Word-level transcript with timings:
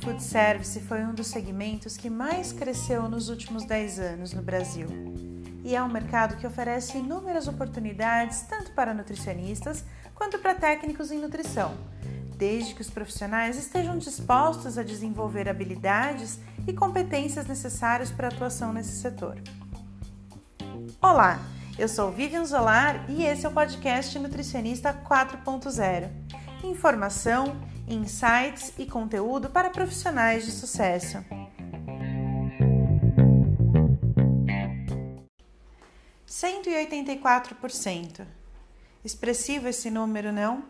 Food 0.00 0.22
service 0.22 0.80
foi 0.80 1.04
um 1.04 1.12
dos 1.12 1.26
segmentos 1.26 1.96
que 1.96 2.08
mais 2.08 2.52
cresceu 2.52 3.08
nos 3.08 3.28
últimos 3.28 3.64
10 3.64 3.98
anos 3.98 4.32
no 4.32 4.42
Brasil. 4.42 4.86
E 5.64 5.74
é 5.74 5.82
um 5.82 5.88
mercado 5.88 6.36
que 6.36 6.46
oferece 6.46 6.98
inúmeras 6.98 7.48
oportunidades 7.48 8.42
tanto 8.42 8.72
para 8.72 8.94
nutricionistas 8.94 9.84
quanto 10.14 10.38
para 10.38 10.54
técnicos 10.54 11.10
em 11.10 11.18
nutrição, 11.18 11.74
desde 12.36 12.74
que 12.74 12.82
os 12.82 12.90
profissionais 12.90 13.58
estejam 13.58 13.98
dispostos 13.98 14.78
a 14.78 14.82
desenvolver 14.82 15.48
habilidades 15.48 16.38
e 16.66 16.72
competências 16.72 17.46
necessárias 17.46 18.10
para 18.10 18.28
a 18.28 18.30
atuação 18.30 18.72
nesse 18.72 19.00
setor. 19.00 19.36
Olá, 21.02 21.40
eu 21.80 21.88
sou 21.88 22.12
Vivian 22.12 22.44
Zolar 22.44 23.06
e 23.08 23.24
esse 23.24 23.46
é 23.46 23.48
o 23.48 23.52
podcast 23.52 24.18
Nutricionista 24.18 24.92
4.0. 24.92 26.10
Informação, 26.62 27.58
insights 27.88 28.74
e 28.78 28.84
conteúdo 28.84 29.48
para 29.48 29.70
profissionais 29.70 30.44
de 30.44 30.52
sucesso. 30.52 31.24
Cento 36.26 36.68
e 36.68 36.76
oitenta 36.76 37.12
e 37.12 37.18
quatro 37.18 37.54
por 37.54 37.70
cento. 37.70 38.26
Expressivo 39.02 39.66
esse 39.66 39.90
número, 39.90 40.30
não? 40.30 40.62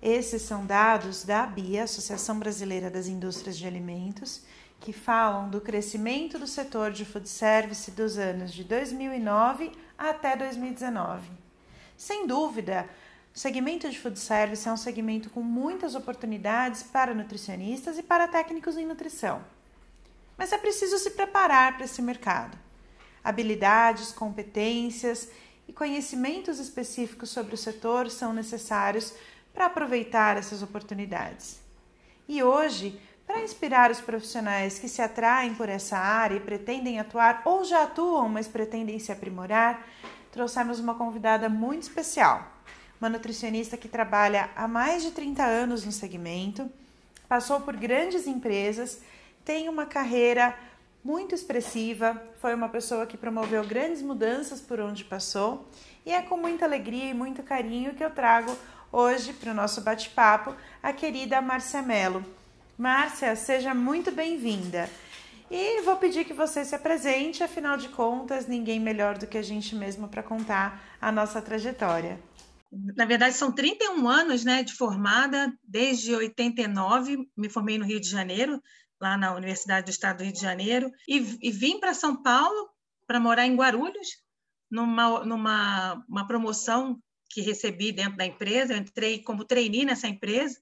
Esses 0.00 0.42
são 0.42 0.64
dados 0.64 1.24
da 1.24 1.42
ABIA, 1.42 1.82
Associação 1.82 2.38
Brasileira 2.38 2.88
das 2.88 3.08
Indústrias 3.08 3.58
de 3.58 3.66
Alimentos, 3.66 4.44
que 4.82 4.92
falam 4.92 5.48
do 5.48 5.60
crescimento 5.60 6.40
do 6.40 6.46
setor 6.46 6.90
de 6.90 7.04
food 7.04 7.28
service 7.28 7.88
dos 7.92 8.18
anos 8.18 8.52
de 8.52 8.64
2009 8.64 9.70
até 9.96 10.36
2019. 10.36 11.30
Sem 11.96 12.26
dúvida, 12.26 12.88
o 13.32 13.38
segmento 13.38 13.88
de 13.88 13.96
food 13.96 14.18
service 14.18 14.68
é 14.68 14.72
um 14.72 14.76
segmento 14.76 15.30
com 15.30 15.40
muitas 15.40 15.94
oportunidades 15.94 16.82
para 16.82 17.14
nutricionistas 17.14 17.96
e 17.96 18.02
para 18.02 18.26
técnicos 18.26 18.76
em 18.76 18.84
nutrição. 18.84 19.44
Mas 20.36 20.52
é 20.52 20.58
preciso 20.58 20.98
se 20.98 21.12
preparar 21.12 21.76
para 21.76 21.84
esse 21.84 22.02
mercado. 22.02 22.58
Habilidades, 23.22 24.10
competências 24.10 25.30
e 25.68 25.72
conhecimentos 25.72 26.58
específicos 26.58 27.30
sobre 27.30 27.54
o 27.54 27.58
setor 27.58 28.10
são 28.10 28.32
necessários 28.32 29.14
para 29.54 29.66
aproveitar 29.66 30.36
essas 30.36 30.60
oportunidades. 30.60 31.60
E 32.28 32.42
hoje, 32.42 33.00
para 33.32 33.40
inspirar 33.40 33.90
os 33.90 33.98
profissionais 33.98 34.78
que 34.78 34.86
se 34.86 35.00
atraem 35.00 35.54
por 35.54 35.66
essa 35.66 35.96
área 35.96 36.36
e 36.36 36.40
pretendem 36.40 37.00
atuar 37.00 37.40
ou 37.46 37.64
já 37.64 37.84
atuam, 37.84 38.28
mas 38.28 38.46
pretendem 38.46 38.98
se 38.98 39.10
aprimorar, 39.10 39.86
trouxemos 40.30 40.78
uma 40.78 40.94
convidada 40.94 41.48
muito 41.48 41.84
especial, 41.84 42.46
uma 43.00 43.08
nutricionista 43.08 43.74
que 43.74 43.88
trabalha 43.88 44.50
há 44.54 44.68
mais 44.68 45.02
de 45.02 45.12
30 45.12 45.42
anos 45.42 45.82
no 45.82 45.92
segmento, 45.92 46.70
passou 47.26 47.58
por 47.62 47.74
grandes 47.74 48.26
empresas, 48.26 49.00
tem 49.46 49.66
uma 49.66 49.86
carreira 49.86 50.54
muito 51.02 51.34
expressiva, 51.34 52.22
foi 52.38 52.54
uma 52.54 52.68
pessoa 52.68 53.06
que 53.06 53.16
promoveu 53.16 53.64
grandes 53.64 54.02
mudanças 54.02 54.60
por 54.60 54.78
onde 54.78 55.04
passou 55.04 55.66
e 56.04 56.12
é 56.12 56.20
com 56.20 56.36
muita 56.36 56.66
alegria 56.66 57.06
e 57.06 57.14
muito 57.14 57.42
carinho 57.42 57.94
que 57.94 58.04
eu 58.04 58.10
trago 58.10 58.54
hoje 58.92 59.32
para 59.32 59.52
o 59.52 59.54
nosso 59.54 59.80
bate-papo 59.80 60.54
a 60.82 60.92
querida 60.92 61.40
Marcia 61.40 61.80
Mello 61.80 62.22
Márcia, 62.76 63.36
seja 63.36 63.74
muito 63.74 64.10
bem-vinda. 64.10 64.88
E 65.50 65.82
vou 65.82 65.96
pedir 65.96 66.24
que 66.24 66.32
você 66.32 66.64
se 66.64 66.74
apresente, 66.74 67.42
afinal 67.42 67.76
de 67.76 67.90
contas, 67.90 68.46
ninguém 68.46 68.80
melhor 68.80 69.18
do 69.18 69.26
que 69.26 69.36
a 69.36 69.42
gente 69.42 69.74
mesmo 69.74 70.08
para 70.08 70.22
contar 70.22 70.82
a 71.00 71.12
nossa 71.12 71.42
trajetória. 71.42 72.18
Na 72.72 73.04
verdade, 73.04 73.36
são 73.36 73.52
31 73.52 74.08
anos 74.08 74.44
né, 74.44 74.62
de 74.62 74.72
formada, 74.72 75.52
desde 75.62 76.14
89, 76.14 77.28
me 77.36 77.50
formei 77.50 77.76
no 77.76 77.84
Rio 77.84 78.00
de 78.00 78.08
Janeiro, 78.08 78.62
lá 78.98 79.18
na 79.18 79.34
Universidade 79.34 79.84
do 79.84 79.90
Estado 79.90 80.18
do 80.18 80.24
Rio 80.24 80.32
de 80.32 80.40
Janeiro, 80.40 80.90
e, 81.06 81.16
e 81.42 81.50
vim 81.50 81.78
para 81.78 81.92
São 81.92 82.22
Paulo 82.22 82.70
para 83.06 83.20
morar 83.20 83.46
em 83.46 83.54
Guarulhos, 83.54 84.22
numa, 84.70 85.22
numa 85.26 86.02
uma 86.08 86.26
promoção 86.26 86.98
que 87.28 87.42
recebi 87.42 87.92
dentro 87.92 88.16
da 88.16 88.24
empresa. 88.24 88.72
Eu 88.72 88.78
entrei 88.78 89.22
como 89.22 89.44
trainee 89.44 89.84
nessa 89.84 90.08
empresa, 90.08 90.58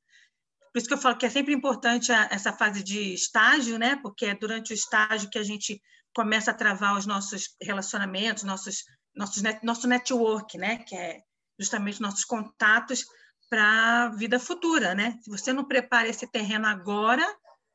por 0.73 0.79
isso 0.79 0.89
que 0.89 0.95
eu 0.95 0.99
falo 0.99 1.17
que 1.17 1.27
é 1.27 1.31
sempre 1.31 1.53
importante 1.53 2.13
essa 2.13 2.53
fase 2.53 2.83
de 2.83 3.15
estágio, 3.15 3.79
né? 3.79 3.97
Porque 3.97 4.27
é 4.27 4.35
durante 4.35 4.73
o 4.73 4.75
estágio 4.75 5.31
que 5.31 5.39
a 5.39 5.43
gente 5.43 5.81
começa 6.15 6.51
a 6.51 6.55
travar 6.55 6.97
os 6.97 7.07
nossos 7.07 7.57
relacionamentos, 7.61 8.45
nossos, 8.45 8.85
nossos 9.15 9.43
net, 9.43 9.65
nosso 9.65 9.89
network, 9.89 10.57
né? 10.59 10.79
Que 10.79 10.95
é 10.97 11.23
justamente 11.59 12.01
nossos 12.01 12.25
contatos 12.25 13.05
para 13.49 14.05
a 14.05 14.09
vida 14.11 14.39
futura, 14.39 14.95
né? 14.95 15.19
Se 15.23 15.31
você 15.31 15.53
não 15.53 15.65
prepara 15.65 16.09
esse 16.09 16.27
terreno 16.27 16.67
agora, 16.67 17.27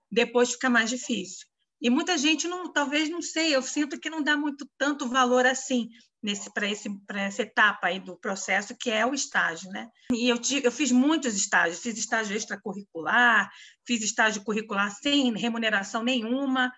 depois 0.10 0.54
fica 0.54 0.70
mais 0.70 0.90
difícil. 0.90 1.46
E 1.82 1.90
muita 1.90 2.18
gente 2.18 2.48
não, 2.48 2.72
talvez 2.72 3.10
não 3.10 3.22
sei, 3.22 3.56
eu 3.56 3.62
sinto 3.62 4.00
que 4.00 4.10
não 4.10 4.24
dá 4.24 4.38
muito 4.38 4.68
tanto 4.78 5.08
valor 5.08 5.46
assim 5.46 5.90
nesse 6.24 6.52
para 6.52 6.68
esse 6.68 6.90
para 7.06 7.22
essa 7.22 7.44
etapa 7.44 7.88
aí 7.88 8.00
do 8.00 8.18
processo 8.18 8.76
que 8.76 8.90
é 8.90 9.06
o 9.06 9.14
estágio, 9.14 9.70
né? 9.70 9.88
E 10.12 10.28
eu 10.28 10.40
eu 10.64 10.72
fiz 10.72 10.92
muitos 10.92 11.36
estágios, 11.36 11.82
fiz 11.82 11.98
estágio 11.98 12.36
extracurricular, 12.36 13.50
fiz 13.86 14.02
estágio 14.02 14.44
curricular 14.44 14.90
sem 14.92 15.38
remuneração 15.38 16.04
nenhuma. 16.04 16.72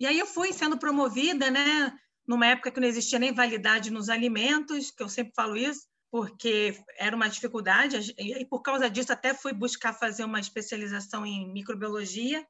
E 0.00 0.06
aí 0.06 0.18
eu 0.18 0.26
fui 0.26 0.52
sendo 0.52 0.78
promovida, 0.78 1.50
né? 1.50 1.92
Numa 2.26 2.46
época 2.46 2.70
que 2.70 2.80
não 2.80 2.88
existia 2.88 3.18
nem 3.18 3.32
validade 3.32 3.90
nos 3.90 4.08
alimentos, 4.08 4.90
que 4.90 5.02
eu 5.02 5.08
sempre 5.08 5.32
falo 5.34 5.56
isso, 5.56 5.86
porque 6.10 6.74
era 6.98 7.14
uma 7.14 7.28
dificuldade, 7.28 8.14
e 8.18 8.44
por 8.46 8.62
causa 8.62 8.88
disso 8.90 9.12
até 9.12 9.32
fui 9.34 9.52
buscar 9.52 9.92
fazer 9.92 10.24
uma 10.24 10.40
especialização 10.40 11.24
em 11.24 11.52
microbiologia. 11.52 12.44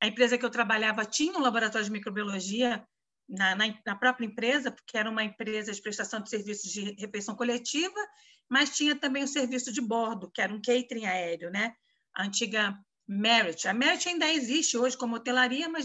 A 0.00 0.06
empresa 0.06 0.38
que 0.38 0.44
eu 0.44 0.50
trabalhava 0.50 1.04
tinha 1.04 1.36
um 1.36 1.42
laboratório 1.42 1.84
de 1.84 1.92
microbiologia 1.92 2.84
na, 3.28 3.54
na, 3.54 3.74
na, 3.86 3.94
própria 3.94 4.26
empresa, 4.26 4.70
porque 4.70 4.96
era 4.96 5.10
uma 5.10 5.22
empresa 5.22 5.72
de 5.72 5.80
prestação 5.80 6.20
de 6.20 6.30
serviços 6.30 6.70
de 6.72 6.94
refeição 6.98 7.36
coletiva, 7.36 8.00
mas 8.48 8.76
tinha 8.76 8.96
também 8.96 9.22
o 9.22 9.28
serviço 9.28 9.72
de 9.72 9.80
bordo, 9.80 10.30
que 10.30 10.40
era 10.40 10.52
um 10.52 10.60
catering 10.60 11.06
aéreo, 11.06 11.50
né? 11.50 11.74
A 12.14 12.24
antiga 12.24 12.76
Merit. 13.06 13.66
A 13.66 13.74
Merit 13.74 14.08
ainda 14.08 14.30
existe 14.30 14.76
hoje 14.76 14.96
como 14.96 15.16
hotelaria, 15.16 15.68
mas 15.68 15.84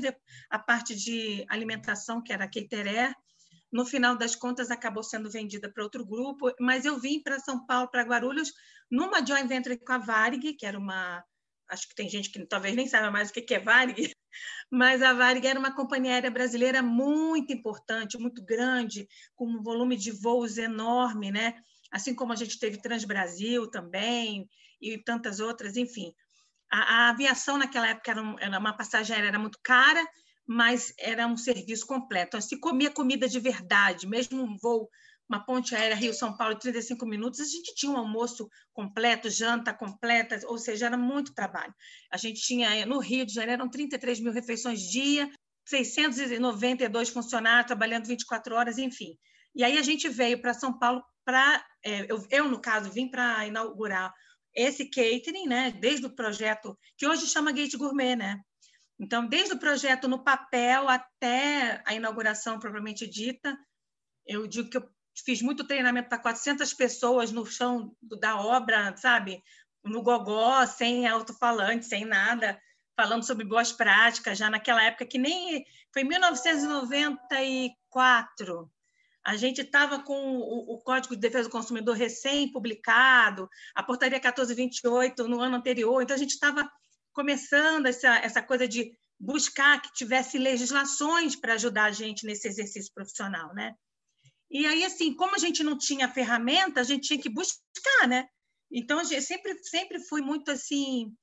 a 0.49 0.59
parte 0.59 0.95
de 0.95 1.43
alimentação, 1.49 2.21
que 2.21 2.31
era 2.31 2.45
a 2.45 2.49
Caterer, 2.49 3.13
no 3.71 3.83
final 3.83 4.15
das 4.15 4.35
contas 4.35 4.71
acabou 4.71 5.03
sendo 5.03 5.29
vendida 5.29 5.71
para 5.71 5.83
outro 5.83 6.05
grupo, 6.05 6.53
mas 6.59 6.85
eu 6.85 6.99
vim 6.99 7.21
para 7.21 7.39
São 7.39 7.65
Paulo, 7.65 7.89
para 7.89 8.03
Guarulhos, 8.03 8.53
numa 8.89 9.25
joint 9.25 9.47
venture 9.47 9.77
com 9.77 9.91
a 9.91 9.97
Varig, 9.97 10.53
que 10.53 10.65
era 10.65 10.77
uma 10.77 11.23
acho 11.69 11.87
que 11.87 11.95
tem 11.95 12.09
gente 12.09 12.29
que 12.29 12.45
talvez 12.45 12.75
nem 12.75 12.87
saiba 12.87 13.11
mais 13.11 13.29
o 13.29 13.33
que 13.33 13.53
é 13.53 13.59
Varig, 13.59 13.95
mas 14.71 15.01
a 15.01 15.13
Varig 15.13 15.45
era 15.45 15.59
uma 15.59 15.75
companhia 15.75 16.13
aérea 16.13 16.31
brasileira 16.31 16.81
muito 16.81 17.53
importante, 17.53 18.17
muito 18.17 18.43
grande, 18.43 19.07
com 19.35 19.47
um 19.47 19.61
volume 19.61 19.95
de 19.95 20.11
voos 20.11 20.57
enorme, 20.57 21.31
né? 21.31 21.55
Assim 21.91 22.13
como 22.13 22.33
a 22.33 22.35
gente 22.35 22.59
teve 22.59 22.81
Transbrasil 22.81 23.69
também 23.69 24.49
e 24.81 24.97
tantas 24.97 25.39
outras, 25.39 25.77
enfim. 25.77 26.13
A, 26.71 26.79
a 26.79 27.09
aviação 27.09 27.57
naquela 27.57 27.87
época 27.87 28.11
era, 28.11 28.21
um, 28.21 28.39
era, 28.39 28.59
uma 28.59 28.75
passagem 28.75 29.15
aérea 29.15 29.29
era 29.29 29.39
muito 29.39 29.59
cara, 29.63 30.05
mas 30.47 30.93
era 30.99 31.25
um 31.25 31.37
serviço 31.37 31.87
completo. 31.87 32.29
Então, 32.29 32.41
se 32.41 32.59
comia 32.59 32.91
comida 32.91 33.27
de 33.27 33.39
verdade, 33.39 34.07
mesmo 34.07 34.43
um 34.43 34.57
voo 34.57 34.89
uma 35.27 35.43
ponte 35.43 35.75
aérea 35.75 35.95
Rio-São 35.95 36.35
Paulo, 36.37 36.57
35 36.57 37.05
minutos, 37.05 37.39
a 37.39 37.45
gente 37.45 37.73
tinha 37.73 37.91
um 37.91 37.97
almoço 37.97 38.47
completo, 38.73 39.29
janta 39.29 39.73
completa, 39.73 40.39
ou 40.45 40.57
seja, 40.57 40.85
era 40.85 40.97
muito 40.97 41.33
trabalho. 41.33 41.73
A 42.11 42.17
gente 42.17 42.41
tinha, 42.41 42.85
no 42.85 42.99
Rio 42.99 43.25
de 43.25 43.33
Janeiro, 43.33 43.61
eram 43.61 43.69
33 43.69 44.19
mil 44.19 44.31
refeições 44.31 44.81
dia, 44.81 45.29
692 45.65 47.09
funcionários 47.09 47.67
trabalhando 47.67 48.05
24 48.05 48.55
horas, 48.55 48.77
enfim. 48.77 49.17
E 49.55 49.63
aí 49.63 49.77
a 49.77 49.81
gente 49.81 50.07
veio 50.07 50.39
para 50.39 50.53
São 50.53 50.77
Paulo 50.77 51.03
para, 51.23 51.65
é, 51.83 52.11
eu, 52.11 52.25
eu, 52.29 52.49
no 52.49 52.61
caso, 52.61 52.91
vim 52.91 53.09
para 53.09 53.47
inaugurar 53.47 54.13
esse 54.53 54.85
catering, 54.85 55.47
né, 55.47 55.71
desde 55.71 56.05
o 56.05 56.15
projeto, 56.15 56.77
que 56.97 57.05
hoje 57.05 57.27
chama 57.27 57.51
Gate 57.51 57.75
Gourmet, 57.75 58.15
né? 58.15 58.39
Então, 58.97 59.27
desde 59.27 59.53
o 59.53 59.59
projeto 59.59 60.07
no 60.07 60.23
papel 60.23 60.87
até 60.87 61.81
a 61.85 61.93
inauguração 61.93 62.57
propriamente 62.57 63.05
dita, 63.05 63.57
eu 64.25 64.47
digo 64.47 64.69
que 64.69 64.77
eu 64.77 64.94
fiz 65.23 65.41
muito 65.41 65.65
treinamento 65.65 66.09
para 66.09 66.17
400 66.17 66.73
pessoas 66.73 67.31
no 67.31 67.45
chão 67.45 67.95
da 68.01 68.37
obra, 68.39 68.97
sabe? 68.97 69.41
No 69.83 70.01
gogó, 70.01 70.65
sem 70.65 71.07
alto-falante, 71.07 71.85
sem 71.85 72.03
nada, 72.05 72.59
falando 72.95 73.25
sobre 73.25 73.45
boas 73.45 73.71
práticas, 73.71 74.37
já 74.37 74.47
naquela 74.49 74.83
época 74.83 75.05
que 75.05 75.17
nem 75.17 75.65
foi 75.93 76.03
1994. 76.03 78.69
A 79.23 79.35
gente 79.35 79.61
estava 79.61 80.03
com 80.03 80.37
o, 80.37 80.77
Código 80.79 81.15
de 81.15 81.21
Defesa 81.21 81.49
do 81.49 81.51
Consumidor 81.51 81.95
recém-publicado, 81.95 83.49
a 83.73 83.81
Portaria 83.81 84.19
1428 84.19 85.27
no 85.27 85.41
ano 85.41 85.55
anterior, 85.55 85.99
então 86.01 86.15
a 86.15 86.19
gente 86.19 86.33
estava 86.33 86.69
começando 87.11 87.87
essa, 87.87 88.17
essa 88.17 88.41
coisa 88.41 88.67
de 88.67 88.95
buscar 89.19 89.81
que 89.81 89.93
tivesse 89.93 90.37
legislações 90.37 91.35
para 91.35 91.53
ajudar 91.53 91.85
a 91.85 91.91
gente 91.91 92.25
nesse 92.25 92.47
exercício 92.47 92.93
profissional, 92.93 93.53
né? 93.55 93.73
E 94.49 94.65
aí, 94.65 94.83
assim, 94.83 95.13
como 95.13 95.35
a 95.35 95.39
gente 95.39 95.63
não 95.63 95.77
tinha 95.77 96.07
ferramenta, 96.07 96.79
a 96.79 96.83
gente 96.83 97.07
tinha 97.07 97.21
que 97.21 97.29
buscar, 97.29 98.07
né? 98.07 98.27
Então, 98.71 99.03
sempre, 99.03 99.57
sempre 99.63 99.99
fui 99.99 100.21
muito 100.21 100.51
assim, 100.51 101.15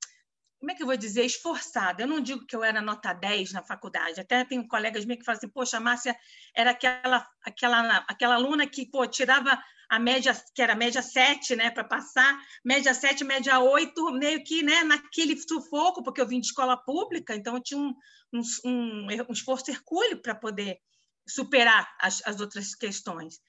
como 0.59 0.71
é 0.71 0.75
que 0.75 0.81
eu 0.81 0.87
vou 0.87 0.95
dizer, 0.95 1.25
esforçada. 1.25 2.03
Eu 2.03 2.07
não 2.07 2.21
digo 2.21 2.45
que 2.45 2.55
eu 2.55 2.63
era 2.63 2.81
nota 2.81 3.11
10 3.11 3.51
na 3.51 3.61
faculdade. 3.61 4.21
Até 4.21 4.45
tenho 4.45 4.67
colegas 4.67 5.03
meus 5.03 5.19
que 5.19 5.25
falam 5.25 5.37
assim, 5.37 5.49
poxa, 5.49 5.75
a 5.75 5.79
Márcia 5.81 6.15
era 6.55 6.71
aquela, 6.71 7.27
aquela, 7.43 7.97
aquela 8.07 8.35
aluna 8.35 8.65
que 8.65 8.89
pô, 8.89 9.05
tirava 9.05 9.61
a 9.89 9.99
média, 9.99 10.33
que 10.55 10.61
era 10.61 10.73
média 10.73 11.01
7, 11.01 11.55
né, 11.55 11.69
para 11.69 11.83
passar, 11.83 12.39
média 12.63 12.93
7, 12.93 13.23
média 13.23 13.59
8, 13.59 14.11
meio 14.13 14.43
que 14.43 14.63
né, 14.63 14.83
naquele 14.83 15.37
sufoco, 15.37 16.01
porque 16.01 16.21
eu 16.21 16.27
vim 16.27 16.39
de 16.39 16.47
escola 16.47 16.77
pública, 16.77 17.35
então 17.35 17.55
eu 17.55 17.61
tinha 17.61 17.79
um, 17.79 17.93
um, 18.33 18.41
um, 18.65 19.07
um 19.29 19.33
esforço 19.33 19.69
hercúleo 19.69 20.21
para 20.21 20.33
poder 20.33 20.79
superar 21.27 21.87
as, 21.99 22.21
as 22.25 22.39
outras 22.39 22.75
questões. 22.75 23.39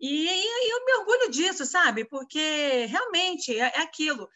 E, 0.00 0.26
e 0.26 0.70
eu 0.70 0.84
me 0.84 0.94
orgulho 0.94 1.30
disso, 1.30 1.64
sabe? 1.64 2.04
Porque 2.04 2.86
realmente 2.86 3.58
é, 3.58 3.72
é 3.76 3.80
aquilo. 3.80 4.28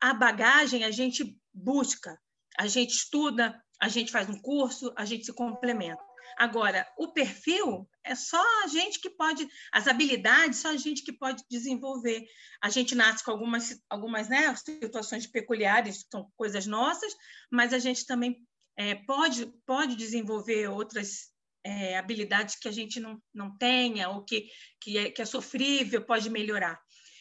A 0.00 0.12
bagagem 0.12 0.84
a 0.84 0.90
gente 0.90 1.36
busca, 1.52 2.18
a 2.58 2.66
gente 2.66 2.90
estuda, 2.90 3.60
a 3.80 3.88
gente 3.88 4.10
faz 4.10 4.28
um 4.28 4.40
curso, 4.40 4.92
a 4.96 5.04
gente 5.04 5.24
se 5.24 5.32
complementa. 5.32 6.02
Agora, 6.36 6.86
o 6.96 7.08
perfil 7.12 7.88
é 8.04 8.14
só 8.14 8.40
a 8.62 8.68
gente 8.68 9.00
que 9.00 9.10
pode, 9.10 9.48
as 9.72 9.88
habilidades 9.88 10.60
só 10.60 10.68
a 10.68 10.76
gente 10.76 11.02
que 11.02 11.12
pode 11.12 11.42
desenvolver. 11.50 12.24
A 12.62 12.70
gente 12.70 12.94
nasce 12.94 13.24
com 13.24 13.32
algumas, 13.32 13.80
algumas 13.90 14.28
né, 14.28 14.54
situações 14.54 15.26
peculiares, 15.26 16.06
são 16.10 16.30
coisas 16.36 16.64
nossas, 16.66 17.12
mas 17.50 17.72
a 17.72 17.78
gente 17.78 18.06
também 18.06 18.46
é, 18.76 18.94
pode, 18.94 19.46
pode 19.66 19.96
desenvolver 19.96 20.68
outras 20.68 21.32
é, 21.68 21.98
habilidades 21.98 22.56
que 22.56 22.66
a 22.66 22.72
gente 22.72 22.98
não, 22.98 23.20
não 23.34 23.56
tenha, 23.58 24.08
ou 24.08 24.24
que, 24.24 24.48
que, 24.80 24.96
é, 24.96 25.10
que 25.10 25.20
é 25.20 25.24
sofrível, 25.26 26.02
pode 26.02 26.30
melhorar. 26.30 26.80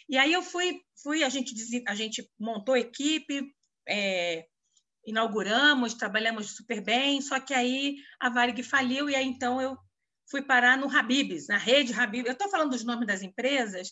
E 0.09 0.17
aí 0.17 0.31
eu 0.31 0.41
fui, 0.41 0.79
fui 1.03 1.21
a, 1.21 1.29
gente, 1.29 1.53
a 1.85 1.93
gente 1.93 2.25
montou 2.39 2.77
equipe, 2.77 3.53
é, 3.87 4.45
inauguramos, 5.05 5.95
trabalhamos 5.95 6.55
super 6.55 6.81
bem, 6.81 7.19
só 7.19 7.41
que 7.41 7.53
aí 7.53 7.97
a 8.21 8.29
Varig 8.29 8.63
faliu 8.63 9.09
e 9.09 9.15
aí 9.15 9.25
então 9.25 9.61
eu 9.61 9.77
fui 10.31 10.41
parar 10.41 10.77
no 10.77 10.89
Habibs, 10.89 11.47
na 11.47 11.57
rede 11.57 11.93
Habibs. 11.93 12.27
Eu 12.27 12.33
estou 12.33 12.49
falando 12.49 12.71
dos 12.71 12.85
nomes 12.85 13.05
das 13.05 13.21
empresas, 13.21 13.91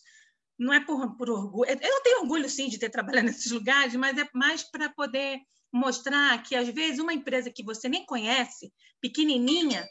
não 0.58 0.74
é 0.74 0.80
por, 0.80 1.18
por 1.18 1.30
orgulho. 1.30 1.70
Eu 1.70 2.02
tenho 2.02 2.22
orgulho, 2.22 2.50
sim, 2.50 2.70
de 2.70 2.80
ter 2.80 2.90
trabalhado 2.90 3.28
nesses 3.28 3.52
lugares, 3.52 3.94
mas 3.96 4.18
é 4.18 4.28
mais 4.34 4.64
para 4.64 4.90
poder 4.90 5.38
mostrar 5.74 6.42
que, 6.44 6.56
às 6.56 6.70
vezes, 6.70 7.00
uma 7.00 7.14
empresa 7.14 7.52
que 7.52 7.64
você 7.64 7.90
nem 7.90 8.06
conhece, 8.06 8.72
pequenininha, 9.02 9.86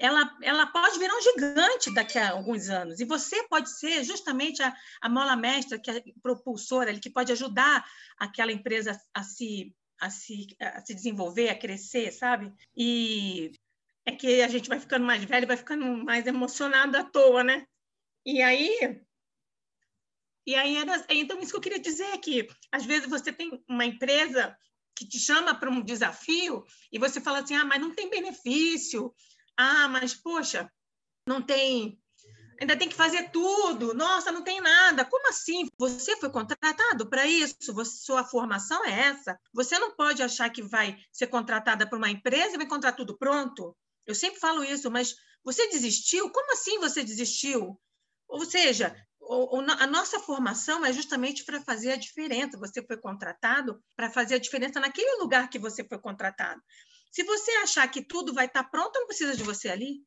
ela, 0.00 0.34
ela 0.42 0.66
pode 0.66 0.98
virar 0.98 1.14
um 1.14 1.20
gigante 1.20 1.92
daqui 1.92 2.18
a 2.18 2.30
alguns 2.30 2.70
anos. 2.70 3.00
E 3.00 3.04
você 3.04 3.46
pode 3.48 3.70
ser 3.78 4.02
justamente 4.02 4.62
a, 4.62 4.74
a 5.02 5.08
mola 5.10 5.36
mestra, 5.36 5.78
que 5.78 5.90
é 5.90 6.02
propulsora, 6.22 6.98
que 6.98 7.10
pode 7.10 7.30
ajudar 7.32 7.84
aquela 8.18 8.50
empresa 8.50 8.98
a 9.14 9.22
se 9.22 9.74
a 10.00 10.08
se, 10.08 10.46
a 10.58 10.80
se 10.80 10.94
desenvolver, 10.94 11.50
a 11.50 11.58
crescer, 11.58 12.10
sabe? 12.10 12.50
E 12.74 13.52
é 14.06 14.12
que 14.12 14.40
a 14.40 14.48
gente 14.48 14.66
vai 14.66 14.80
ficando 14.80 15.04
mais 15.04 15.22
velho, 15.22 15.46
vai 15.46 15.58
ficando 15.58 15.84
mais 16.02 16.26
emocionado 16.26 16.96
à 16.96 17.04
toa, 17.04 17.44
né? 17.44 17.66
E 18.24 18.40
aí, 18.40 18.98
e 20.46 20.54
aí 20.54 20.76
era, 20.76 21.04
então 21.10 21.38
isso 21.38 21.50
que 21.50 21.56
eu 21.58 21.60
queria 21.60 21.78
dizer 21.78 22.06
é 22.14 22.16
que 22.16 22.48
às 22.72 22.86
vezes 22.86 23.10
você 23.10 23.30
tem 23.30 23.62
uma 23.68 23.84
empresa 23.84 24.56
que 24.96 25.06
te 25.06 25.18
chama 25.18 25.54
para 25.54 25.70
um 25.70 25.82
desafio 25.82 26.64
e 26.90 26.98
você 26.98 27.20
fala 27.20 27.40
assim, 27.40 27.54
ah, 27.54 27.64
mas 27.66 27.80
não 27.80 27.94
tem 27.94 28.08
benefício, 28.08 29.14
ah, 29.60 29.88
mas 29.88 30.14
poxa, 30.14 30.70
não 31.26 31.42
tem 31.42 32.00
ainda 32.60 32.76
tem 32.76 32.88
que 32.88 32.94
fazer 32.94 33.30
tudo. 33.30 33.94
Nossa, 33.94 34.30
não 34.30 34.44
tem 34.44 34.60
nada. 34.60 35.04
Como 35.04 35.28
assim? 35.28 35.66
Você 35.78 36.16
foi 36.16 36.30
contratado 36.30 37.08
para 37.08 37.26
isso? 37.26 37.72
Você, 37.72 37.98
sua 38.04 38.22
formação 38.22 38.84
é 38.84 39.08
essa. 39.08 39.38
Você 39.54 39.78
não 39.78 39.96
pode 39.96 40.22
achar 40.22 40.50
que 40.50 40.62
vai 40.62 40.98
ser 41.10 41.28
contratada 41.28 41.88
por 41.88 41.96
uma 41.96 42.10
empresa 42.10 42.54
e 42.54 42.56
vai 42.58 42.66
encontrar 42.66 42.92
tudo 42.92 43.16
pronto. 43.16 43.74
Eu 44.06 44.14
sempre 44.14 44.38
falo 44.38 44.62
isso, 44.62 44.90
mas 44.90 45.14
você 45.42 45.68
desistiu? 45.68 46.30
Como 46.30 46.52
assim 46.52 46.78
você 46.78 47.02
desistiu? 47.02 47.80
Ou 48.28 48.44
seja, 48.44 48.94
a 49.78 49.86
nossa 49.86 50.20
formação 50.20 50.84
é 50.84 50.92
justamente 50.92 51.44
para 51.44 51.62
fazer 51.62 51.92
a 51.92 51.96
diferença. 51.96 52.58
Você 52.58 52.84
foi 52.84 52.98
contratado 52.98 53.82
para 53.96 54.10
fazer 54.10 54.34
a 54.34 54.38
diferença 54.38 54.78
naquele 54.80 55.16
lugar 55.16 55.48
que 55.48 55.58
você 55.58 55.82
foi 55.82 55.98
contratado. 55.98 56.60
Se 57.10 57.24
você 57.24 57.50
achar 57.62 57.88
que 57.88 58.02
tudo 58.02 58.32
vai 58.32 58.46
estar 58.46 58.64
pronto, 58.64 58.98
não 58.98 59.06
precisa 59.06 59.36
de 59.36 59.42
você 59.42 59.68
ali. 59.68 60.04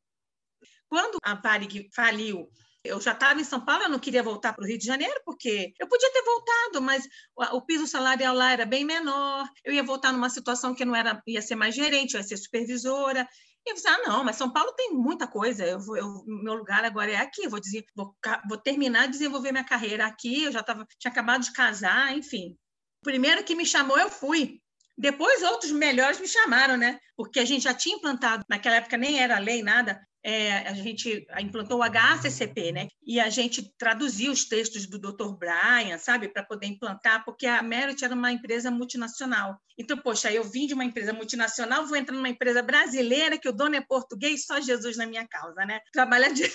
Quando 0.88 1.18
a 1.22 1.34
Varig 1.34 1.88
faliu, 1.94 2.48
eu 2.84 3.00
já 3.00 3.12
estava 3.12 3.40
em 3.40 3.44
São 3.44 3.64
Paulo, 3.64 3.84
eu 3.84 3.88
não 3.88 3.98
queria 3.98 4.22
voltar 4.22 4.52
para 4.52 4.62
o 4.62 4.66
Rio 4.66 4.78
de 4.78 4.84
Janeiro, 4.84 5.18
porque 5.24 5.72
eu 5.80 5.88
podia 5.88 6.12
ter 6.12 6.22
voltado, 6.22 6.82
mas 6.82 7.08
o, 7.34 7.62
piso 7.62 7.86
salarial 7.86 8.34
lá 8.34 8.52
era 8.52 8.66
bem 8.66 8.84
menor, 8.84 9.48
eu 9.64 9.72
ia 9.72 9.82
voltar 9.82 10.12
numa 10.12 10.28
situação 10.28 10.74
que 10.74 10.84
não 10.84 10.94
era, 10.94 11.20
ia 11.26 11.40
ser 11.40 11.56
mais 11.56 11.74
gerente, 11.74 12.14
ia 12.14 12.22
ser 12.22 12.36
supervisora. 12.36 13.26
E 13.66 13.70
eu 13.70 13.74
disse, 13.74 13.88
ah, 13.88 14.02
não, 14.06 14.22
mas 14.22 14.36
São 14.36 14.52
Paulo 14.52 14.74
tem 14.74 14.92
muita 14.92 15.26
coisa, 15.26 15.64
eu 15.64 15.80
vou, 15.80 15.96
eu, 15.96 16.22
meu 16.26 16.52
lugar 16.52 16.84
agora 16.84 17.10
é 17.10 17.16
aqui, 17.16 17.48
vou, 17.48 17.58
dizer, 17.58 17.82
vou, 17.96 18.14
vou 18.46 18.58
terminar 18.58 19.06
de 19.06 19.12
desenvolver 19.12 19.52
minha 19.52 19.64
carreira 19.64 20.04
aqui, 20.06 20.44
eu 20.44 20.52
já 20.52 20.62
tava, 20.62 20.86
tinha 20.98 21.10
acabado 21.10 21.42
de 21.42 21.52
casar, 21.54 22.14
enfim. 22.14 22.54
O 23.00 23.04
primeiro 23.04 23.42
que 23.42 23.54
me 23.54 23.64
chamou, 23.64 23.98
eu 23.98 24.10
fui. 24.10 24.60
Depois 24.96 25.42
outros 25.42 25.72
melhores 25.72 26.20
me 26.20 26.28
chamaram, 26.28 26.76
né? 26.76 26.98
Porque 27.16 27.40
a 27.40 27.44
gente 27.44 27.64
já 27.64 27.74
tinha 27.74 27.96
implantado, 27.96 28.44
naquela 28.48 28.76
época 28.76 28.96
nem 28.96 29.20
era 29.20 29.38
lei, 29.38 29.62
nada, 29.62 30.00
é, 30.24 30.66
a 30.66 30.72
gente 30.72 31.26
implantou 31.38 31.80
o 31.80 31.82
HACCP, 31.82 32.72
né? 32.72 32.88
E 33.06 33.20
a 33.20 33.28
gente 33.28 33.70
traduziu 33.76 34.32
os 34.32 34.46
textos 34.46 34.86
do 34.86 34.98
Dr. 34.98 35.36
Brian, 35.36 35.98
sabe, 35.98 36.28
para 36.28 36.42
poder 36.42 36.66
implantar, 36.66 37.22
porque 37.26 37.46
a 37.46 37.62
Merit 37.62 38.02
era 38.02 38.14
uma 38.14 38.32
empresa 38.32 38.70
multinacional. 38.70 39.60
Então, 39.78 39.98
poxa, 39.98 40.32
eu 40.32 40.42
vim 40.42 40.66
de 40.66 40.72
uma 40.72 40.84
empresa 40.84 41.12
multinacional, 41.12 41.86
vou 41.86 41.96
entrar 41.96 42.16
numa 42.16 42.28
empresa 42.30 42.62
brasileira 42.62 43.36
que 43.36 43.48
o 43.48 43.52
dono 43.52 43.76
é 43.76 43.82
português, 43.82 44.46
só 44.46 44.58
Jesus 44.60 44.96
na 44.96 45.06
minha 45.06 45.28
causa, 45.28 45.66
né? 45.66 45.78
Trabalhar 45.92 46.30
de... 46.32 46.50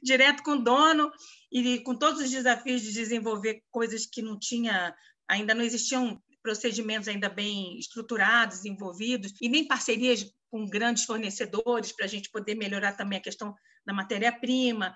direto 0.00 0.44
com 0.44 0.52
o 0.52 0.62
dono 0.62 1.10
e 1.50 1.80
com 1.80 1.96
todos 1.96 2.22
os 2.22 2.30
desafios 2.30 2.80
de 2.80 2.92
desenvolver 2.92 3.60
coisas 3.72 4.06
que 4.06 4.22
não 4.22 4.38
tinha, 4.38 4.94
ainda 5.28 5.52
não 5.52 5.64
existiam 5.64 6.22
procedimentos 6.48 7.08
ainda 7.08 7.28
bem 7.28 7.78
estruturados, 7.78 8.58
desenvolvidos, 8.58 9.34
e 9.38 9.50
nem 9.50 9.68
parcerias 9.68 10.24
com 10.50 10.64
grandes 10.64 11.04
fornecedores 11.04 11.92
para 11.92 12.06
a 12.06 12.08
gente 12.08 12.30
poder 12.30 12.54
melhorar 12.54 12.92
também 12.92 13.18
a 13.18 13.22
questão 13.22 13.54
da 13.84 13.92
matéria-prima. 13.92 14.94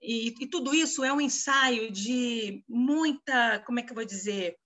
E, 0.00 0.34
e, 0.40 0.48
tudo 0.48 0.74
isso 0.74 1.04
é 1.04 1.12
um 1.12 1.20
ensaio 1.20 1.92
de 1.92 2.64
muita, 2.66 3.62
como 3.66 3.80
é 3.80 3.82
que 3.82 3.90
eu 3.90 3.94
vou 3.94 4.04
dizer, 4.06 4.56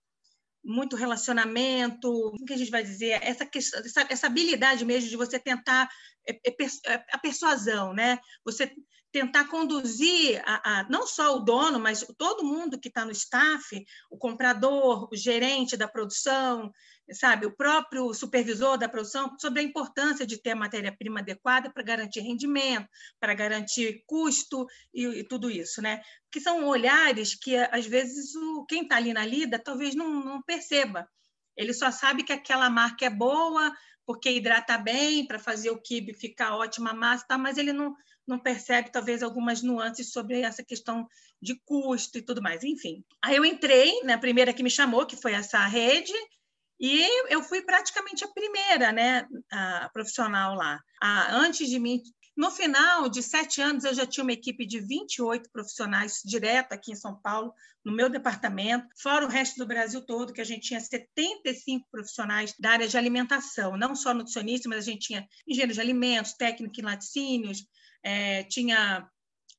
muito 0.65 0.95
relacionamento, 0.95 2.09
o 2.09 2.45
que 2.45 2.53
a 2.53 2.57
gente 2.57 2.71
vai 2.71 2.85
dizer, 2.85 3.19
essa, 3.21 3.45
questão, 3.45 3.81
essa, 3.81 4.07
essa 4.09 4.27
habilidade 4.29 4.85
mesmo 4.85 5.11
de 5.11 5.17
você 5.17 5.41
tentar 5.41 5.89
é, 6.29 6.33
é, 6.33 6.55
é, 6.87 7.05
a 7.13 7.19
persuasão, 7.19 7.93
né? 7.93 8.21
Você 8.45 8.73
tentar 9.11 9.49
conduzir 9.49 10.43
a, 10.45 10.81
a, 10.81 10.89
não 10.89 11.07
só 11.07 11.37
o 11.37 11.41
dono, 11.41 11.81
mas 11.81 12.07
todo 12.17 12.45
mundo 12.45 12.79
que 12.79 12.89
está 12.89 13.05
no 13.05 13.13
staff, 13.13 13.85
o 14.11 14.19
comprador, 14.19 15.09
o 15.11 15.17
gerente 15.17 15.77
da 15.77 15.89
produção, 15.89 16.71
sabe, 17.13 17.47
o 17.47 17.57
próprio 17.57 18.13
supervisor 18.13 18.77
da 18.77 18.89
produção, 18.89 19.35
sobre 19.39 19.61
a 19.61 19.65
importância 19.65 20.27
de 20.27 20.41
ter 20.41 20.51
a 20.51 20.57
matéria-prima 20.57 21.21
adequada 21.21 21.71
para 21.73 21.83
garantir 21.83 22.21
rendimento, 22.21 22.89
para 23.19 23.35
garantir 23.35 24.03
custo 24.07 24.67
e, 24.93 25.05
e, 25.05 25.25
tudo 25.25 25.51
isso, 25.51 25.81
né? 25.81 26.03
Que 26.31 26.41
são 26.41 26.67
olhares 26.67 27.35
que, 27.35 27.57
às 27.57 27.87
vezes, 27.87 28.35
o, 28.35 28.67
quem 28.67 28.83
está 28.83 28.97
ali 28.97 29.13
na 29.13 29.25
lida 29.25 29.59
talvez 29.59 29.95
não, 29.95 30.23
não 30.23 30.43
perceba. 30.43 31.09
Ele 31.57 31.73
só 31.73 31.91
sabe 31.91 32.23
que 32.23 32.33
aquela 32.33 32.69
marca 32.69 33.07
é 33.07 33.11
boa, 33.11 33.75
porque 34.07 34.31
hidrata 34.31 34.79
bem, 34.79 35.27
para 35.27 35.39
fazer 35.39 35.71
o 35.71 35.81
quibe 35.81 36.15
ficar 36.15 36.57
ótima 36.57 36.93
massa, 36.93 37.27
tá? 37.27 37.37
mas 37.37 37.59
ele 37.59 37.73
não, 37.73 37.95
não 38.29 38.39
percebe, 38.39 38.91
talvez, 38.91 39.23
algumas 39.23 39.63
nuances 39.63 40.13
sobre 40.13 40.41
essa 40.41 40.63
questão 40.63 41.09
de 41.41 41.61
custo 41.65 42.19
e 42.19 42.23
tudo 42.23 42.43
mais. 42.43 42.63
Enfim, 42.65 43.05
aí 43.23 43.37
eu 43.37 43.45
entrei 43.45 44.03
na 44.03 44.19
primeira 44.19 44.53
que 44.53 44.63
me 44.63 44.71
chamou, 44.71 45.07
que 45.07 45.17
foi 45.17 45.33
essa 45.33 45.65
rede, 45.67 46.13
e 46.81 47.33
eu 47.33 47.43
fui 47.43 47.63
praticamente 47.63 48.25
a 48.25 48.29
primeira, 48.29 48.93
né, 48.93 49.27
a 49.51 49.91
profissional 49.93 50.55
lá. 50.55 50.81
A, 51.03 51.35
antes 51.35 51.69
de 51.69 51.79
mim, 51.79 52.01
no 52.37 52.53
final 52.53 53.09
de 53.09 53.21
sete 53.21 53.61
anos, 53.61 53.83
eu 53.83 53.93
já 53.93 54.07
tinha 54.07 54.23
uma 54.23 54.33
equipe 54.33 54.65
de 54.65 54.79
28 54.79 55.51
profissionais 55.51 56.21
direto 56.25 56.73
aqui 56.73 56.93
em 56.93 56.97
São 56.97 57.21
Paulo, 57.21 57.53
no 57.85 57.93
meu 57.93 58.09
departamento, 58.09 58.87
fora 58.97 59.25
o 59.25 59.29
resto 59.29 59.57
do 59.57 59.67
Brasil 59.67 60.01
todo, 60.07 60.33
que 60.33 60.41
a 60.41 60.45
gente 60.45 60.69
tinha 60.69 60.79
75 60.79 61.89
profissionais 61.91 62.55
da 62.61 62.71
área 62.71 62.87
de 62.87 62.97
alimentação, 62.97 63.77
não 63.77 63.97
só 63.97 64.15
nutricionista, 64.15 64.69
mas 64.69 64.79
a 64.79 64.91
gente 64.91 65.09
tinha 65.09 65.27
engenheiro 65.49 65.73
de 65.73 65.81
alimentos, 65.81 66.35
técnico 66.35 66.79
em 66.79 66.85
laticínios, 66.85 67.65
é, 68.09 68.43
tinha 68.45 69.09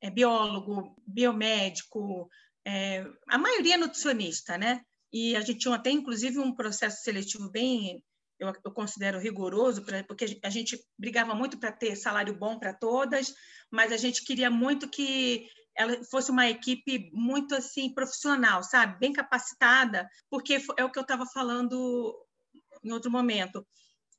é, 0.02 0.10
biólogo, 0.10 0.96
biomédico, 1.06 2.30
é, 2.66 3.06
a 3.28 3.38
maioria 3.38 3.78
nutricionista, 3.78 4.58
né? 4.58 4.82
e 5.12 5.36
a 5.36 5.42
gente 5.42 5.60
tinha 5.60 5.76
até, 5.76 5.90
inclusive, 5.90 6.40
um 6.40 6.54
processo 6.54 7.04
seletivo 7.04 7.50
bem, 7.50 8.04
eu, 8.40 8.54
eu 8.64 8.72
considero 8.72 9.20
rigoroso, 9.20 9.84
pra, 9.84 10.04
porque 10.04 10.40
a 10.44 10.50
gente 10.50 10.80
brigava 10.98 11.34
muito 11.34 11.58
para 11.60 11.72
ter 11.72 11.96
salário 11.96 12.38
bom 12.38 12.60
para 12.60 12.74
todas, 12.74 13.34
mas 13.72 13.92
a 13.92 13.98
gente 13.98 14.24
queria 14.24 14.50
muito 14.50 14.90
que 14.90 15.48
ela 15.76 16.04
fosse 16.06 16.30
uma 16.30 16.50
equipe 16.50 17.10
muito 17.14 17.56
assim 17.56 17.94
profissional, 17.94 18.64
sabe, 18.64 19.00
bem 19.00 19.14
capacitada, 19.14 20.08
porque 20.30 20.62
é 20.78 20.84
o 20.84 20.92
que 20.92 21.00
eu 21.00 21.04
estava 21.04 21.26
falando 21.26 22.16
em 22.84 22.92
outro 22.92 23.12
momento. 23.12 23.66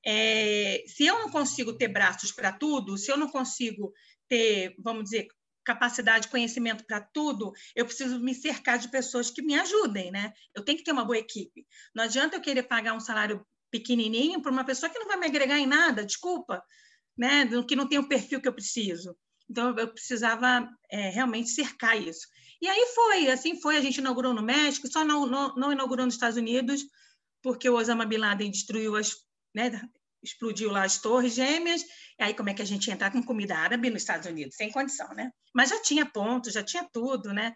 É, 0.04 0.82
se 0.86 1.06
eu 1.06 1.18
não 1.18 1.30
consigo 1.30 1.72
ter 1.72 1.88
braços 1.88 2.32
para 2.32 2.52
tudo, 2.52 2.96
se 2.96 3.10
eu 3.10 3.16
não 3.16 3.28
consigo 3.28 3.92
ter, 4.28 4.74
vamos 4.78 5.04
dizer, 5.04 5.28
capacidade, 5.64 6.28
conhecimento 6.28 6.84
para 6.86 7.00
tudo, 7.00 7.52
eu 7.76 7.84
preciso 7.84 8.18
me 8.18 8.34
cercar 8.34 8.78
de 8.78 8.90
pessoas 8.90 9.30
que 9.30 9.42
me 9.42 9.54
ajudem, 9.54 10.10
né? 10.10 10.32
Eu 10.54 10.64
tenho 10.64 10.78
que 10.78 10.84
ter 10.84 10.92
uma 10.92 11.04
boa 11.04 11.18
equipe. 11.18 11.66
Não 11.94 12.04
adianta 12.04 12.36
eu 12.36 12.40
querer 12.40 12.64
pagar 12.64 12.94
um 12.94 13.00
salário 13.00 13.44
pequenininho 13.70 14.42
para 14.42 14.50
uma 14.50 14.64
pessoa 14.64 14.90
que 14.90 14.98
não 14.98 15.06
vai 15.06 15.18
me 15.18 15.26
agregar 15.26 15.58
em 15.58 15.66
nada, 15.66 16.04
desculpa, 16.04 16.62
né? 17.16 17.46
Que 17.68 17.76
não 17.76 17.88
tem 17.88 17.98
o 17.98 18.08
perfil 18.08 18.40
que 18.40 18.48
eu 18.48 18.54
preciso. 18.54 19.16
Então, 19.48 19.76
eu 19.76 19.88
precisava 19.88 20.68
é, 20.90 21.10
realmente 21.10 21.50
cercar 21.50 22.00
isso. 22.00 22.26
E 22.62 22.68
aí 22.68 22.86
foi, 22.94 23.30
assim 23.30 23.60
foi. 23.60 23.76
A 23.76 23.80
gente 23.80 23.98
inaugurou 23.98 24.32
no 24.32 24.42
México, 24.42 24.90
só 24.90 25.04
não, 25.04 25.26
não, 25.26 25.54
não 25.56 25.72
inaugurou 25.72 26.04
nos 26.04 26.14
Estados 26.14 26.36
Unidos, 26.36 26.84
porque 27.42 27.68
o 27.68 27.74
Osama 27.74 28.06
Bin 28.06 28.18
Laden 28.18 28.50
destruiu 28.50 28.96
as, 28.96 29.14
né, 29.54 29.70
explodiu 30.22 30.70
lá 30.70 30.84
as 30.84 30.98
torres 30.98 31.34
gêmeas, 31.34 31.82
e 32.18 32.22
aí 32.22 32.34
como 32.34 32.50
é 32.50 32.54
que 32.54 32.62
a 32.62 32.66
gente 32.66 32.86
ia 32.86 32.94
entrar 32.94 33.10
com 33.10 33.22
comida 33.22 33.56
árabe 33.56 33.90
nos 33.90 34.02
Estados 34.02 34.26
Unidos? 34.26 34.56
Sem 34.56 34.70
condição, 34.70 35.08
né? 35.14 35.30
Mas 35.54 35.70
já 35.70 35.80
tinha 35.82 36.06
ponto, 36.06 36.50
já 36.50 36.62
tinha 36.62 36.86
tudo, 36.92 37.32
né? 37.32 37.54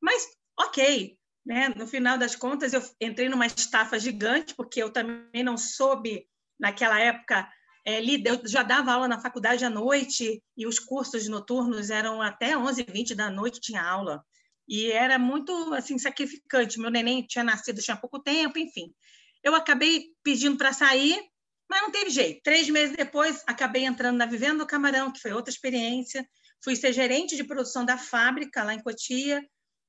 Mas, 0.00 0.26
ok, 0.58 1.16
né? 1.46 1.68
No 1.76 1.86
final 1.86 2.18
das 2.18 2.34
contas, 2.34 2.72
eu 2.72 2.82
entrei 3.00 3.28
numa 3.28 3.46
estafa 3.46 3.98
gigante, 3.98 4.54
porque 4.54 4.82
eu 4.82 4.90
também 4.90 5.42
não 5.42 5.56
soube, 5.56 6.26
naquela 6.58 7.00
época, 7.00 7.48
é, 7.84 8.00
eu 8.00 8.46
já 8.46 8.62
dava 8.62 8.92
aula 8.92 9.08
na 9.08 9.20
faculdade 9.20 9.64
à 9.64 9.70
noite, 9.70 10.42
e 10.56 10.66
os 10.66 10.78
cursos 10.78 11.28
noturnos 11.28 11.90
eram 11.90 12.20
até 12.20 12.56
11, 12.56 12.84
20 12.84 13.14
da 13.14 13.30
noite, 13.30 13.60
tinha 13.60 13.82
aula. 13.82 14.24
E 14.68 14.90
era 14.90 15.18
muito, 15.18 15.52
assim, 15.74 15.98
sacrificante. 15.98 16.78
Meu 16.78 16.90
neném 16.90 17.26
tinha 17.26 17.44
nascido 17.44 17.80
tinha 17.80 17.96
pouco 17.96 18.20
tempo, 18.20 18.58
enfim. 18.58 18.92
Eu 19.42 19.54
acabei 19.54 20.06
pedindo 20.22 20.56
para 20.56 20.72
sair, 20.72 21.20
mas 21.68 21.82
não 21.82 21.90
teve 21.90 22.10
jeito. 22.10 22.40
Três 22.42 22.68
meses 22.68 22.96
depois, 22.96 23.42
acabei 23.46 23.84
entrando 23.84 24.16
na 24.16 24.26
Vivenda 24.26 24.58
do 24.58 24.66
Camarão, 24.66 25.10
que 25.10 25.20
foi 25.20 25.32
outra 25.32 25.52
experiência. 25.52 26.26
Fui 26.62 26.76
ser 26.76 26.92
gerente 26.92 27.36
de 27.36 27.44
produção 27.44 27.84
da 27.84 27.96
fábrica 27.96 28.62
lá 28.62 28.74
em 28.74 28.82
Cotia. 28.82 29.42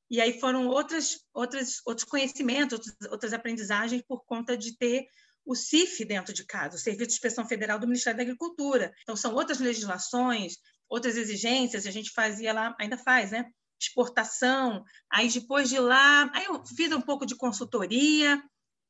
E 0.10 0.22
aí 0.22 0.40
foram 0.40 0.68
outras, 0.68 1.20
outras, 1.34 1.82
outros 1.86 2.08
conhecimentos, 2.08 2.80
outras, 2.80 3.12
outras 3.12 3.34
aprendizagens 3.34 4.02
por 4.08 4.24
conta 4.26 4.56
de 4.56 4.78
ter 4.78 5.06
o 5.46 5.56
CIF 5.56 6.06
dentro 6.06 6.34
de 6.34 6.46
casa, 6.46 6.76
o 6.76 6.80
Serviço 6.80 7.10
de 7.10 7.14
Inspeção 7.16 7.48
Federal 7.48 7.78
do 7.78 7.88
Ministério 7.88 8.18
da 8.18 8.24
Agricultura. 8.24 8.94
Então, 9.02 9.16
são 9.16 9.34
outras 9.34 9.60
legislações, 9.60 10.58
outras 10.88 11.18
exigências, 11.18 11.86
a 11.86 11.92
gente 11.92 12.12
fazia 12.12 12.54
lá, 12.54 12.76
ainda 12.80 12.98
faz, 12.98 13.32
né? 13.32 13.46
Exportação. 13.82 14.84
Aí, 15.12 15.28
depois 15.28 15.70
de 15.70 15.80
lá, 15.80 16.30
aí 16.34 16.46
eu 16.46 16.64
fiz 16.66 16.92
um 16.94 17.02
pouco 17.02 17.26
de 17.26 17.36
consultoria, 17.36 18.42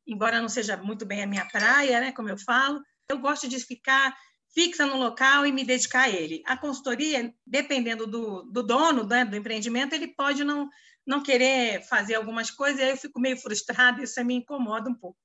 embora 0.08 0.42
não 0.42 0.50
seja 0.50 0.78
muito 0.78 1.06
bem 1.06 1.24
a 1.24 1.28
minha 1.28 1.46
praia, 1.46 2.00
né, 2.00 2.12
como 2.12 2.30
eu 2.30 2.38
falo, 2.38 2.82
eu 3.10 3.18
gosto 3.20 3.48
de 3.48 3.60
ficar 3.60 4.16
fixa 4.54 4.86
no 4.86 4.98
local 4.98 5.46
e 5.46 5.52
me 5.52 5.64
dedicar 5.64 6.04
a 6.04 6.10
ele. 6.10 6.44
A 6.46 6.56
consultoria, 6.56 7.34
dependendo 7.46 8.06
do, 8.06 8.44
do 8.44 8.64
dono 8.64 9.04
né, 9.04 9.26
do 9.26 9.36
empreendimento, 9.36 9.94
ele 9.94 10.08
pode 10.08 10.44
não, 10.44 10.70
não 11.06 11.24
querer 11.24 11.82
fazer 11.88 12.16
algumas 12.16 12.52
coisas, 12.52 12.80
e 12.80 12.84
aí 12.84 12.90
eu 12.92 12.98
fico 12.98 13.20
meio 13.20 13.38
frustrada, 13.38 14.04
isso 14.04 14.24
me 14.24 14.36
incomoda 14.36 14.90
um 14.90 14.96
pouco. 14.96 15.18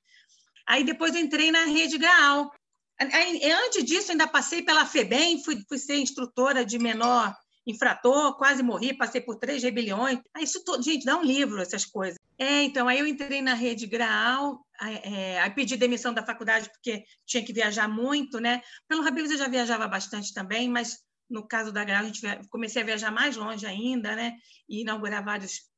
Aí 0.67 0.85
depois 0.85 1.15
entrei 1.15 1.51
na 1.51 1.65
Rede 1.65 1.99
Graal. 1.99 2.51
Aí, 2.99 3.53
antes 3.53 3.85
disso, 3.85 4.11
ainda 4.11 4.27
passei 4.27 4.63
pela 4.63 4.85
FEBEM, 4.85 5.43
fui, 5.45 5.65
fui 5.69 5.79
ser 5.79 5.97
instrutora 5.97 6.65
de 6.65 6.79
menor 6.79 7.35
infrator, 7.67 8.37
quase 8.37 8.63
morri, 8.63 8.97
passei 8.97 9.21
por 9.21 9.37
três 9.37 9.63
rebeliões. 9.63 10.19
Aí 10.35 10.45
isso 10.45 10.63
gente, 10.83 11.05
dá 11.05 11.17
um 11.17 11.23
livro 11.23 11.61
essas 11.61 11.85
coisas. 11.85 12.19
É, 12.39 12.63
então, 12.63 12.89
aí 12.89 12.99
eu 12.99 13.07
entrei 13.07 13.43
na 13.43 13.55
rede 13.55 13.87
Graal, 13.87 14.65
é, 14.81 15.41
aí 15.41 15.51
pedi 15.51 15.77
demissão 15.77 16.15
da 16.15 16.25
faculdade 16.25 16.71
porque 16.71 17.05
tinha 17.27 17.45
que 17.45 17.53
viajar 17.53 17.89
muito, 17.89 18.41
né? 18.41 18.63
Pelo 18.87 19.07
Habibs 19.07 19.31
eu 19.31 19.39
já 19.39 19.49
viajava 19.49 19.89
bastante 19.89 20.33
também, 20.33 20.69
mas 20.69 20.99
no 21.29 21.47
caso 21.47 21.73
da 21.73 21.85
Graal, 21.85 22.05
a 22.05 22.07
gente 22.07 22.23
comecei 22.49 22.83
a 22.83 22.85
viajar 22.85 23.11
mais 23.11 23.37
longe 23.37 23.67
ainda, 23.67 24.15
né? 24.15 24.35
E 24.69 24.83
inaugurar 24.83 25.25
vários 25.25 25.69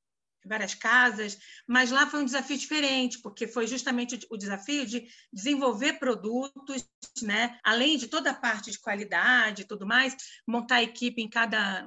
várias 0.45 0.75
casas, 0.75 1.39
mas 1.67 1.91
lá 1.91 2.07
foi 2.07 2.21
um 2.21 2.25
desafio 2.25 2.57
diferente, 2.57 3.21
porque 3.21 3.47
foi 3.47 3.67
justamente 3.67 4.19
o 4.31 4.39
desafio 4.39 4.87
de 4.87 5.07
desenvolver 5.31 5.99
produtos, 5.99 6.89
né? 7.21 7.59
além 7.63 7.99
de 7.99 8.09
toda 8.09 8.31
a 8.31 8.35
parte 8.35 8.71
de 8.71 8.79
qualidade 8.79 9.63
e 9.63 9.65
tudo 9.67 9.87
mais, 9.87 10.17
montar 10.47 10.77
a 10.77 10.83
equipe 10.83 11.21
em 11.21 11.29
cada 11.29 11.87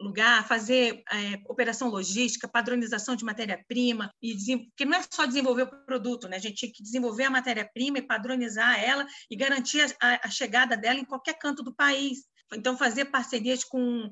lugar, 0.00 0.46
fazer 0.46 1.02
é, 1.12 1.40
operação 1.48 1.88
logística, 1.88 2.48
padronização 2.48 3.14
de 3.14 3.24
matéria-prima, 3.24 4.10
e 4.22 4.34
porque 4.68 4.84
não 4.84 4.98
é 4.98 5.04
só 5.10 5.26
desenvolver 5.26 5.62
o 5.62 5.84
produto, 5.84 6.28
né? 6.28 6.36
a 6.36 6.40
gente 6.40 6.56
tinha 6.56 6.72
que 6.72 6.82
desenvolver 6.82 7.24
a 7.24 7.30
matéria-prima 7.30 7.98
e 7.98 8.06
padronizar 8.06 8.82
ela 8.82 9.06
e 9.30 9.36
garantir 9.36 9.82
a, 10.00 10.26
a 10.26 10.30
chegada 10.30 10.76
dela 10.76 10.98
em 10.98 11.04
qualquer 11.04 11.34
canto 11.34 11.62
do 11.62 11.74
país. 11.74 12.20
Então, 12.52 12.76
fazer 12.76 13.04
parcerias 13.06 13.62
com 13.62 14.10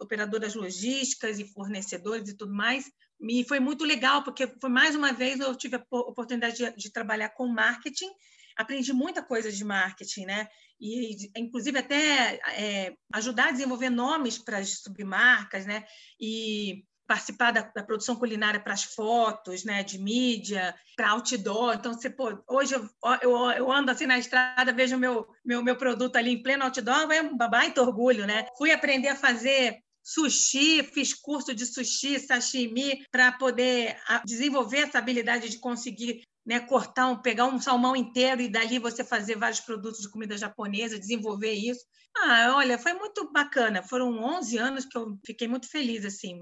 operadoras 0.00 0.54
logísticas 0.54 1.38
e 1.38 1.44
fornecedores 1.44 2.28
e 2.28 2.36
tudo 2.36 2.52
mais 2.52 2.90
e 3.20 3.44
foi 3.44 3.58
muito 3.58 3.84
legal, 3.84 4.22
porque 4.22 4.46
foi 4.60 4.70
mais 4.70 4.94
uma 4.94 5.12
vez 5.12 5.40
eu 5.40 5.54
tive 5.54 5.76
a 5.76 5.84
oportunidade 5.90 6.56
de, 6.56 6.76
de 6.76 6.92
trabalhar 6.92 7.30
com 7.30 7.48
marketing, 7.48 8.10
aprendi 8.58 8.92
muita 8.92 9.22
coisa 9.22 9.50
de 9.52 9.64
marketing, 9.64 10.26
né? 10.26 10.48
E, 10.80 11.30
inclusive, 11.36 11.78
até 11.78 12.40
é, 12.56 12.94
ajudar 13.14 13.48
a 13.48 13.52
desenvolver 13.52 13.88
nomes 13.88 14.36
para 14.36 14.58
as 14.58 14.80
submarcas, 14.80 15.64
né? 15.64 15.84
E 16.20 16.84
participar 17.06 17.52
da, 17.52 17.62
da 17.62 17.82
produção 17.82 18.16
culinária 18.16 18.60
para 18.60 18.74
as 18.74 18.82
fotos, 18.82 19.64
né? 19.64 19.84
De 19.84 19.98
mídia, 19.98 20.74
para 20.96 21.10
outdoor. 21.10 21.74
Então, 21.74 21.94
você, 21.94 22.10
pô, 22.10 22.36
hoje 22.48 22.74
eu, 22.74 22.88
eu, 23.22 23.50
eu, 23.52 23.72
ando 23.72 23.92
assim 23.92 24.06
na 24.06 24.18
estrada, 24.18 24.72
vejo 24.72 24.98
meu, 24.98 25.26
meu, 25.44 25.62
meu 25.62 25.76
produto 25.76 26.16
ali 26.16 26.32
em 26.32 26.42
pleno 26.42 26.64
outdoor, 26.64 27.06
vai 27.06 27.20
um 27.20 27.36
babaito 27.36 27.80
orgulho, 27.80 28.26
né? 28.26 28.46
Fui 28.58 28.72
aprender 28.72 29.08
a 29.08 29.16
fazer 29.16 29.78
sushi, 30.02 30.82
fiz 30.82 31.12
curso 31.12 31.54
de 31.54 31.66
sushi, 31.66 32.18
sashimi, 32.18 33.04
para 33.10 33.30
poder 33.32 33.96
desenvolver 34.24 34.78
essa 34.78 34.98
habilidade 34.98 35.50
de 35.50 35.58
conseguir 35.58 36.22
né, 36.48 36.60
cortar, 36.60 37.08
um, 37.08 37.16
pegar 37.20 37.44
um 37.44 37.60
salmão 37.60 37.94
inteiro 37.94 38.40
e 38.40 38.48
dali 38.48 38.78
você 38.78 39.04
fazer 39.04 39.36
vários 39.36 39.60
produtos 39.60 40.00
de 40.00 40.10
comida 40.10 40.34
japonesa, 40.34 40.98
desenvolver 40.98 41.52
isso. 41.52 41.84
Ah, 42.16 42.54
olha, 42.56 42.78
foi 42.78 42.94
muito 42.94 43.30
bacana. 43.30 43.82
Foram 43.82 44.18
11 44.18 44.56
anos 44.56 44.86
que 44.86 44.96
eu 44.96 45.18
fiquei 45.26 45.46
muito 45.46 45.70
feliz 45.70 46.06
assim. 46.06 46.40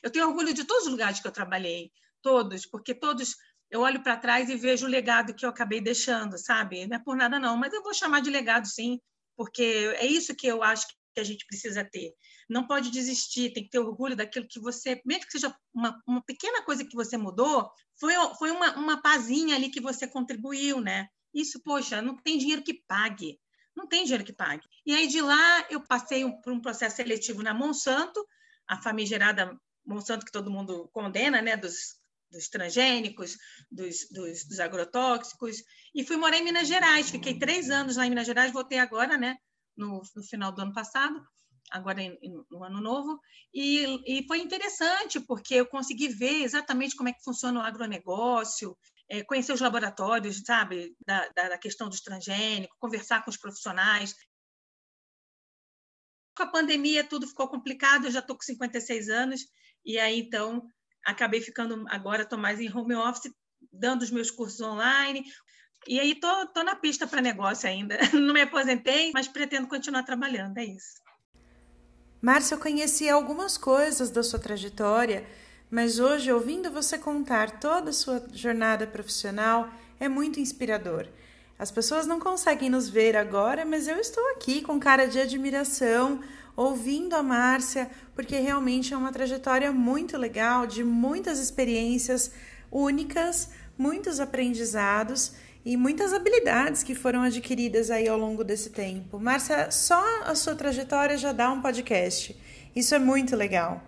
Eu 0.00 0.12
tenho 0.12 0.28
orgulho 0.28 0.54
de 0.54 0.62
todos 0.62 0.84
os 0.84 0.92
lugares 0.92 1.18
que 1.18 1.26
eu 1.26 1.32
trabalhei, 1.32 1.90
todos, 2.22 2.66
porque 2.66 2.94
todos 2.94 3.34
eu 3.68 3.80
olho 3.80 4.00
para 4.00 4.16
trás 4.16 4.48
e 4.48 4.54
vejo 4.54 4.86
o 4.86 4.88
legado 4.88 5.34
que 5.34 5.44
eu 5.44 5.50
acabei 5.50 5.80
deixando, 5.80 6.38
sabe? 6.38 6.86
Não 6.86 6.96
é 6.96 7.00
por 7.00 7.16
nada 7.16 7.40
não, 7.40 7.56
mas 7.56 7.72
eu 7.72 7.82
vou 7.82 7.92
chamar 7.92 8.20
de 8.20 8.30
legado 8.30 8.68
sim, 8.68 9.00
porque 9.36 9.92
é 9.96 10.06
isso 10.06 10.36
que 10.36 10.46
eu 10.46 10.62
acho 10.62 10.86
que 11.18 11.20
a 11.20 11.24
gente 11.24 11.46
precisa 11.46 11.84
ter. 11.84 12.14
Não 12.48 12.66
pode 12.66 12.90
desistir, 12.90 13.52
tem 13.52 13.64
que 13.64 13.70
ter 13.70 13.80
orgulho 13.80 14.14
daquilo 14.14 14.46
que 14.46 14.60
você, 14.60 15.02
mesmo 15.04 15.26
que 15.26 15.32
seja 15.32 15.54
uma, 15.74 16.00
uma 16.06 16.22
pequena 16.22 16.62
coisa 16.62 16.84
que 16.84 16.94
você 16.94 17.16
mudou, 17.16 17.68
foi, 17.98 18.14
foi 18.38 18.52
uma, 18.52 18.76
uma 18.76 19.02
pazinha 19.02 19.56
ali 19.56 19.68
que 19.68 19.80
você 19.80 20.06
contribuiu, 20.06 20.80
né? 20.80 21.08
Isso, 21.34 21.60
poxa, 21.62 22.00
não 22.00 22.16
tem 22.16 22.38
dinheiro 22.38 22.62
que 22.62 22.74
pague. 22.86 23.38
Não 23.76 23.86
tem 23.86 24.04
dinheiro 24.04 24.24
que 24.24 24.32
pague. 24.32 24.66
E 24.86 24.94
aí 24.94 25.08
de 25.08 25.20
lá 25.20 25.66
eu 25.68 25.80
passei 25.80 26.24
por 26.42 26.52
um 26.52 26.60
processo 26.60 26.96
seletivo 26.96 27.42
na 27.42 27.52
Monsanto, 27.52 28.24
a 28.66 28.80
famigerada 28.80 29.58
Monsanto 29.84 30.24
que 30.24 30.32
todo 30.32 30.50
mundo 30.50 30.88
condena, 30.92 31.42
né? 31.42 31.56
Dos, 31.56 31.96
dos 32.30 32.48
transgênicos, 32.48 33.36
dos, 33.70 34.08
dos, 34.10 34.44
dos, 34.44 34.60
agrotóxicos, 34.60 35.64
e 35.94 36.04
fui 36.04 36.16
morar 36.16 36.36
em 36.36 36.44
Minas 36.44 36.68
Gerais. 36.68 37.10
Fiquei 37.10 37.38
três 37.38 37.70
anos 37.70 37.96
lá 37.96 38.06
em 38.06 38.10
Minas 38.10 38.26
Gerais, 38.26 38.52
voltei 38.52 38.78
agora, 38.78 39.18
né? 39.18 39.36
No, 39.78 40.02
no 40.14 40.22
final 40.22 40.52
do 40.52 40.60
ano 40.60 40.74
passado, 40.74 41.24
agora 41.70 42.00
no 42.50 42.64
ano 42.64 42.80
novo, 42.80 43.20
e, 43.52 43.84
e, 44.06 44.26
foi 44.26 44.40
interessante, 44.40 45.20
porque 45.20 45.54
eu 45.54 45.66
consegui 45.66 46.08
ver 46.08 46.42
exatamente 46.42 46.96
como 46.96 47.08
é 47.08 47.12
que 47.12 47.22
funciona 47.22 47.60
o 47.60 47.62
agronegócio, 47.62 48.76
é, 49.08 49.22
conhecer 49.22 49.52
os 49.52 49.60
laboratórios, 49.60 50.42
sabe, 50.44 50.94
da, 51.06 51.28
da, 51.28 51.48
da 51.50 51.58
questão 51.58 51.88
dos 51.88 52.00
transgênicos, 52.00 52.76
conversar 52.78 53.24
com 53.24 53.30
os 53.30 53.36
profissionais. 53.36 54.14
Com 56.36 56.42
a 56.42 56.46
pandemia, 56.50 57.04
tudo 57.04 57.26
ficou 57.26 57.48
complicado, 57.48 58.06
eu 58.06 58.10
já 58.10 58.20
estou 58.20 58.36
com 58.36 58.42
56 58.42 59.08
anos, 59.08 59.42
e 59.84 59.98
aí, 59.98 60.20
então, 60.20 60.66
acabei 61.04 61.40
ficando, 61.40 61.84
agora 61.88 62.22
estou 62.22 62.38
mais 62.38 62.60
em 62.60 62.74
home 62.74 62.94
office, 62.94 63.32
dando 63.72 64.02
os 64.02 64.10
meus 64.10 64.30
cursos 64.30 64.60
online, 64.60 65.24
e 65.86 66.00
aí 66.00 66.14
tô, 66.14 66.46
tô 66.46 66.62
na 66.62 66.74
pista 66.74 67.06
para 67.06 67.20
negócio 67.20 67.68
ainda. 67.68 67.98
Não 68.12 68.34
me 68.34 68.42
aposentei, 68.42 69.10
mas 69.14 69.28
pretendo 69.28 69.68
continuar 69.68 70.02
trabalhando, 70.02 70.58
é 70.58 70.64
isso. 70.64 70.98
Márcia, 72.20 72.56
eu 72.56 72.58
conheci 72.58 73.08
algumas 73.08 73.56
coisas 73.56 74.10
da 74.10 74.22
sua 74.22 74.40
trajetória, 74.40 75.24
mas 75.70 76.00
hoje, 76.00 76.32
ouvindo 76.32 76.70
você 76.70 76.98
contar 76.98 77.60
toda 77.60 77.90
a 77.90 77.92
sua 77.92 78.26
jornada 78.32 78.86
profissional, 78.86 79.68
é 80.00 80.08
muito 80.08 80.40
inspirador. 80.40 81.06
As 81.58 81.70
pessoas 81.70 82.06
não 82.06 82.18
conseguem 82.18 82.70
nos 82.70 82.88
ver 82.88 83.16
agora, 83.16 83.64
mas 83.64 83.86
eu 83.86 83.96
estou 83.96 84.24
aqui 84.30 84.62
com 84.62 84.80
cara 84.80 85.06
de 85.06 85.20
admiração, 85.20 86.20
ouvindo 86.56 87.14
a 87.14 87.22
Márcia, 87.22 87.90
porque 88.14 88.36
realmente 88.38 88.92
é 88.92 88.96
uma 88.96 89.12
trajetória 89.12 89.70
muito 89.70 90.16
legal, 90.16 90.66
de 90.66 90.82
muitas 90.82 91.38
experiências 91.38 92.32
únicas, 92.70 93.50
muitos 93.76 94.18
aprendizados 94.18 95.34
e 95.64 95.76
muitas 95.76 96.12
habilidades 96.12 96.82
que 96.82 96.94
foram 96.94 97.22
adquiridas 97.22 97.90
aí 97.90 98.08
ao 98.08 98.18
longo 98.18 98.42
desse 98.44 98.70
tempo. 98.70 99.18
Márcia, 99.18 99.70
só 99.70 100.02
a 100.24 100.34
sua 100.34 100.54
trajetória 100.54 101.16
já 101.16 101.32
dá 101.32 101.50
um 101.50 101.60
podcast. 101.60 102.36
Isso 102.74 102.94
é 102.94 102.98
muito 102.98 103.36
legal. 103.36 103.82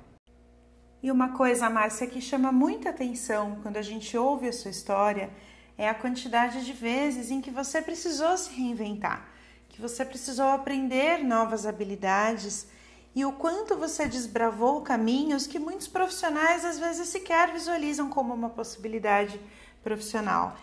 E 1.02 1.10
uma 1.10 1.30
coisa, 1.30 1.70
Márcia, 1.70 2.06
que 2.06 2.20
chama 2.20 2.52
muita 2.52 2.90
atenção 2.90 3.58
quando 3.62 3.78
a 3.78 3.82
gente 3.82 4.16
ouve 4.16 4.48
a 4.48 4.52
sua 4.52 4.70
história 4.70 5.30
é 5.78 5.88
a 5.88 5.94
quantidade 5.94 6.66
de 6.66 6.74
vezes 6.74 7.30
em 7.30 7.40
que 7.40 7.50
você 7.50 7.80
precisou 7.80 8.36
se 8.36 8.50
reinventar, 8.50 9.26
que 9.70 9.80
você 9.80 10.04
precisou 10.04 10.48
aprender 10.48 11.24
novas 11.24 11.64
habilidades 11.64 12.68
e 13.14 13.24
o 13.24 13.32
quanto 13.32 13.76
você 13.76 14.06
desbravou 14.06 14.82
caminhos 14.82 15.46
que 15.46 15.58
muitos 15.58 15.88
profissionais 15.88 16.66
às 16.66 16.78
vezes 16.78 17.08
sequer 17.08 17.50
visualizam 17.50 18.10
como 18.10 18.34
uma 18.34 18.50
possibilidade 18.50 19.40
profissional. 19.82 20.54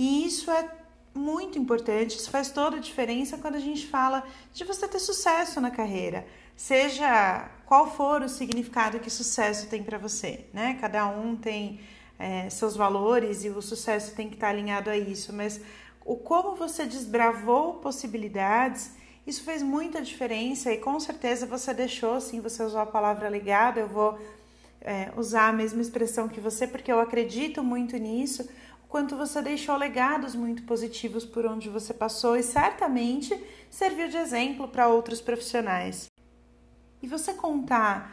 E 0.00 0.24
isso 0.24 0.50
é 0.50 0.66
muito 1.14 1.58
importante, 1.58 2.16
isso 2.16 2.30
faz 2.30 2.50
toda 2.50 2.78
a 2.78 2.80
diferença 2.80 3.36
quando 3.36 3.56
a 3.56 3.60
gente 3.60 3.86
fala 3.86 4.24
de 4.50 4.64
você 4.64 4.88
ter 4.88 4.98
sucesso 4.98 5.60
na 5.60 5.70
carreira, 5.70 6.26
seja 6.56 7.50
qual 7.66 7.86
for 7.86 8.22
o 8.22 8.28
significado 8.28 8.98
que 8.98 9.10
sucesso 9.10 9.66
tem 9.68 9.82
para 9.82 9.98
você, 9.98 10.46
né? 10.54 10.78
Cada 10.80 11.06
um 11.06 11.36
tem 11.36 11.80
é, 12.18 12.48
seus 12.48 12.74
valores 12.76 13.44
e 13.44 13.50
o 13.50 13.60
sucesso 13.60 14.14
tem 14.14 14.30
que 14.30 14.36
estar 14.36 14.48
alinhado 14.48 14.88
a 14.88 14.96
isso, 14.96 15.34
mas 15.34 15.60
o 16.02 16.16
como 16.16 16.56
você 16.56 16.86
desbravou 16.86 17.74
possibilidades, 17.74 18.92
isso 19.26 19.44
fez 19.44 19.62
muita 19.62 20.00
diferença 20.00 20.72
e 20.72 20.78
com 20.78 20.98
certeza 20.98 21.44
você 21.44 21.74
deixou, 21.74 22.18
sim, 22.22 22.40
você 22.40 22.62
usou 22.62 22.80
a 22.80 22.86
palavra 22.86 23.28
legado, 23.28 23.78
eu 23.78 23.86
vou 23.86 24.18
é, 24.80 25.12
usar 25.14 25.48
a 25.48 25.52
mesma 25.52 25.82
expressão 25.82 26.26
que 26.26 26.40
você, 26.40 26.66
porque 26.66 26.90
eu 26.90 27.00
acredito 27.00 27.62
muito 27.62 27.98
nisso 27.98 28.48
quanto 28.90 29.16
você 29.16 29.40
deixou 29.40 29.76
legados 29.76 30.34
muito 30.34 30.64
positivos 30.64 31.24
por 31.24 31.46
onde 31.46 31.70
você 31.70 31.94
passou 31.94 32.36
e 32.36 32.42
certamente 32.42 33.32
serviu 33.70 34.08
de 34.08 34.16
exemplo 34.16 34.66
para 34.66 34.88
outros 34.88 35.20
profissionais. 35.20 36.10
E 37.00 37.06
você 37.06 37.32
contar, 37.32 38.12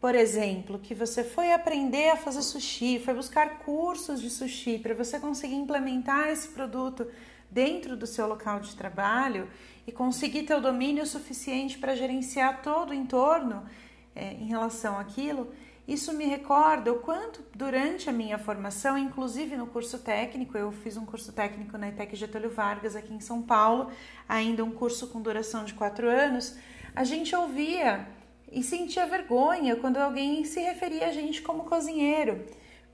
por 0.00 0.14
exemplo, 0.14 0.78
que 0.78 0.94
você 0.94 1.24
foi 1.24 1.52
aprender 1.52 2.10
a 2.10 2.16
fazer 2.16 2.40
sushi, 2.40 3.00
foi 3.00 3.14
buscar 3.14 3.58
cursos 3.58 4.22
de 4.22 4.30
sushi 4.30 4.78
para 4.78 4.94
você 4.94 5.18
conseguir 5.18 5.56
implementar 5.56 6.28
esse 6.28 6.48
produto 6.48 7.04
dentro 7.50 7.96
do 7.96 8.06
seu 8.06 8.28
local 8.28 8.60
de 8.60 8.76
trabalho 8.76 9.50
e 9.88 9.90
conseguir 9.90 10.44
ter 10.44 10.54
o 10.54 10.60
domínio 10.60 11.04
suficiente 11.04 11.76
para 11.78 11.96
gerenciar 11.96 12.62
todo 12.62 12.90
o 12.90 12.94
entorno 12.94 13.66
é, 14.14 14.34
em 14.34 14.46
relação 14.46 14.96
àquilo 15.00 15.52
isso 15.86 16.12
me 16.12 16.24
recorda 16.24 16.92
o 16.92 17.00
quanto, 17.00 17.44
durante 17.54 18.08
a 18.08 18.12
minha 18.12 18.38
formação, 18.38 18.96
inclusive 18.96 19.56
no 19.56 19.66
curso 19.66 19.98
técnico, 19.98 20.56
eu 20.56 20.70
fiz 20.70 20.96
um 20.96 21.04
curso 21.04 21.32
técnico 21.32 21.76
na 21.76 21.88
ETEC 21.88 22.14
Getúlio 22.14 22.50
Vargas, 22.50 22.94
aqui 22.94 23.12
em 23.12 23.20
São 23.20 23.42
Paulo, 23.42 23.90
ainda 24.28 24.64
um 24.64 24.70
curso 24.70 25.08
com 25.08 25.20
duração 25.20 25.64
de 25.64 25.74
quatro 25.74 26.08
anos, 26.08 26.56
a 26.94 27.02
gente 27.02 27.34
ouvia 27.34 28.06
e 28.50 28.62
sentia 28.62 29.06
vergonha 29.06 29.74
quando 29.74 29.96
alguém 29.96 30.44
se 30.44 30.60
referia 30.60 31.08
a 31.08 31.12
gente 31.12 31.42
como 31.42 31.64
cozinheiro, 31.64 32.44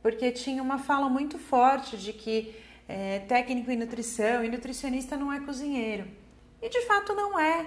porque 0.00 0.30
tinha 0.30 0.62
uma 0.62 0.78
fala 0.78 1.10
muito 1.10 1.38
forte 1.38 1.96
de 1.96 2.12
que 2.14 2.54
é, 2.88 3.18
técnico 3.20 3.70
em 3.70 3.76
nutrição 3.76 4.42
e 4.42 4.48
nutricionista 4.48 5.14
não 5.14 5.30
é 5.30 5.40
cozinheiro. 5.40 6.06
E 6.62 6.68
de 6.70 6.80
fato 6.86 7.12
não 7.12 7.38
é, 7.38 7.66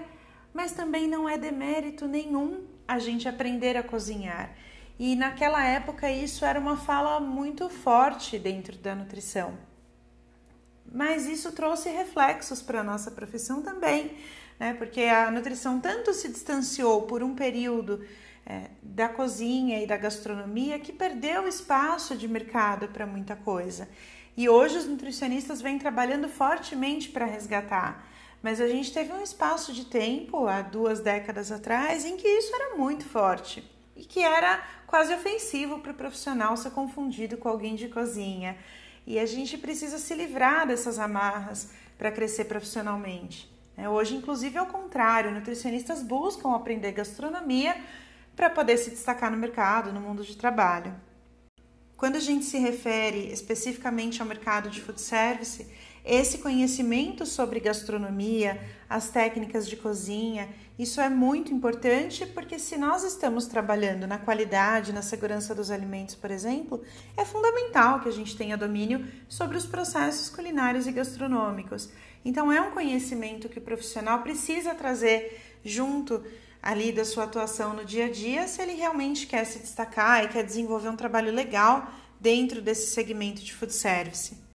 mas 0.51 0.72
também 0.72 1.08
não 1.08 1.30
é 1.30 1.38
demérito 1.38 2.08
nenhum 2.08 2.66
a 2.88 2.98
gente 2.98 3.30
aprender 3.30 3.78
a 3.78 3.84
cozinhar. 3.84 4.56
E 5.03 5.15
naquela 5.15 5.65
época 5.65 6.12
isso 6.12 6.46
era 6.46 6.60
uma 6.60 6.77
fala 6.77 7.20
muito 7.20 7.67
forte 7.70 8.38
dentro 8.38 8.77
da 8.77 8.93
nutrição. 8.93 9.58
Mas 10.86 11.25
isso 11.25 11.51
trouxe 11.53 11.90
reflexos 11.90 12.61
para 12.61 12.81
a 12.81 12.83
nossa 12.83 13.09
profissão 13.09 13.64
também, 13.64 14.16
né? 14.59 14.75
porque 14.75 15.01
a 15.01 15.31
nutrição 15.31 15.79
tanto 15.79 16.14
se 16.14 16.29
distanciou 16.29 17.01
por 17.07 17.24
um 17.24 17.33
período 17.33 18.05
é, 18.46 18.70
da 18.83 19.09
cozinha 19.09 19.81
e 19.81 19.87
da 19.87 19.98
gastronomia 19.98 20.77
que 20.77 20.94
perdeu 20.94 21.48
espaço 21.48 22.16
de 22.16 22.27
mercado 22.27 22.87
para 22.90 23.07
muita 23.07 23.35
coisa. 23.35 23.90
E 24.37 24.48
hoje 24.48 24.77
os 24.77 24.85
nutricionistas 24.85 25.64
vêm 25.64 25.79
trabalhando 25.79 26.29
fortemente 26.29 27.09
para 27.09 27.25
resgatar. 27.25 28.07
Mas 28.40 28.61
a 28.61 28.68
gente 28.68 28.94
teve 28.94 29.11
um 29.11 29.24
espaço 29.24 29.74
de 29.74 29.83
tempo, 29.85 30.46
há 30.46 30.61
duas 30.61 31.00
décadas 31.00 31.51
atrás, 31.51 32.05
em 32.05 32.18
que 32.18 32.27
isso 32.27 32.53
era 32.53 32.75
muito 32.77 33.03
forte 33.03 33.80
e 34.01 34.03
que 34.03 34.20
era 34.20 34.64
quase 34.87 35.14
ofensivo 35.14 35.77
para 35.77 35.92
o 35.92 35.96
profissional 35.96 36.57
ser 36.57 36.72
confundido 36.72 37.37
com 37.37 37.48
alguém 37.48 37.75
de 37.75 37.87
cozinha. 37.87 38.57
E 39.05 39.20
a 39.20 39.27
gente 39.27 39.59
precisa 39.59 40.00
se 40.00 40.16
livrar 40.16 40.68
dessas 40.68 40.98
amarras 40.98 41.70
para 42.00 42.11
crescer 42.11 42.46
profissionalmente. 42.46 43.48
Né? 43.77 43.87
Hoje, 43.87 44.16
inclusive, 44.16 44.57
é 44.57 44.61
o 44.61 44.66
contrário: 44.66 45.31
nutricionistas 45.31 46.01
buscam 46.01 46.55
aprender 46.55 46.94
gastronomia 46.94 47.79
para 48.35 48.50
poder 48.50 48.77
se 48.77 48.90
destacar 48.90 49.29
no 49.29 49.37
mercado, 49.37 49.94
no 49.94 50.01
mundo 50.01 50.24
de 50.24 50.35
trabalho. 50.35 50.96
Quando 51.96 52.16
a 52.16 52.20
gente 52.20 52.46
se 52.46 52.57
refere 52.57 53.31
especificamente 53.31 54.20
ao 54.20 54.27
mercado 54.27 54.68
de 54.68 54.81
food 54.81 55.00
service, 55.00 55.68
esse 56.03 56.40
conhecimento 56.40 57.25
sobre 57.25 57.59
gastronomia, 57.59 58.59
as 58.90 59.09
técnicas 59.09 59.68
de 59.68 59.75
cozinha, 59.75 60.50
isso 60.77 61.00
é 61.00 61.09
muito 61.09 61.53
importante 61.53 62.25
porque 62.25 62.57
se 62.57 62.75
nós 62.75 63.03
estamos 63.03 63.46
trabalhando 63.46 64.07
na 64.07 64.18
qualidade, 64.18 64.92
na 64.92 65.03
segurança 65.03 65.53
dos 65.53 65.70
alimentos, 65.70 66.16
por 66.16 66.31
exemplo, 66.31 66.83
é 67.16 67.24
fundamental 67.24 68.00
que 68.00 68.09
a 68.09 68.11
gente 68.11 68.35
tenha 68.35 68.57
domínio 68.57 69.05
sobre 69.29 69.57
os 69.57 69.66
processos 69.66 70.27
culinários 70.29 70.87
e 70.87 70.92
gastronômicos. 70.92 71.90
Então 72.25 72.51
é 72.51 72.59
um 72.59 72.72
conhecimento 72.72 73.48
que 73.48 73.59
o 73.59 73.61
profissional 73.61 74.24
precisa 74.24 74.74
trazer 74.74 75.40
junto 75.64 76.24
ali 76.61 76.92
da 76.92 77.05
sua 77.05 77.25
atuação 77.25 77.74
no 77.74 77.85
dia 77.85 78.05
a 78.05 78.11
dia, 78.11 78.48
se 78.48 78.61
ele 78.61 78.74
realmente 78.74 79.27
quer 79.27 79.46
se 79.46 79.59
destacar 79.59 80.24
e 80.24 80.29
quer 80.29 80.44
desenvolver 80.44 80.90
um 80.90 80.96
trabalho 80.96 81.31
legal 81.31 81.92
dentro 82.20 82.61
desse 82.61 82.92
segmento 82.92 83.42
de 83.42 83.53
food 83.53 83.74
service. 83.74 84.50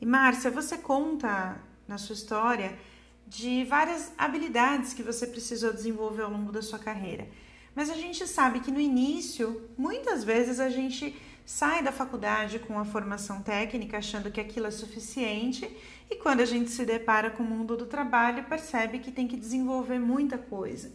E 0.00 0.06
Márcia, 0.06 0.50
você 0.50 0.78
conta 0.78 1.60
na 1.86 1.98
sua 1.98 2.14
história 2.14 2.78
de 3.26 3.64
várias 3.64 4.12
habilidades 4.16 4.94
que 4.94 5.02
você 5.02 5.26
precisou 5.26 5.72
desenvolver 5.72 6.22
ao 6.22 6.30
longo 6.30 6.50
da 6.50 6.62
sua 6.62 6.78
carreira. 6.78 7.28
Mas 7.74 7.90
a 7.90 7.94
gente 7.94 8.26
sabe 8.26 8.60
que 8.60 8.70
no 8.70 8.80
início, 8.80 9.68
muitas 9.76 10.24
vezes 10.24 10.58
a 10.58 10.68
gente 10.68 11.14
sai 11.44 11.82
da 11.82 11.92
faculdade 11.92 12.58
com 12.60 12.78
a 12.78 12.84
formação 12.84 13.42
técnica 13.42 13.98
achando 13.98 14.30
que 14.30 14.40
aquilo 14.40 14.66
é 14.66 14.70
suficiente 14.70 15.68
e 16.10 16.16
quando 16.16 16.40
a 16.40 16.44
gente 16.44 16.70
se 16.70 16.84
depara 16.84 17.30
com 17.30 17.42
o 17.42 17.46
mundo 17.46 17.76
do 17.76 17.86
trabalho, 17.86 18.44
percebe 18.44 19.00
que 19.00 19.12
tem 19.12 19.28
que 19.28 19.36
desenvolver 19.36 19.98
muita 19.98 20.38
coisa. 20.38 20.90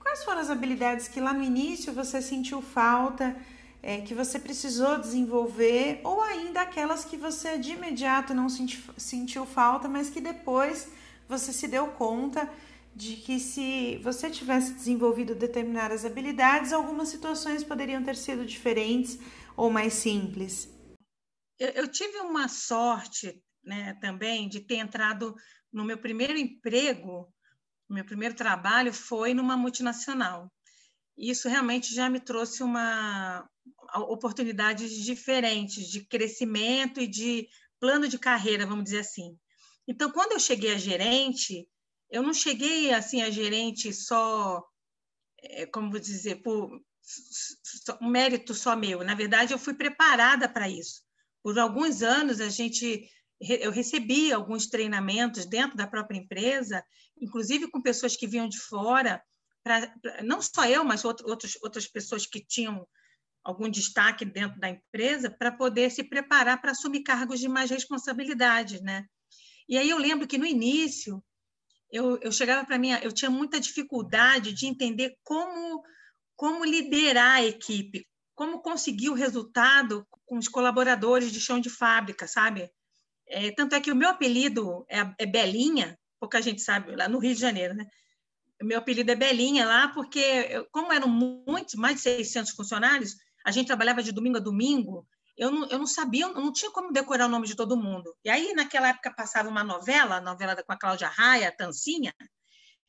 Quais 0.00 0.24
foram 0.24 0.40
as 0.40 0.50
habilidades 0.50 1.08
que 1.08 1.20
lá 1.20 1.32
no 1.32 1.42
início 1.42 1.92
você 1.92 2.22
sentiu 2.22 2.62
falta 2.62 3.36
é, 3.82 4.00
que 4.00 4.14
você 4.14 4.38
precisou 4.38 4.98
desenvolver, 4.98 6.00
ou 6.02 6.20
ainda 6.20 6.62
aquelas 6.62 7.04
que 7.04 7.16
você 7.16 7.58
de 7.58 7.72
imediato 7.72 8.34
não 8.34 8.48
senti, 8.48 8.82
sentiu 8.96 9.46
falta, 9.46 9.88
mas 9.88 10.10
que 10.10 10.20
depois 10.20 10.88
você 11.28 11.52
se 11.52 11.68
deu 11.68 11.88
conta 11.88 12.50
de 12.94 13.16
que 13.16 13.38
se 13.38 13.98
você 13.98 14.30
tivesse 14.30 14.72
desenvolvido 14.72 15.34
determinadas 15.34 16.04
habilidades, 16.04 16.72
algumas 16.72 17.08
situações 17.08 17.62
poderiam 17.62 18.02
ter 18.02 18.16
sido 18.16 18.46
diferentes 18.46 19.18
ou 19.56 19.70
mais 19.70 19.92
simples. 19.92 20.68
Eu, 21.58 21.68
eu 21.70 21.88
tive 21.88 22.18
uma 22.18 22.48
sorte 22.48 23.42
né, 23.62 23.94
também 24.00 24.48
de 24.48 24.60
ter 24.60 24.76
entrado 24.76 25.34
no 25.72 25.84
meu 25.84 25.98
primeiro 25.98 26.38
emprego, 26.38 27.30
meu 27.88 28.04
primeiro 28.04 28.34
trabalho 28.34 28.92
foi 28.92 29.34
numa 29.34 29.56
multinacional. 29.56 30.50
Isso 31.16 31.48
realmente 31.48 31.94
já 31.94 32.10
me 32.10 32.20
trouxe 32.20 32.62
uma, 32.62 33.48
oportunidades 33.94 34.92
diferentes 34.92 35.88
de 35.88 36.04
crescimento 36.04 37.00
e 37.00 37.06
de 37.06 37.48
plano 37.80 38.08
de 38.08 38.18
carreira, 38.18 38.66
vamos 38.66 38.84
dizer 38.84 39.00
assim. 39.00 39.36
Então, 39.88 40.10
quando 40.10 40.32
eu 40.32 40.40
cheguei 40.40 40.74
a 40.74 40.78
gerente, 40.78 41.66
eu 42.10 42.22
não 42.22 42.34
cheguei 42.34 42.92
assim 42.92 43.22
a 43.22 43.30
gerente 43.30 43.92
só, 43.92 44.62
é, 45.40 45.66
como 45.66 45.90
vou 45.90 46.00
dizer, 46.00 46.42
por 46.42 46.70
um 48.00 48.08
mérito 48.08 48.52
só 48.52 48.74
meu. 48.76 49.04
Na 49.04 49.14
verdade, 49.14 49.52
eu 49.52 49.58
fui 49.58 49.74
preparada 49.74 50.48
para 50.48 50.68
isso. 50.68 51.02
Por 51.42 51.58
alguns 51.58 52.02
anos, 52.02 52.40
a 52.40 52.48
gente 52.48 53.08
eu 53.38 53.70
recebi 53.70 54.32
alguns 54.32 54.66
treinamentos 54.66 55.44
dentro 55.44 55.76
da 55.76 55.86
própria 55.86 56.16
empresa, 56.18 56.82
inclusive 57.20 57.70
com 57.70 57.82
pessoas 57.82 58.16
que 58.16 58.26
vinham 58.26 58.48
de 58.48 58.58
fora, 58.58 59.22
pra, 59.66 59.88
pra 60.00 60.22
não 60.22 60.40
só 60.40 60.64
eu, 60.64 60.84
mas 60.84 61.04
outros, 61.04 61.58
outras 61.60 61.88
pessoas 61.88 62.24
que 62.24 62.38
tinham 62.38 62.86
algum 63.42 63.68
destaque 63.68 64.24
dentro 64.24 64.60
da 64.60 64.70
empresa 64.70 65.28
para 65.28 65.50
poder 65.50 65.90
se 65.90 66.04
preparar 66.04 66.60
para 66.60 66.70
assumir 66.70 67.02
cargos 67.02 67.40
de 67.40 67.48
mais 67.48 67.68
responsabilidade, 67.68 68.80
né? 68.80 69.04
E 69.68 69.76
aí 69.76 69.90
eu 69.90 69.98
lembro 69.98 70.28
que 70.28 70.38
no 70.38 70.46
início 70.46 71.20
eu, 71.90 72.16
eu 72.22 72.30
chegava 72.30 72.64
para 72.64 72.78
mim, 72.78 72.90
eu 73.02 73.10
tinha 73.10 73.28
muita 73.28 73.58
dificuldade 73.58 74.52
de 74.52 74.66
entender 74.66 75.16
como, 75.24 75.82
como 76.36 76.64
liderar 76.64 77.38
a 77.38 77.44
equipe, 77.44 78.06
como 78.36 78.62
conseguir 78.62 79.10
o 79.10 79.14
resultado 79.14 80.06
com 80.26 80.38
os 80.38 80.46
colaboradores 80.46 81.32
de 81.32 81.40
chão 81.40 81.58
de 81.58 81.70
fábrica, 81.70 82.28
sabe? 82.28 82.70
É, 83.26 83.50
tanto 83.50 83.74
é 83.74 83.80
que 83.80 83.90
o 83.90 83.96
meu 83.96 84.10
apelido 84.10 84.86
é, 84.88 85.00
é 85.18 85.26
Belinha, 85.26 85.98
pouca 86.20 86.40
gente 86.40 86.62
sabe, 86.62 86.94
lá 86.94 87.08
no 87.08 87.18
Rio 87.18 87.34
de 87.34 87.40
Janeiro, 87.40 87.74
né? 87.74 87.84
Meu 88.62 88.78
apelido 88.78 89.10
é 89.10 89.14
Belinha 89.14 89.66
lá, 89.66 89.88
porque 89.88 90.18
eu, 90.18 90.66
como 90.70 90.92
eram 90.92 91.08
muitos, 91.08 91.74
mais 91.74 91.96
de 91.96 92.02
600 92.02 92.52
funcionários, 92.52 93.14
a 93.44 93.50
gente 93.50 93.66
trabalhava 93.66 94.02
de 94.02 94.12
domingo 94.12 94.38
a 94.38 94.40
domingo, 94.40 95.06
eu 95.36 95.50
não, 95.50 95.68
eu 95.68 95.78
não 95.78 95.86
sabia, 95.86 96.24
eu 96.24 96.34
não 96.34 96.52
tinha 96.52 96.70
como 96.70 96.92
decorar 96.92 97.26
o 97.26 97.30
nome 97.30 97.46
de 97.46 97.54
todo 97.54 97.76
mundo. 97.76 98.14
E 98.24 98.30
aí, 98.30 98.54
naquela 98.54 98.88
época, 98.88 99.14
passava 99.14 99.48
uma 99.48 99.62
novela, 99.62 100.20
novela 100.20 100.62
com 100.62 100.72
a 100.72 100.78
Cláudia 100.78 101.08
Raia, 101.08 101.54
Tancinha, 101.54 102.14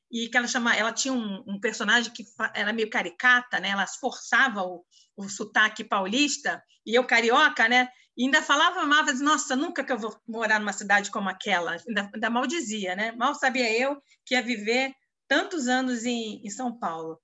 e 0.09 0.29
que 0.29 0.37
ela 0.37 0.47
chama, 0.47 0.73
ela 0.73 0.93
tinha 0.93 1.13
um, 1.13 1.43
um, 1.45 1.59
personagem 1.59 2.13
que 2.13 2.23
era 2.53 2.71
meio 2.71 2.89
caricata, 2.89 3.59
né? 3.59 3.69
Ela 3.69 3.83
esforçava 3.83 4.63
o, 4.63 4.85
o 5.17 5.27
sotaque 5.27 5.83
paulista 5.83 6.63
e 6.85 6.95
eu 6.95 7.03
carioca, 7.05 7.67
né? 7.67 7.89
E 8.15 8.23
ainda 8.23 8.41
falava 8.41 8.85
mal, 8.85 9.03
dizia, 9.03 9.25
nossa, 9.25 9.55
nunca 9.55 9.83
que 9.83 9.91
eu 9.91 9.99
vou 9.99 10.17
morar 10.27 10.59
numa 10.59 10.73
cidade 10.73 11.11
como 11.11 11.29
aquela. 11.29 11.77
Ainda, 11.87 12.09
ainda 12.13 12.29
mal 12.29 12.47
dizia, 12.47 12.95
né? 12.95 13.11
Mal 13.11 13.35
sabia 13.35 13.69
eu 13.77 14.01
que 14.25 14.33
ia 14.33 14.41
viver 14.41 14.93
tantos 15.27 15.67
anos 15.67 16.05
em, 16.05 16.41
em 16.45 16.49
São 16.49 16.77
Paulo. 16.77 17.19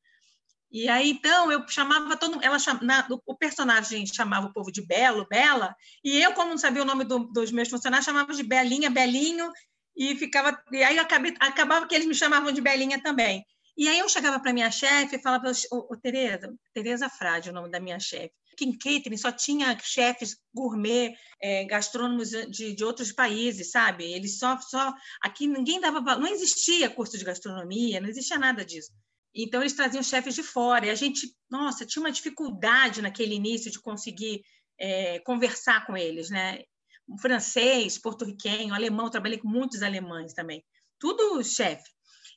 E 0.72 0.90
aí, 0.90 1.12
então, 1.12 1.52
eu 1.52 1.68
chamava 1.68 2.18
todo 2.18 2.40
ela 2.42 2.58
na, 2.82 3.08
O 3.28 3.36
personagem 3.36 4.08
chamava 4.08 4.48
o 4.48 4.54
povo 4.54 4.72
de 4.72 4.84
Belo, 4.84 5.28
Bela, 5.30 5.76
e 6.04 6.20
eu, 6.20 6.34
como 6.34 6.50
não 6.50 6.58
sabia 6.58 6.82
o 6.82 6.86
nome 6.86 7.04
do, 7.04 7.20
dos 7.26 7.52
meus 7.52 7.70
funcionários, 7.70 8.06
chamava 8.06 8.34
de 8.34 8.42
Belinha, 8.42 8.90
Belinho, 8.90 9.52
e 9.96 10.16
ficava. 10.16 10.60
E 10.72 10.84
aí 10.84 10.98
acabei, 10.98 11.36
acabava 11.40 11.88
que 11.88 11.94
eles 11.94 12.08
me 12.08 12.16
chamavam 12.16 12.52
de 12.52 12.60
Belinha 12.60 13.02
também. 13.02 13.46
E 13.78 13.88
aí 13.88 14.00
eu 14.00 14.10
chegava 14.10 14.40
para 14.40 14.54
minha 14.54 14.72
chefe 14.72 15.16
e 15.16 15.22
falava, 15.22 15.52
ô, 15.72 15.94
ô 15.94 15.98
Tereza, 15.98 16.52
Tereza 16.74 17.10
Frade, 17.10 17.50
o 17.50 17.54
nome 17.54 17.70
da 17.70 17.80
minha 17.80 18.00
chefe, 18.00 18.34
que 18.56 18.66
em 18.66 18.78
catering 18.78 19.18
só 19.18 19.32
tinha 19.32 19.78
chefes 19.80 20.38
gourmet, 20.54 21.16
é, 21.42 21.66
gastrônomos 21.66 22.30
de, 22.30 22.74
de 22.74 22.84
outros 22.84 23.12
países, 23.12 23.72
sabe? 23.72 24.06
Eles 24.06 24.38
só, 24.38 24.60
só. 24.60 24.94
Aqui 25.22 25.48
ninguém 25.48 25.80
dava. 25.80 26.00
Não 26.18 26.28
existia 26.28 26.90
curso 26.90 27.18
de 27.18 27.26
gastronomia, 27.26 28.00
não 28.00 28.10
existia 28.10 28.38
nada 28.38 28.64
disso. 28.64 28.92
Então, 29.36 29.62
eles 29.62 29.74
traziam 29.74 30.04
chefes 30.04 30.36
de 30.36 30.44
fora. 30.44 30.86
E 30.86 30.90
a 30.90 30.96
gente, 30.96 31.36
nossa, 31.50 31.86
tinha 31.86 32.04
uma 32.04 32.12
dificuldade 32.12 33.02
naquele 33.02 33.34
início 33.34 33.72
de 33.72 33.82
conseguir 33.82 34.44
é, 34.80 35.20
conversar 35.20 35.86
com 35.86 35.98
eles, 35.98 36.30
né? 36.30 36.62
O 37.08 37.18
francês, 37.18 37.98
porto-riquenho, 37.98 38.74
alemão, 38.74 39.10
trabalhei 39.10 39.40
com 39.40 39.48
muitos 39.48 39.82
alemães 39.82 40.34
também. 40.34 40.64
Tudo 41.00 41.44
chefe. 41.44 41.90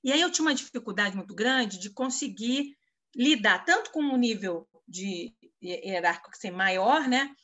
E 0.03 0.13
aí 0.13 0.21
eu 0.21 0.31
tinha 0.31 0.47
uma 0.47 0.55
dificuldade 0.55 1.17
muito 1.17 1.35
grande 1.35 1.79
de 1.79 1.91
conseguir 1.91 2.77
lidar 3.15 3.65
tanto 3.65 3.91
com 3.91 4.03
o 4.03 4.17
nível 4.17 4.69
de 4.87 5.35
hierárquico 5.63 6.31
assim, 6.37 6.51
maior, 6.51 7.09
né? 7.09 7.35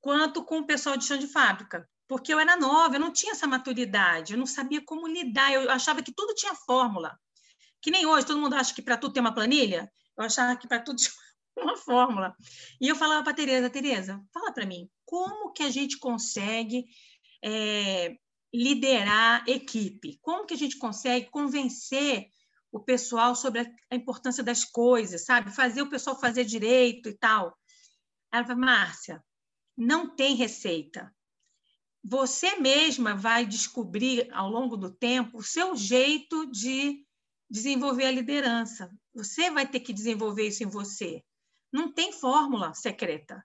Quanto 0.00 0.44
com 0.44 0.58
o 0.58 0.66
pessoal 0.66 0.96
de 0.96 1.04
chão 1.04 1.18
de 1.18 1.26
fábrica. 1.26 1.88
Porque 2.08 2.32
eu 2.32 2.38
era 2.38 2.56
nova, 2.56 2.96
eu 2.96 3.00
não 3.00 3.12
tinha 3.12 3.32
essa 3.32 3.46
maturidade, 3.46 4.32
eu 4.32 4.38
não 4.38 4.46
sabia 4.46 4.84
como 4.84 5.08
lidar, 5.08 5.52
eu 5.52 5.68
achava 5.70 6.02
que 6.02 6.12
tudo 6.14 6.34
tinha 6.34 6.54
fórmula. 6.54 7.18
Que 7.82 7.90
nem 7.90 8.06
hoje, 8.06 8.26
todo 8.26 8.40
mundo 8.40 8.54
acha 8.54 8.74
que 8.74 8.82
para 8.82 8.96
tudo 8.96 9.12
tem 9.12 9.20
uma 9.20 9.34
planilha. 9.34 9.90
Eu 10.16 10.24
achava 10.24 10.56
que 10.56 10.68
para 10.68 10.80
tudo 10.80 10.96
tinha 11.02 11.12
uma 11.58 11.76
fórmula. 11.76 12.34
E 12.80 12.88
eu 12.88 12.96
falava 12.96 13.22
para 13.22 13.32
a 13.32 13.36
Tereza, 13.36 13.70
Tereza, 13.70 14.22
fala 14.32 14.52
para 14.52 14.66
mim, 14.66 14.88
como 15.04 15.52
que 15.52 15.62
a 15.62 15.70
gente 15.70 15.98
consegue 15.98 16.86
é, 17.44 18.16
liderar 18.54 19.44
equipe? 19.48 20.18
Como 20.22 20.46
que 20.46 20.54
a 20.54 20.58
gente 20.58 20.78
consegue 20.78 21.28
convencer 21.30 22.28
o 22.76 22.84
pessoal 22.84 23.34
sobre 23.34 23.60
a 23.90 23.96
importância 23.96 24.44
das 24.44 24.62
coisas, 24.62 25.24
sabe? 25.24 25.50
Fazer 25.50 25.80
o 25.80 25.88
pessoal 25.88 26.20
fazer 26.20 26.44
direito 26.44 27.08
e 27.08 27.14
tal. 27.14 27.56
Ela 28.30 28.44
falou, 28.44 28.60
Márcia, 28.60 29.24
não 29.74 30.14
tem 30.14 30.34
receita. 30.34 31.10
Você 32.04 32.56
mesma 32.56 33.16
vai 33.16 33.46
descobrir 33.46 34.28
ao 34.32 34.50
longo 34.50 34.76
do 34.76 34.90
tempo 34.90 35.38
o 35.38 35.42
seu 35.42 35.74
jeito 35.74 36.50
de 36.50 37.02
desenvolver 37.48 38.04
a 38.04 38.10
liderança. 38.10 38.90
Você 39.14 39.50
vai 39.50 39.66
ter 39.66 39.80
que 39.80 39.92
desenvolver 39.92 40.46
isso 40.46 40.62
em 40.62 40.68
você. 40.68 41.24
Não 41.72 41.90
tem 41.90 42.12
fórmula 42.12 42.74
secreta. 42.74 43.42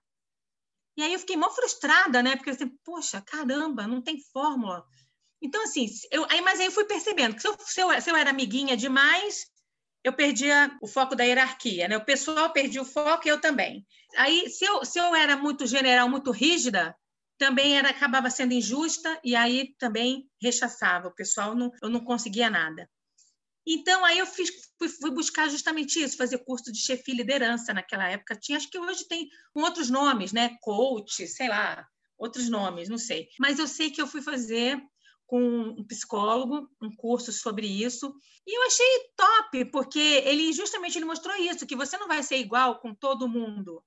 E 0.94 1.02
aí 1.02 1.14
eu 1.14 1.18
fiquei 1.18 1.36
mó 1.36 1.48
frustrada, 1.48 2.22
né? 2.22 2.36
Porque 2.36 2.50
eu 2.50 2.54
assim, 2.54 2.68
poxa, 2.84 3.22
caramba, 3.22 3.86
não 3.86 4.02
tem 4.02 4.20
fórmula. 4.30 4.86
Então, 5.42 5.62
assim, 5.64 5.86
eu, 6.10 6.24
aí, 6.30 6.40
mas 6.40 6.60
aí 6.60 6.66
eu 6.66 6.72
fui 6.72 6.84
percebendo 6.84 7.34
que 7.34 7.42
se 7.42 7.48
eu, 7.48 7.56
se 7.58 7.80
eu, 7.80 8.00
se 8.00 8.10
eu 8.10 8.16
era 8.16 8.30
amiguinha 8.30 8.76
demais, 8.76 9.46
eu 10.04 10.12
perdia 10.12 10.76
o 10.80 10.86
foco 10.86 11.16
da 11.16 11.24
hierarquia, 11.24 11.88
né? 11.88 11.96
O 11.96 12.04
pessoal 12.04 12.52
perdia 12.52 12.80
o 12.80 12.84
foco 12.84 13.26
e 13.26 13.30
eu 13.30 13.40
também. 13.40 13.84
Aí, 14.16 14.48
se 14.48 14.64
eu, 14.64 14.84
se 14.84 14.98
eu 14.98 15.14
era 15.14 15.36
muito 15.36 15.66
general, 15.66 16.08
muito 16.08 16.30
rígida, 16.30 16.94
também 17.38 17.76
era, 17.76 17.90
acabava 17.90 18.30
sendo 18.30 18.52
injusta 18.52 19.20
e 19.24 19.34
aí 19.34 19.74
também 19.78 20.28
rechaçava. 20.40 21.08
O 21.08 21.14
pessoal, 21.14 21.56
não, 21.56 21.72
eu 21.82 21.88
não 21.88 22.04
conseguia 22.04 22.48
nada. 22.48 22.88
Então, 23.66 24.04
aí 24.04 24.18
eu 24.18 24.26
fiz, 24.26 24.50
fui, 24.78 24.88
fui, 24.88 25.10
buscar 25.10 25.48
justamente 25.48 26.00
isso, 26.00 26.16
fazer 26.16 26.38
curso 26.38 26.70
de 26.72 26.78
chefia 26.78 27.14
e 27.14 27.16
liderança 27.16 27.72
naquela 27.72 28.08
época. 28.08 28.36
Tinha, 28.36 28.58
acho 28.58 28.68
que 28.68 28.78
hoje 28.78 29.06
tem 29.06 29.28
outros 29.54 29.88
nomes, 29.88 30.32
né? 30.32 30.56
Coach, 30.60 31.26
sei 31.26 31.48
lá, 31.48 31.86
outros 32.18 32.48
nomes, 32.48 32.88
não 32.88 32.98
sei. 32.98 33.28
Mas 33.38 33.58
eu 33.58 33.68
sei 33.68 33.90
que 33.90 34.02
eu 34.02 34.06
fui 34.06 34.20
fazer 34.20 34.80
com 35.32 35.40
um 35.78 35.82
psicólogo 35.84 36.68
um 36.78 36.94
curso 36.94 37.32
sobre 37.32 37.66
isso. 37.66 38.14
E 38.46 38.54
eu 38.54 38.66
achei 38.66 38.86
top 39.16 39.64
porque 39.70 39.98
ele 40.26 40.52
justamente 40.52 40.98
ele 40.98 41.06
mostrou 41.06 41.34
isso 41.36 41.66
que 41.66 41.74
você 41.74 41.96
não 41.96 42.06
vai 42.06 42.22
ser 42.22 42.36
igual 42.36 42.80
com 42.80 42.94
todo 42.94 43.26
mundo 43.26 43.82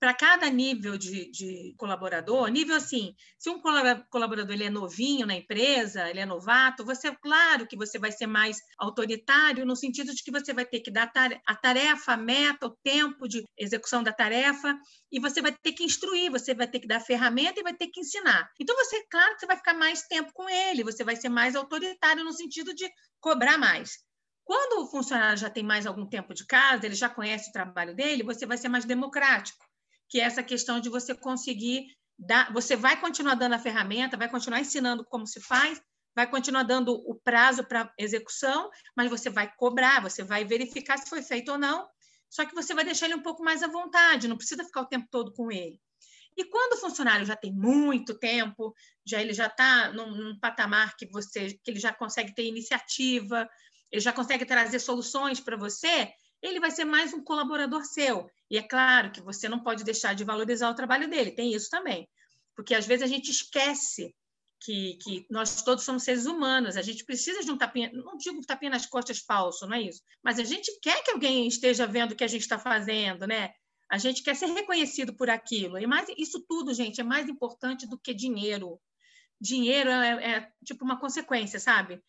para 0.00 0.14
cada 0.14 0.48
nível 0.48 0.96
de, 0.96 1.30
de, 1.30 1.74
colaborador, 1.76 2.48
nível 2.48 2.74
assim, 2.74 3.14
se 3.38 3.50
um 3.50 3.60
colaborador 3.60 4.50
ele 4.50 4.64
é 4.64 4.70
novinho 4.70 5.26
na 5.26 5.34
empresa, 5.34 6.08
ele 6.08 6.20
é 6.20 6.24
novato, 6.24 6.86
você, 6.86 7.14
claro 7.16 7.66
que 7.66 7.76
você 7.76 7.98
vai 7.98 8.10
ser 8.10 8.26
mais 8.26 8.62
autoritário 8.78 9.66
no 9.66 9.76
sentido 9.76 10.14
de 10.14 10.22
que 10.22 10.30
você 10.30 10.54
vai 10.54 10.64
ter 10.64 10.80
que 10.80 10.90
dar 10.90 11.12
a 11.46 11.54
tarefa, 11.54 12.14
a 12.14 12.16
meta, 12.16 12.66
o 12.66 12.76
tempo 12.82 13.28
de 13.28 13.44
execução 13.58 14.02
da 14.02 14.10
tarefa, 14.10 14.74
e 15.12 15.20
você 15.20 15.42
vai 15.42 15.52
ter 15.52 15.72
que 15.72 15.84
instruir, 15.84 16.30
você 16.30 16.54
vai 16.54 16.66
ter 16.66 16.80
que 16.80 16.88
dar 16.88 17.00
ferramenta 17.00 17.60
e 17.60 17.62
vai 17.62 17.74
ter 17.74 17.88
que 17.88 18.00
ensinar. 18.00 18.50
Então, 18.58 18.74
você, 18.76 19.04
claro 19.10 19.34
que 19.34 19.40
você 19.40 19.46
vai 19.46 19.56
ficar 19.58 19.74
mais 19.74 20.02
tempo 20.04 20.32
com 20.32 20.48
ele, 20.48 20.82
você 20.82 21.04
vai 21.04 21.14
ser 21.14 21.28
mais 21.28 21.54
autoritário 21.54 22.24
no 22.24 22.32
sentido 22.32 22.74
de 22.74 22.90
cobrar 23.20 23.58
mais. 23.58 23.98
Quando 24.44 24.82
o 24.82 24.90
funcionário 24.90 25.36
já 25.36 25.50
tem 25.50 25.62
mais 25.62 25.86
algum 25.86 26.08
tempo 26.08 26.32
de 26.32 26.46
casa, 26.46 26.86
ele 26.86 26.94
já 26.94 27.08
conhece 27.10 27.50
o 27.50 27.52
trabalho 27.52 27.94
dele, 27.94 28.22
você 28.22 28.46
vai 28.46 28.56
ser 28.56 28.70
mais 28.70 28.86
democrático 28.86 29.69
que 30.10 30.20
é 30.20 30.24
essa 30.24 30.42
questão 30.42 30.80
de 30.80 30.90
você 30.90 31.14
conseguir 31.14 31.86
dar, 32.18 32.52
você 32.52 32.76
vai 32.76 33.00
continuar 33.00 33.34
dando 33.36 33.54
a 33.54 33.58
ferramenta, 33.58 34.16
vai 34.16 34.28
continuar 34.28 34.60
ensinando 34.60 35.04
como 35.04 35.26
se 35.26 35.40
faz, 35.40 35.80
vai 36.14 36.28
continuar 36.28 36.64
dando 36.64 36.92
o 36.92 37.14
prazo 37.14 37.64
para 37.64 37.90
execução, 37.96 38.68
mas 38.96 39.08
você 39.08 39.30
vai 39.30 39.50
cobrar, 39.56 40.02
você 40.02 40.24
vai 40.24 40.44
verificar 40.44 40.98
se 40.98 41.08
foi 41.08 41.22
feito 41.22 41.52
ou 41.52 41.58
não, 41.58 41.88
só 42.28 42.44
que 42.44 42.54
você 42.54 42.74
vai 42.74 42.84
deixar 42.84 43.06
ele 43.06 43.14
um 43.14 43.22
pouco 43.22 43.42
mais 43.42 43.62
à 43.62 43.68
vontade, 43.68 44.28
não 44.28 44.36
precisa 44.36 44.64
ficar 44.64 44.82
o 44.82 44.86
tempo 44.86 45.06
todo 45.10 45.32
com 45.32 45.50
ele. 45.50 45.80
E 46.36 46.44
quando 46.44 46.74
o 46.74 46.80
funcionário 46.80 47.26
já 47.26 47.36
tem 47.36 47.52
muito 47.52 48.18
tempo, 48.18 48.74
já 49.04 49.20
ele 49.20 49.32
já 49.32 49.46
está 49.46 49.92
num, 49.92 50.10
num, 50.14 50.38
patamar 50.38 50.96
que 50.96 51.06
você 51.06 51.58
que 51.62 51.70
ele 51.70 51.80
já 51.80 51.92
consegue 51.92 52.34
ter 52.34 52.44
iniciativa, 52.44 53.48
ele 53.90 54.00
já 54.00 54.12
consegue 54.12 54.44
trazer 54.44 54.78
soluções 54.78 55.40
para 55.40 55.56
você, 55.56 56.12
ele 56.42 56.60
vai 56.60 56.70
ser 56.70 56.84
mais 56.84 57.12
um 57.12 57.22
colaborador 57.22 57.84
seu. 57.84 58.30
E 58.50 58.56
é 58.58 58.62
claro 58.62 59.12
que 59.12 59.20
você 59.20 59.48
não 59.48 59.60
pode 59.60 59.84
deixar 59.84 60.14
de 60.14 60.24
valorizar 60.24 60.70
o 60.70 60.74
trabalho 60.74 61.08
dele, 61.08 61.32
tem 61.32 61.52
isso 61.52 61.68
também. 61.70 62.08
Porque 62.56 62.74
às 62.74 62.86
vezes 62.86 63.02
a 63.02 63.06
gente 63.06 63.30
esquece 63.30 64.14
que, 64.60 64.98
que 65.02 65.26
nós 65.30 65.62
todos 65.62 65.84
somos 65.84 66.02
seres 66.02 66.26
humanos, 66.26 66.76
a 66.76 66.82
gente 66.82 67.04
precisa 67.04 67.42
de 67.42 67.50
um 67.50 67.56
tapinha, 67.56 67.90
não 67.92 68.16
digo 68.16 68.44
tapinha 68.44 68.70
nas 68.70 68.86
costas 68.86 69.18
falso, 69.18 69.66
não 69.66 69.74
é 69.74 69.82
isso, 69.82 70.02
mas 70.22 70.38
a 70.38 70.44
gente 70.44 70.78
quer 70.82 71.02
que 71.02 71.10
alguém 71.10 71.46
esteja 71.46 71.86
vendo 71.86 72.12
o 72.12 72.16
que 72.16 72.24
a 72.24 72.28
gente 72.28 72.42
está 72.42 72.58
fazendo, 72.58 73.26
né? 73.26 73.52
A 73.90 73.98
gente 73.98 74.22
quer 74.22 74.36
ser 74.36 74.46
reconhecido 74.46 75.14
por 75.14 75.28
aquilo. 75.28 75.76
E 75.78 75.86
mais, 75.86 76.08
isso 76.16 76.44
tudo, 76.48 76.72
gente, 76.72 77.00
é 77.00 77.04
mais 77.04 77.28
importante 77.28 77.88
do 77.88 77.98
que 77.98 78.14
dinheiro. 78.14 78.80
Dinheiro 79.40 79.90
é, 79.90 80.32
é 80.32 80.52
tipo 80.64 80.84
uma 80.84 81.00
consequência, 81.00 81.58
sabe? 81.58 82.00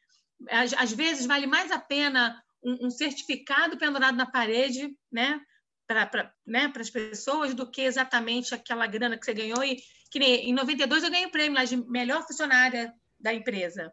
Às, 0.50 0.74
às 0.74 0.94
vezes 0.94 1.26
vale 1.26 1.48
mais 1.48 1.72
a 1.72 1.80
pena 1.80 2.39
um, 2.63 2.88
um 2.88 2.89
certificado 2.89 3.78
pendurado 3.78 4.15
na 4.15 4.26
parede, 4.26 4.95
né? 5.12 5.39
Para 5.88 6.34
né, 6.45 6.71
as 6.74 6.89
pessoas, 6.89 7.54
do 7.54 7.69
que 7.69 7.82
exatamente 7.82 8.56
aquela 8.56 8.88
grana 8.88 9.17
que 9.17 9.26
você 9.26 9.34
ganhou. 9.34 9.63
E 9.63 9.78
que 10.10 10.19
nem, 10.19 10.50
em 10.50 10.54
92 10.54 11.04
eu 11.04 11.12
ganhei 11.12 11.26
o 11.26 11.32
prêmio 11.32 11.58
lá 11.58 11.65
de 11.65 11.76
melhor 11.76 12.26
funcionária 12.26 12.93
da 13.19 13.34
empresa. 13.34 13.91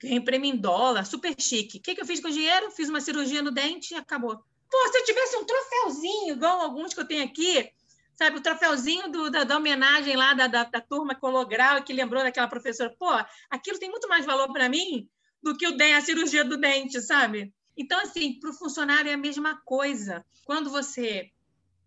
Ganhei 0.00 0.20
prêmio 0.20 0.52
em 0.52 0.56
dólar, 0.56 1.04
super 1.04 1.34
chique. 1.38 1.78
O 1.78 1.82
que, 1.82 1.94
que 1.94 2.00
eu 2.00 2.06
fiz 2.06 2.20
com 2.20 2.28
o 2.28 2.32
dinheiro? 2.32 2.70
Fiz 2.70 2.88
uma 2.88 3.00
cirurgia 3.00 3.42
no 3.42 3.50
dente 3.50 3.94
e 3.94 3.96
acabou. 3.96 4.36
Pô, 4.70 4.92
se 4.92 4.98
eu 4.98 5.04
tivesse 5.04 5.36
um 5.36 5.44
troféuzinho, 5.44 6.34
igual 6.34 6.60
alguns 6.60 6.92
que 6.92 7.00
eu 7.00 7.06
tenho 7.06 7.24
aqui, 7.24 7.70
sabe, 8.14 8.38
o 8.38 8.42
troféuzinho 8.42 9.10
do, 9.10 9.30
da, 9.30 9.44
da, 9.44 9.56
homenagem 9.56 10.16
lá 10.16 10.34
da, 10.34 10.46
da, 10.46 10.64
da 10.64 10.80
turma 10.80 11.14
cologral 11.14 11.82
que 11.82 11.92
lembrou 11.92 12.22
daquela 12.22 12.48
professora, 12.48 12.94
pô, 12.98 13.10
aquilo 13.50 13.78
tem 13.78 13.90
muito 13.90 14.08
mais 14.08 14.26
valor 14.26 14.52
para 14.52 14.68
mim 14.68 15.08
do 15.42 15.56
que 15.56 15.66
o 15.66 15.76
a 15.96 16.00
cirurgia 16.00 16.44
do 16.44 16.56
dente, 16.56 17.00
sabe? 17.00 17.54
Então, 17.76 18.00
assim, 18.00 18.38
para 18.38 18.50
o 18.50 18.54
funcionário 18.54 19.10
é 19.10 19.14
a 19.14 19.18
mesma 19.18 19.60
coisa. 19.64 20.24
Quando 20.44 20.70
você 20.70 21.30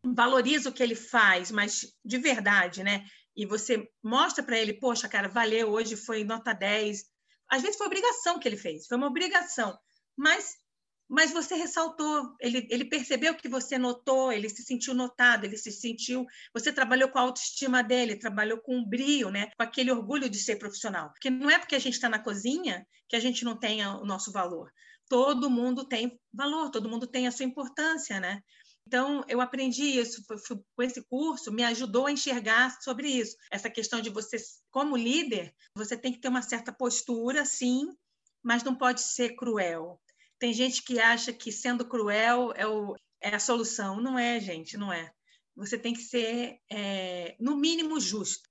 valoriza 0.04 0.69
o 0.69 0.73
que 0.73 0.84
ele 0.84 0.95
faz, 0.95 1.52
mas 1.52 1.93
de 2.06 2.17
verdade, 2.17 2.84
né? 2.84 3.06
E 3.36 3.45
você 3.45 3.89
mostra 4.04 4.43
para 4.43 4.58
ele, 4.58 4.73
poxa, 4.73 5.10
cara, 5.10 5.28
valeu, 5.28 5.69
hoje 5.69 5.95
foi 5.95 6.23
nota 6.23 6.54
10. 6.54 7.04
Às 7.49 7.62
vezes 7.62 7.78
foi 7.78 7.88
obrigação 7.88 8.39
que 8.39 8.47
ele 8.47 8.58
fez, 8.58 8.88
foi 8.88 8.97
uma 8.97 9.08
obrigação. 9.08 9.78
Mas 10.15 10.58
mas 11.10 11.32
você 11.32 11.56
ressaltou, 11.56 12.36
ele, 12.39 12.67
ele 12.69 12.86
percebeu 12.86 13.34
que 13.34 13.49
você 13.49 13.80
notou, 13.80 14.32
ele 14.32 14.47
se 14.47 14.62
sentiu 14.62 14.93
notado, 14.93 15.43
ele 15.43 15.58
se 15.58 15.71
sentiu, 15.71 16.23
você 16.54 16.71
trabalhou 16.71 17.10
com 17.10 17.17
a 17.17 17.23
autoestima 17.23 17.82
dele, 17.82 18.15
trabalhou 18.15 18.60
com 18.60 18.78
o 18.78 18.86
brio, 18.86 19.32
né? 19.32 19.47
com 19.58 19.63
aquele 19.63 19.91
orgulho 19.91 20.30
de 20.30 20.38
ser 20.38 20.58
profissional. 20.58 21.10
Porque 21.10 21.32
não 21.32 21.49
é 21.49 21.58
porque 21.58 21.73
a 21.73 21.80
gente 21.80 21.95
está 21.95 22.08
na 22.08 22.19
cozinha 22.19 22.86
que 23.08 23.15
a 23.15 23.19
gente 23.19 23.43
não 23.43 23.58
tenha 23.58 23.97
o 23.97 24.06
nosso 24.06 24.32
valor. 24.32 24.71
Todo 25.10 25.50
mundo 25.50 25.84
tem 25.86 26.17
valor, 26.32 26.69
todo 26.69 26.88
mundo 26.88 27.08
tem 27.08 27.28
a 27.28 27.32
sua 27.32 27.45
importância, 27.45 28.19
né? 28.19 28.41
Então, 28.88 29.24
eu 29.28 29.41
aprendi 29.41 29.84
isso 30.00 30.24
com 30.76 30.82
esse 30.82 31.04
curso, 31.04 31.52
me 31.52 31.63
ajudou 31.63 32.08
a 32.08 32.12
enxergar 32.12 32.76
sobre 32.82 33.08
isso. 33.08 33.36
Essa 33.52 33.69
questão 33.69 34.02
de 34.02 34.10
você, 34.10 34.38
como 34.72 34.98
líder, 34.98 35.54
você 35.76 35.98
tem 35.98 36.12
que 36.12 36.19
ter 36.19 36.28
uma 36.28 36.41
certa 36.41 36.72
postura, 36.72 37.45
sim, 37.45 37.88
mas 38.41 38.63
não 38.63 38.76
pode 38.76 39.02
ser 39.02 39.36
cruel. 39.36 40.02
Tem 40.39 40.54
gente 40.54 40.82
que 40.82 41.00
acha 41.00 41.34
que 41.34 41.52
sendo 41.52 41.86
cruel 41.86 42.54
é, 42.56 42.65
o, 42.65 42.95
é 43.22 43.36
a 43.36 43.39
solução. 43.39 44.02
Não 44.02 44.17
é, 44.17 44.39
gente, 44.39 44.78
não 44.78 44.91
é. 44.91 45.12
Você 45.56 45.78
tem 45.78 45.93
que 45.93 46.02
ser, 46.02 46.58
é, 46.72 47.36
no 47.39 47.58
mínimo, 47.58 48.00
justo. 48.00 48.50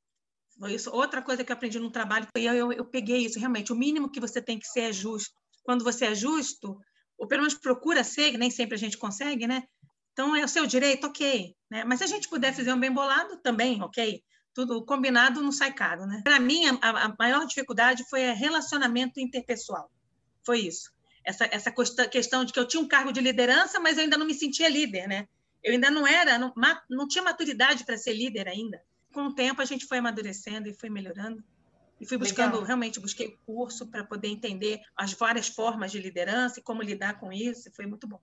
Isso, 0.68 0.90
outra 0.90 1.22
coisa 1.22 1.42
que 1.42 1.50
eu 1.50 1.56
aprendi 1.56 1.78
no 1.78 1.90
trabalho, 1.90 2.28
eu, 2.34 2.54
eu, 2.54 2.72
eu 2.72 2.84
peguei 2.84 3.24
isso, 3.24 3.38
realmente. 3.38 3.72
O 3.72 3.76
mínimo 3.76 4.10
que 4.10 4.20
você 4.20 4.42
tem 4.42 4.58
que 4.58 4.66
ser 4.66 4.80
é 4.82 4.92
justo. 4.92 5.34
Quando 5.62 5.84
você 5.84 6.06
é 6.06 6.14
justo, 6.14 6.78
ou 7.16 7.26
pelo 7.26 7.42
menos 7.42 7.54
procura 7.54 8.04
ser, 8.04 8.38
nem 8.38 8.50
sempre 8.50 8.74
a 8.76 8.78
gente 8.78 8.96
consegue, 8.96 9.46
né? 9.46 9.64
Então, 10.12 10.34
é 10.34 10.44
o 10.44 10.48
seu 10.48 10.66
direito, 10.66 11.06
ok. 11.06 11.54
Né? 11.70 11.84
Mas 11.84 11.98
se 11.98 12.04
a 12.04 12.08
gente 12.08 12.28
puder 12.28 12.52
fazer 12.52 12.72
um 12.72 12.80
bem 12.80 12.92
bolado, 12.92 13.36
também, 13.36 13.82
ok. 13.82 14.22
Tudo 14.52 14.84
combinado 14.84 15.40
não 15.40 15.52
sai 15.52 15.72
caro, 15.72 16.06
né? 16.06 16.22
Para 16.24 16.40
mim, 16.40 16.66
a, 16.66 17.04
a, 17.04 17.14
maior 17.16 17.46
dificuldade 17.46 18.04
foi 18.08 18.28
o 18.28 18.34
relacionamento 18.34 19.20
interpessoal. 19.20 19.90
Foi 20.44 20.60
isso. 20.60 20.90
Essa, 21.24 21.48
essa 21.52 21.72
questão 22.10 22.44
de 22.44 22.52
que 22.52 22.58
eu 22.58 22.66
tinha 22.66 22.82
um 22.82 22.88
cargo 22.88 23.12
de 23.12 23.20
liderança, 23.20 23.78
mas 23.78 23.96
eu 23.96 24.04
ainda 24.04 24.16
não 24.16 24.26
me 24.26 24.34
sentia 24.34 24.68
líder, 24.68 25.06
né? 25.06 25.28
Eu 25.62 25.72
ainda 25.74 25.90
não 25.90 26.06
era, 26.06 26.38
não, 26.38 26.52
não 26.90 27.06
tinha 27.06 27.22
maturidade 27.22 27.84
para 27.84 27.96
ser 27.96 28.14
líder 28.14 28.48
ainda. 28.48 28.82
Com 29.12 29.26
o 29.26 29.34
tempo, 29.34 29.60
a 29.60 29.64
gente 29.64 29.86
foi 29.86 29.98
amadurecendo 29.98 30.68
e 30.68 30.74
foi 30.74 30.90
melhorando. 30.90 31.44
E 32.00 32.06
fui 32.06 32.16
buscando, 32.16 32.52
Legal. 32.52 32.66
realmente, 32.66 33.00
busquei 33.00 33.36
curso 33.44 33.86
para 33.86 34.04
poder 34.04 34.28
entender 34.28 34.80
as 34.96 35.12
várias 35.12 35.48
formas 35.48 35.90
de 35.90 35.98
liderança 35.98 36.60
e 36.60 36.62
como 36.62 36.82
lidar 36.82 37.18
com 37.18 37.32
isso, 37.32 37.68
e 37.68 37.72
foi 37.72 37.86
muito 37.86 38.06
bom. 38.06 38.20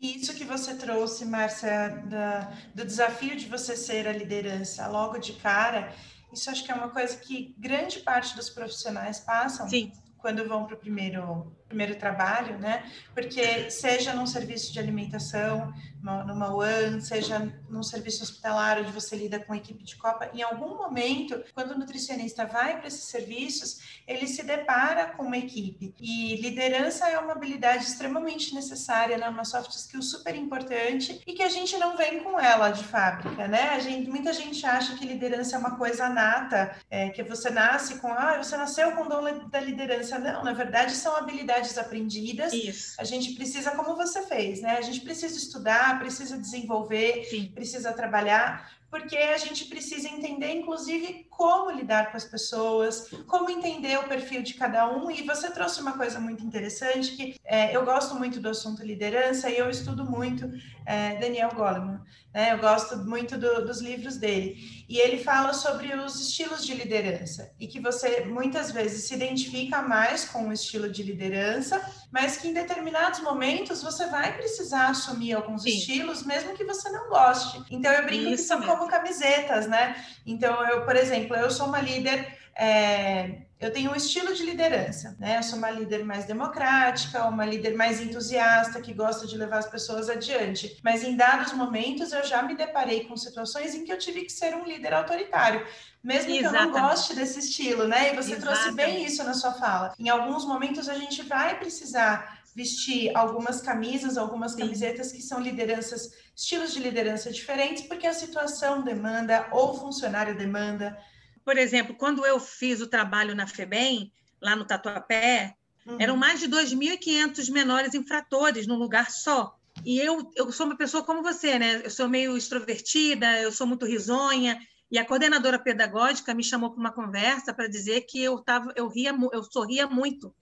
Isso 0.00 0.34
que 0.34 0.44
você 0.44 0.74
trouxe, 0.74 1.24
Márcia, 1.24 1.88
da, 2.08 2.52
do 2.74 2.84
desafio 2.84 3.36
de 3.36 3.46
você 3.46 3.76
ser 3.76 4.06
a 4.06 4.12
liderança 4.12 4.86
logo 4.86 5.18
de 5.18 5.32
cara, 5.34 5.94
isso 6.32 6.50
acho 6.50 6.64
que 6.64 6.70
é 6.70 6.74
uma 6.74 6.90
coisa 6.90 7.16
que 7.16 7.54
grande 7.58 8.00
parte 8.00 8.36
dos 8.36 8.50
profissionais 8.50 9.20
passam. 9.20 9.68
Sim. 9.68 9.92
Quando 10.18 10.46
vão 10.48 10.66
para 10.66 10.74
o 10.74 10.78
primeiro, 10.78 11.56
primeiro 11.68 11.96
trabalho, 11.96 12.58
né? 12.58 12.84
Porque 13.14 13.70
seja 13.70 14.12
num 14.12 14.26
serviço 14.26 14.72
de 14.72 14.78
alimentação, 14.78 15.72
numa 16.02 16.54
UAN, 16.54 17.00
seja 17.00 17.50
num 17.68 17.82
serviço 17.82 18.22
hospitalar 18.22 18.78
onde 18.78 18.92
você 18.92 19.16
lida 19.16 19.38
com 19.38 19.54
equipe 19.54 19.82
de 19.82 19.96
Copa, 19.96 20.30
em 20.34 20.42
algum 20.42 20.76
momento, 20.76 21.42
quando 21.54 21.70
o 21.70 21.78
nutricionista 21.78 22.44
vai 22.44 22.78
para 22.78 22.88
esses 22.88 23.04
serviços, 23.04 24.02
ele 24.06 24.26
se 24.26 24.42
depara 24.42 25.06
com 25.06 25.22
uma 25.22 25.38
equipe. 25.38 25.94
E 25.98 26.36
liderança 26.36 27.08
é 27.08 27.18
uma 27.18 27.32
habilidade 27.32 27.84
extremamente 27.84 28.54
necessária, 28.54 29.16
né? 29.16 29.28
uma 29.28 29.44
soft 29.44 29.70
skill 29.70 30.02
super 30.02 30.34
importante 30.34 31.22
e 31.26 31.32
que 31.32 31.42
a 31.42 31.48
gente 31.48 31.76
não 31.78 31.96
vem 31.96 32.22
com 32.22 32.38
ela 32.38 32.70
de 32.70 32.84
fábrica, 32.84 33.48
né? 33.48 33.70
A 33.70 33.78
gente, 33.78 34.08
muita 34.10 34.32
gente 34.32 34.64
acha 34.66 34.96
que 34.96 35.06
liderança 35.06 35.56
é 35.56 35.58
uma 35.58 35.76
coisa 35.76 36.08
nata, 36.08 36.76
é, 36.90 37.08
que 37.08 37.22
você 37.22 37.48
nasce 37.48 37.98
com, 37.98 38.12
ah, 38.12 38.36
você 38.36 38.56
nasceu 38.56 38.92
com 38.92 39.02
o 39.04 39.08
dom 39.08 39.48
da 39.48 39.60
liderança. 39.60 40.18
Não, 40.18 40.44
na 40.44 40.52
verdade 40.52 40.92
são 40.92 41.16
habilidades 41.16 41.53
aprendidas. 41.78 42.52
Isso. 42.52 42.94
A 42.98 43.04
gente 43.04 43.32
precisa, 43.34 43.70
como 43.72 43.96
você 43.96 44.22
fez, 44.22 44.60
né? 44.60 44.76
A 44.76 44.82
gente 44.82 45.00
precisa 45.00 45.36
estudar, 45.36 45.98
precisa 45.98 46.36
desenvolver, 46.38 47.24
Sim. 47.24 47.50
precisa 47.54 47.92
trabalhar, 47.92 48.70
porque 48.90 49.16
a 49.16 49.36
gente 49.38 49.64
precisa 49.64 50.08
entender, 50.08 50.52
inclusive, 50.52 51.26
como 51.28 51.70
lidar 51.72 52.12
com 52.12 52.16
as 52.16 52.24
pessoas, 52.24 53.10
como 53.26 53.50
entender 53.50 53.98
o 53.98 54.04
perfil 54.04 54.40
de 54.40 54.54
cada 54.54 54.88
um. 54.88 55.10
E 55.10 55.22
você 55.22 55.50
trouxe 55.50 55.80
uma 55.80 55.94
coisa 55.94 56.20
muito 56.20 56.44
interessante, 56.44 57.16
que 57.16 57.40
é, 57.44 57.74
eu 57.76 57.84
gosto 57.84 58.14
muito 58.14 58.38
do 58.38 58.48
assunto 58.48 58.84
liderança 58.84 59.50
e 59.50 59.58
eu 59.58 59.68
estudo 59.68 60.04
muito 60.04 60.48
é, 60.86 61.16
Daniel 61.16 61.50
Goleman. 61.54 62.00
Né? 62.32 62.52
Eu 62.52 62.58
gosto 62.58 62.96
muito 62.98 63.38
do, 63.38 63.64
dos 63.64 63.80
livros 63.80 64.16
dele. 64.16 64.84
E 64.88 64.98
ele 64.98 65.22
fala 65.22 65.52
sobre 65.52 65.94
os 65.94 66.20
estilos 66.20 66.64
de 66.66 66.74
liderança 66.74 67.50
e 67.58 67.66
que 67.66 67.80
você 67.80 68.24
muitas 68.24 68.70
vezes 68.70 69.06
se 69.06 69.14
identifica 69.14 69.80
mais 69.80 70.24
com 70.24 70.48
o 70.48 70.52
estilo 70.52 70.90
de 70.90 71.02
liderança, 71.02 71.80
mas 72.10 72.36
que 72.36 72.48
em 72.48 72.52
determinados 72.52 73.20
momentos 73.20 73.82
você 73.82 74.06
vai 74.06 74.36
precisar 74.36 74.88
assumir 74.88 75.32
alguns 75.32 75.62
Sim. 75.62 75.70
estilos, 75.70 76.24
mesmo 76.24 76.54
que 76.54 76.64
você 76.64 76.90
não 76.90 77.08
goste. 77.08 77.62
Então 77.70 77.92
eu 77.92 78.04
brinco 78.04 78.30
Isso 78.30 78.42
que 78.42 78.48
são 78.48 78.60
mesmo. 78.60 78.76
como 78.76 78.90
camisetas, 78.90 79.66
né? 79.66 79.96
Então 80.26 80.62
eu, 80.68 80.84
por 80.84 80.96
exemplo, 80.96 81.36
eu 81.36 81.50
sou 81.50 81.66
uma 81.66 81.80
líder. 81.80 82.38
É, 82.56 83.43
eu 83.60 83.72
tenho 83.72 83.92
um 83.92 83.94
estilo 83.94 84.34
de 84.34 84.44
liderança, 84.44 85.16
né? 85.18 85.38
Eu 85.38 85.42
sou 85.42 85.58
uma 85.58 85.70
líder 85.70 86.04
mais 86.04 86.24
democrática, 86.24 87.24
uma 87.26 87.46
líder 87.46 87.74
mais 87.74 88.00
entusiasta, 88.00 88.80
que 88.80 88.92
gosta 88.92 89.26
de 89.26 89.36
levar 89.36 89.58
as 89.58 89.68
pessoas 89.68 90.10
adiante. 90.10 90.78
Mas 90.82 91.02
em 91.02 91.16
dados 91.16 91.52
momentos 91.52 92.12
eu 92.12 92.24
já 92.24 92.42
me 92.42 92.54
deparei 92.54 93.04
com 93.04 93.16
situações 93.16 93.74
em 93.74 93.84
que 93.84 93.92
eu 93.92 93.98
tive 93.98 94.22
que 94.22 94.32
ser 94.32 94.54
um 94.54 94.64
líder 94.64 94.92
autoritário, 94.92 95.66
mesmo 96.02 96.30
Exatamente. 96.30 96.50
que 96.50 96.56
eu 96.56 96.80
não 96.82 96.88
goste 96.88 97.14
desse 97.14 97.38
estilo, 97.38 97.86
né? 97.86 98.12
E 98.12 98.16
você 98.16 98.32
Exatamente. 98.32 98.42
trouxe 98.42 98.72
bem 98.72 99.04
isso 99.04 99.24
na 99.24 99.34
sua 99.34 99.52
fala. 99.52 99.94
Em 99.98 100.08
alguns 100.08 100.44
momentos 100.44 100.88
a 100.88 100.94
gente 100.94 101.22
vai 101.22 101.58
precisar 101.58 102.42
vestir 102.54 103.10
algumas 103.16 103.60
camisas, 103.60 104.16
algumas 104.16 104.54
camisetas 104.54 105.10
que 105.10 105.20
são 105.20 105.40
lideranças, 105.40 106.12
estilos 106.36 106.72
de 106.72 106.80
liderança 106.80 107.30
diferentes, 107.30 107.82
porque 107.82 108.06
a 108.06 108.14
situação 108.14 108.82
demanda 108.82 109.48
ou 109.50 109.70
o 109.70 109.80
funcionário 109.80 110.36
demanda. 110.36 110.96
Por 111.44 111.58
exemplo, 111.58 111.94
quando 111.94 112.24
eu 112.24 112.40
fiz 112.40 112.80
o 112.80 112.86
trabalho 112.86 113.34
na 113.34 113.46
FEBEM, 113.46 114.12
lá 114.40 114.56
no 114.56 114.64
Tatuapé, 114.64 115.54
uhum. 115.86 115.96
eram 116.00 116.16
mais 116.16 116.40
de 116.40 116.48
2.500 116.48 117.50
menores 117.50 117.94
infratores 117.94 118.66
num 118.66 118.76
lugar 118.76 119.10
só. 119.10 119.56
E 119.84 119.98
eu, 119.98 120.30
eu 120.36 120.50
sou 120.52 120.66
uma 120.66 120.76
pessoa 120.76 121.04
como 121.04 121.22
você, 121.22 121.58
né? 121.58 121.82
Eu 121.84 121.90
sou 121.90 122.08
meio 122.08 122.36
extrovertida, 122.36 123.40
eu 123.40 123.52
sou 123.52 123.66
muito 123.66 123.84
risonha, 123.84 124.58
e 124.90 124.98
a 124.98 125.04
coordenadora 125.04 125.58
pedagógica 125.58 126.32
me 126.32 126.44
chamou 126.44 126.70
para 126.70 126.80
uma 126.80 126.92
conversa 126.92 127.52
para 127.52 127.66
dizer 127.66 128.02
que 128.02 128.22
eu 128.22 128.38
tava, 128.38 128.72
eu 128.76 128.88
ria, 128.88 129.14
eu 129.32 129.42
sorria 129.42 129.86
muito 129.86 130.34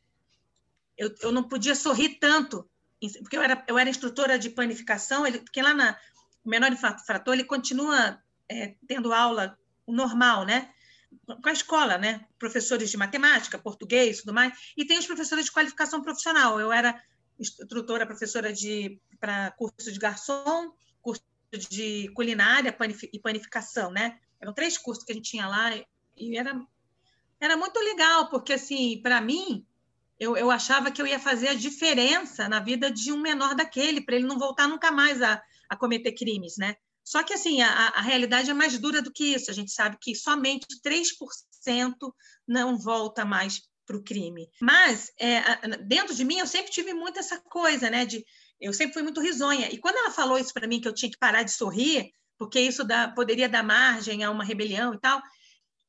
eu, 0.96 1.14
eu 1.20 1.32
não 1.32 1.42
podia 1.42 1.74
sorrir 1.74 2.18
tanto, 2.20 2.68
porque 3.20 3.36
eu 3.36 3.42
era, 3.42 3.64
eu 3.66 3.78
era 3.78 3.90
instrutora 3.90 4.38
de 4.38 4.50
panificação, 4.50 5.26
ele, 5.26 5.38
porque 5.38 5.62
lá 5.62 5.74
na 5.74 5.96
o 6.44 6.48
menor 6.48 6.72
infrator 6.72 7.34
ele 7.34 7.44
continua 7.44 8.20
é, 8.48 8.74
tendo 8.88 9.12
aula 9.12 9.56
normal, 9.86 10.44
né? 10.44 10.70
Com 11.26 11.48
a 11.48 11.52
escola, 11.52 11.98
né? 11.98 12.26
Professores 12.38 12.90
de 12.90 12.96
matemática, 12.96 13.58
português, 13.58 14.20
tudo 14.20 14.34
mais, 14.34 14.52
e 14.76 14.84
tem 14.84 14.98
os 14.98 15.06
professores 15.06 15.44
de 15.44 15.52
qualificação 15.52 16.02
profissional. 16.02 16.60
Eu 16.60 16.72
era 16.72 17.00
instrutora, 17.38 18.06
professora 18.06 18.52
de 18.52 19.00
para 19.20 19.50
curso 19.52 19.92
de 19.92 19.98
garçom, 19.98 20.72
curso 21.00 21.22
de 21.52 22.10
culinária 22.14 22.76
e 23.12 23.18
panificação, 23.18 23.90
né? 23.90 24.18
Eram 24.40 24.52
três 24.52 24.76
cursos 24.76 25.04
que 25.04 25.12
a 25.12 25.14
gente 25.14 25.30
tinha 25.30 25.46
lá 25.46 25.70
e 26.16 26.36
era 26.36 26.60
era 27.40 27.56
muito 27.56 27.78
legal, 27.80 28.30
porque 28.30 28.52
assim, 28.52 29.00
para 29.02 29.20
mim, 29.20 29.66
eu, 30.18 30.36
eu 30.36 30.48
achava 30.48 30.92
que 30.92 31.02
eu 31.02 31.06
ia 31.06 31.18
fazer 31.18 31.48
a 31.48 31.54
diferença 31.54 32.48
na 32.48 32.60
vida 32.60 32.88
de 32.88 33.12
um 33.12 33.20
menor 33.20 33.56
daquele, 33.56 34.00
para 34.00 34.14
ele 34.14 34.26
não 34.26 34.38
voltar 34.38 34.68
nunca 34.68 34.92
mais 34.92 35.20
a, 35.20 35.42
a 35.68 35.76
cometer 35.76 36.12
crimes, 36.12 36.56
né? 36.56 36.76
Só 37.04 37.22
que, 37.22 37.34
assim, 37.34 37.60
a, 37.60 37.88
a 37.88 38.00
realidade 38.00 38.50
é 38.50 38.54
mais 38.54 38.78
dura 38.78 39.02
do 39.02 39.12
que 39.12 39.34
isso. 39.34 39.50
A 39.50 39.54
gente 39.54 39.72
sabe 39.72 39.96
que 40.00 40.14
somente 40.14 40.66
3% 40.84 41.94
não 42.46 42.78
volta 42.78 43.24
mais 43.24 43.60
para 43.86 43.96
o 43.96 44.02
crime. 44.02 44.48
Mas, 44.60 45.10
é, 45.18 45.40
dentro 45.78 46.14
de 46.14 46.24
mim, 46.24 46.38
eu 46.38 46.46
sempre 46.46 46.70
tive 46.70 46.94
muito 46.94 47.18
essa 47.18 47.40
coisa, 47.40 47.90
né? 47.90 48.06
De, 48.06 48.24
eu 48.60 48.72
sempre 48.72 48.94
fui 48.94 49.02
muito 49.02 49.20
risonha. 49.20 49.68
E 49.70 49.78
quando 49.78 49.96
ela 49.96 50.10
falou 50.10 50.38
isso 50.38 50.52
para 50.52 50.68
mim, 50.68 50.80
que 50.80 50.88
eu 50.88 50.94
tinha 50.94 51.10
que 51.10 51.18
parar 51.18 51.42
de 51.42 51.50
sorrir, 51.50 52.10
porque 52.38 52.60
isso 52.60 52.84
dá, 52.84 53.08
poderia 53.08 53.48
dar 53.48 53.62
margem 53.62 54.24
a 54.24 54.30
uma 54.30 54.44
rebelião 54.44 54.94
e 54.94 55.00
tal, 55.00 55.20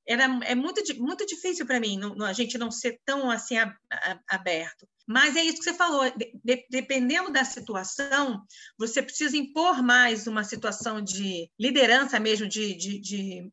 era, 0.08 0.24
é 0.44 0.56
muito, 0.56 0.82
muito 1.02 1.26
difícil 1.26 1.66
para 1.66 1.80
mim 1.80 1.98
não, 1.98 2.26
a 2.26 2.34
gente 2.34 2.58
não 2.58 2.70
ser 2.70 3.00
tão 3.06 3.30
assim 3.30 3.58
a, 3.58 3.76
a, 3.92 4.20
aberto. 4.30 4.88
Mas 5.08 5.36
é 5.36 5.44
isso 5.44 5.58
que 5.58 5.64
você 5.66 5.74
falou, 5.74 6.04
de, 6.44 6.66
dependendo 6.70 7.32
da 7.32 7.44
situação, 7.44 8.42
você 8.78 9.02
precisa 9.02 9.36
impor 9.36 9.84
mais 9.84 10.28
uma 10.28 10.44
situação 10.44 11.02
de 11.02 11.50
liderança 11.60 12.20
mesmo, 12.20 12.48
de, 12.48 12.74
de, 12.76 13.00
de, 13.00 13.52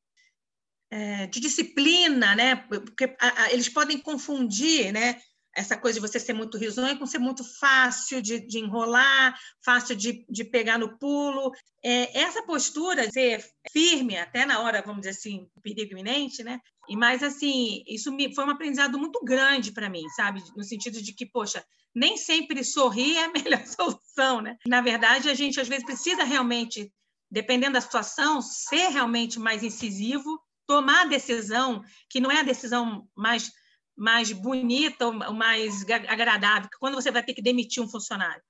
é, 0.90 1.26
de 1.26 1.40
disciplina, 1.40 2.36
né? 2.36 2.56
porque 2.56 3.16
a, 3.20 3.52
eles 3.52 3.68
podem 3.68 3.98
confundir 3.98 4.92
né? 4.92 5.20
Essa 5.54 5.76
coisa 5.76 6.00
de 6.00 6.06
você 6.06 6.18
ser 6.18 6.32
muito 6.32 6.56
risonho 6.56 7.06
ser 7.06 7.18
muito 7.18 7.42
fácil 7.58 8.22
de, 8.22 8.46
de 8.46 8.58
enrolar, 8.58 9.36
fácil 9.64 9.96
de, 9.96 10.24
de 10.28 10.44
pegar 10.44 10.78
no 10.78 10.96
pulo. 10.98 11.52
É, 11.82 12.20
essa 12.20 12.42
postura, 12.42 13.10
ser 13.10 13.44
firme, 13.72 14.16
até 14.16 14.46
na 14.46 14.60
hora, 14.60 14.82
vamos 14.82 15.00
dizer 15.00 15.10
assim, 15.10 15.48
perigo 15.62 15.92
iminente, 15.92 16.42
né? 16.42 16.60
E 16.88 16.96
mais 16.96 17.22
assim, 17.22 17.82
isso 17.86 18.12
me, 18.12 18.34
foi 18.34 18.44
um 18.44 18.50
aprendizado 18.50 18.98
muito 18.98 19.20
grande 19.24 19.72
para 19.72 19.90
mim, 19.90 20.08
sabe? 20.10 20.42
No 20.56 20.62
sentido 20.62 21.02
de 21.02 21.12
que, 21.12 21.26
poxa, 21.26 21.64
nem 21.94 22.16
sempre 22.16 22.62
sorrir 22.64 23.16
é 23.16 23.24
a 23.24 23.32
melhor 23.32 23.66
solução, 23.66 24.40
né? 24.40 24.56
Na 24.66 24.80
verdade, 24.80 25.28
a 25.28 25.34
gente 25.34 25.60
às 25.60 25.68
vezes 25.68 25.84
precisa 25.84 26.22
realmente, 26.22 26.92
dependendo 27.30 27.74
da 27.74 27.80
situação, 27.80 28.40
ser 28.40 28.88
realmente 28.88 29.38
mais 29.38 29.62
incisivo, 29.62 30.40
tomar 30.66 31.02
a 31.02 31.06
decisão 31.06 31.82
que 32.08 32.20
não 32.20 32.30
é 32.30 32.40
a 32.40 32.44
decisão 32.44 33.08
mais 33.16 33.50
mais 33.96 34.32
bonita 34.32 35.06
ou 35.06 35.34
mais 35.34 35.84
agradável, 35.88 36.68
quando 36.78 36.94
você 36.94 37.10
vai 37.10 37.22
ter 37.22 37.34
que 37.34 37.42
demitir 37.42 37.82
um 37.82 37.88
funcionário. 37.88 38.42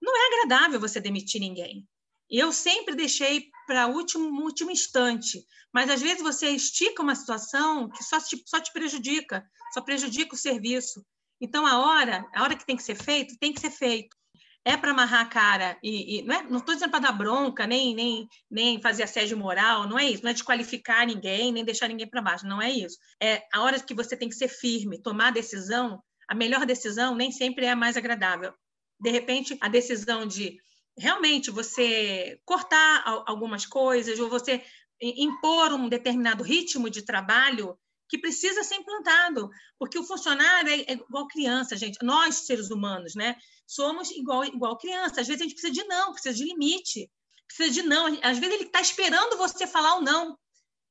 Não 0.00 0.16
é 0.16 0.26
agradável 0.26 0.80
você 0.80 1.00
demitir 1.00 1.40
ninguém. 1.40 1.86
Eu 2.30 2.52
sempre 2.52 2.94
deixei 2.94 3.50
para 3.66 3.88
o 3.88 3.94
último, 3.94 4.42
último 4.42 4.70
instante, 4.70 5.44
mas 5.72 5.90
às 5.90 6.00
vezes 6.00 6.22
você 6.22 6.50
estica 6.50 7.02
uma 7.02 7.14
situação 7.14 7.88
que 7.90 8.02
só 8.02 8.20
te, 8.20 8.42
só 8.46 8.60
te 8.60 8.72
prejudica, 8.72 9.44
só 9.74 9.80
prejudica 9.80 10.34
o 10.34 10.38
serviço. 10.38 11.04
Então, 11.40 11.66
a 11.66 11.78
hora, 11.78 12.24
a 12.34 12.42
hora 12.42 12.56
que 12.56 12.66
tem 12.66 12.76
que 12.76 12.82
ser 12.82 12.94
feito, 12.94 13.36
tem 13.38 13.52
que 13.52 13.60
ser 13.60 13.70
feito 13.70 14.19
é 14.64 14.76
para 14.76 14.90
amarrar 14.90 15.22
a 15.22 15.26
cara 15.26 15.78
e, 15.82 16.18
e 16.18 16.22
não 16.22 16.58
estou 16.58 16.72
é, 16.72 16.74
dizendo 16.74 16.90
para 16.90 17.00
dar 17.00 17.12
bronca 17.12 17.66
nem 17.66 17.94
nem 17.94 18.28
nem 18.50 18.80
fazer 18.80 19.04
assédio 19.04 19.36
moral 19.36 19.88
não 19.88 19.98
é 19.98 20.04
isso 20.04 20.22
não 20.22 20.30
é 20.30 20.34
desqualificar 20.34 21.06
ninguém 21.06 21.50
nem 21.52 21.64
deixar 21.64 21.88
ninguém 21.88 22.08
para 22.08 22.22
baixo 22.22 22.46
não 22.46 22.60
é 22.60 22.70
isso. 22.70 22.98
É 23.22 23.42
a 23.52 23.62
hora 23.62 23.80
que 23.80 23.94
você 23.94 24.16
tem 24.16 24.28
que 24.28 24.34
ser 24.34 24.48
firme 24.48 25.02
tomar 25.02 25.28
a 25.28 25.32
decisão 25.32 26.02
a 26.28 26.34
melhor 26.34 26.66
decisão 26.66 27.14
nem 27.14 27.32
sempre 27.32 27.66
é 27.66 27.70
a 27.70 27.76
mais 27.76 27.96
agradável. 27.96 28.52
De 29.00 29.10
repente 29.10 29.56
a 29.60 29.68
decisão 29.68 30.26
de 30.26 30.58
realmente 30.98 31.50
você 31.50 32.38
cortar 32.44 33.02
algumas 33.26 33.64
coisas 33.64 34.18
ou 34.20 34.28
você 34.28 34.62
impor 35.00 35.72
um 35.72 35.88
determinado 35.88 36.44
ritmo 36.44 36.90
de 36.90 37.02
trabalho 37.02 37.78
que 38.10 38.18
precisa 38.18 38.64
ser 38.64 38.74
implantado, 38.74 39.48
porque 39.78 39.96
o 39.96 40.02
funcionário 40.02 40.68
é, 40.68 40.80
é, 40.80 40.92
igual 40.94 41.28
criança, 41.28 41.76
gente. 41.76 42.04
Nós, 42.04 42.34
seres 42.34 42.70
humanos, 42.70 43.14
né, 43.14 43.36
somos 43.64 44.10
igual, 44.10 44.44
igual 44.44 44.76
criança. 44.76 45.20
Às 45.20 45.28
vezes 45.28 45.40
a 45.40 45.44
gente 45.44 45.54
precisa 45.54 45.72
de 45.72 45.84
não, 45.84 46.12
precisa 46.12 46.34
de 46.34 46.44
limite, 46.44 47.08
precisa 47.46 47.70
de 47.70 47.82
não. 47.82 48.06
Às 48.22 48.38
vezes 48.38 48.54
ele 48.56 48.64
está 48.64 48.80
esperando 48.80 49.38
você 49.38 49.66
falar 49.66 49.96
o 49.96 50.02
não. 50.02 50.36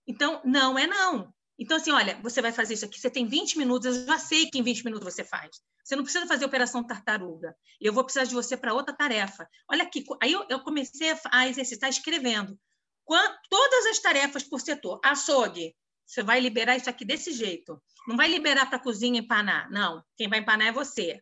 Então, 0.08 0.42
não 0.46 0.80
é 0.80 0.88
não. 0.88 1.34
Então, 1.60 1.76
assim, 1.76 1.92
olha, 1.92 2.18
você 2.24 2.42
vai 2.42 2.54
fazer 2.54 2.76
isso 2.76 2.86
aqui, 2.86 2.98
você 2.98 3.10
tem 3.10 3.28
20 3.28 3.58
minutos, 3.58 3.86
eu 3.86 4.06
já 4.06 4.18
sei 4.18 4.50
que 4.50 4.58
em 4.58 4.64
20 4.64 4.86
minutos 4.86 5.14
você 5.14 5.26
faz. 5.26 5.50
Você 5.84 5.96
não 5.96 6.04
precisa 6.04 6.26
fazer 6.26 6.46
operação 6.46 6.88
tartaruga. 6.88 7.54
Eu 7.82 7.92
vou 7.92 8.06
precisar 8.06 8.24
de 8.24 8.34
você 8.34 8.56
para 8.56 8.74
outra 8.74 8.96
tarefa. 8.96 9.46
Olha 9.70 9.84
aqui, 9.84 10.06
aí 10.22 10.32
eu, 10.32 10.46
eu 10.50 10.62
comecei 10.62 11.14
a 11.30 11.48
exercitar 11.50 11.90
escrevendo. 11.90 12.58
Todas 13.50 13.86
as 13.88 14.00
tarefas 14.00 14.44
por 14.44 14.62
setor. 14.62 15.02
Açougue, 15.04 15.76
você 16.10 16.24
vai 16.24 16.40
liberar 16.40 16.76
isso 16.76 16.90
aqui 16.90 17.06
desse 17.06 17.32
jeito. 17.32 17.80
Não 18.08 18.18
vai 18.18 18.28
liberar 18.28 18.66
para 18.66 18.78
a 18.78 18.82
cozinha 18.82 19.20
empanar. 19.20 19.70
Não, 19.70 20.04
quem 20.18 20.28
vai 20.28 20.40
empanar 20.40 20.70
é 20.70 20.72
você. 20.72 21.22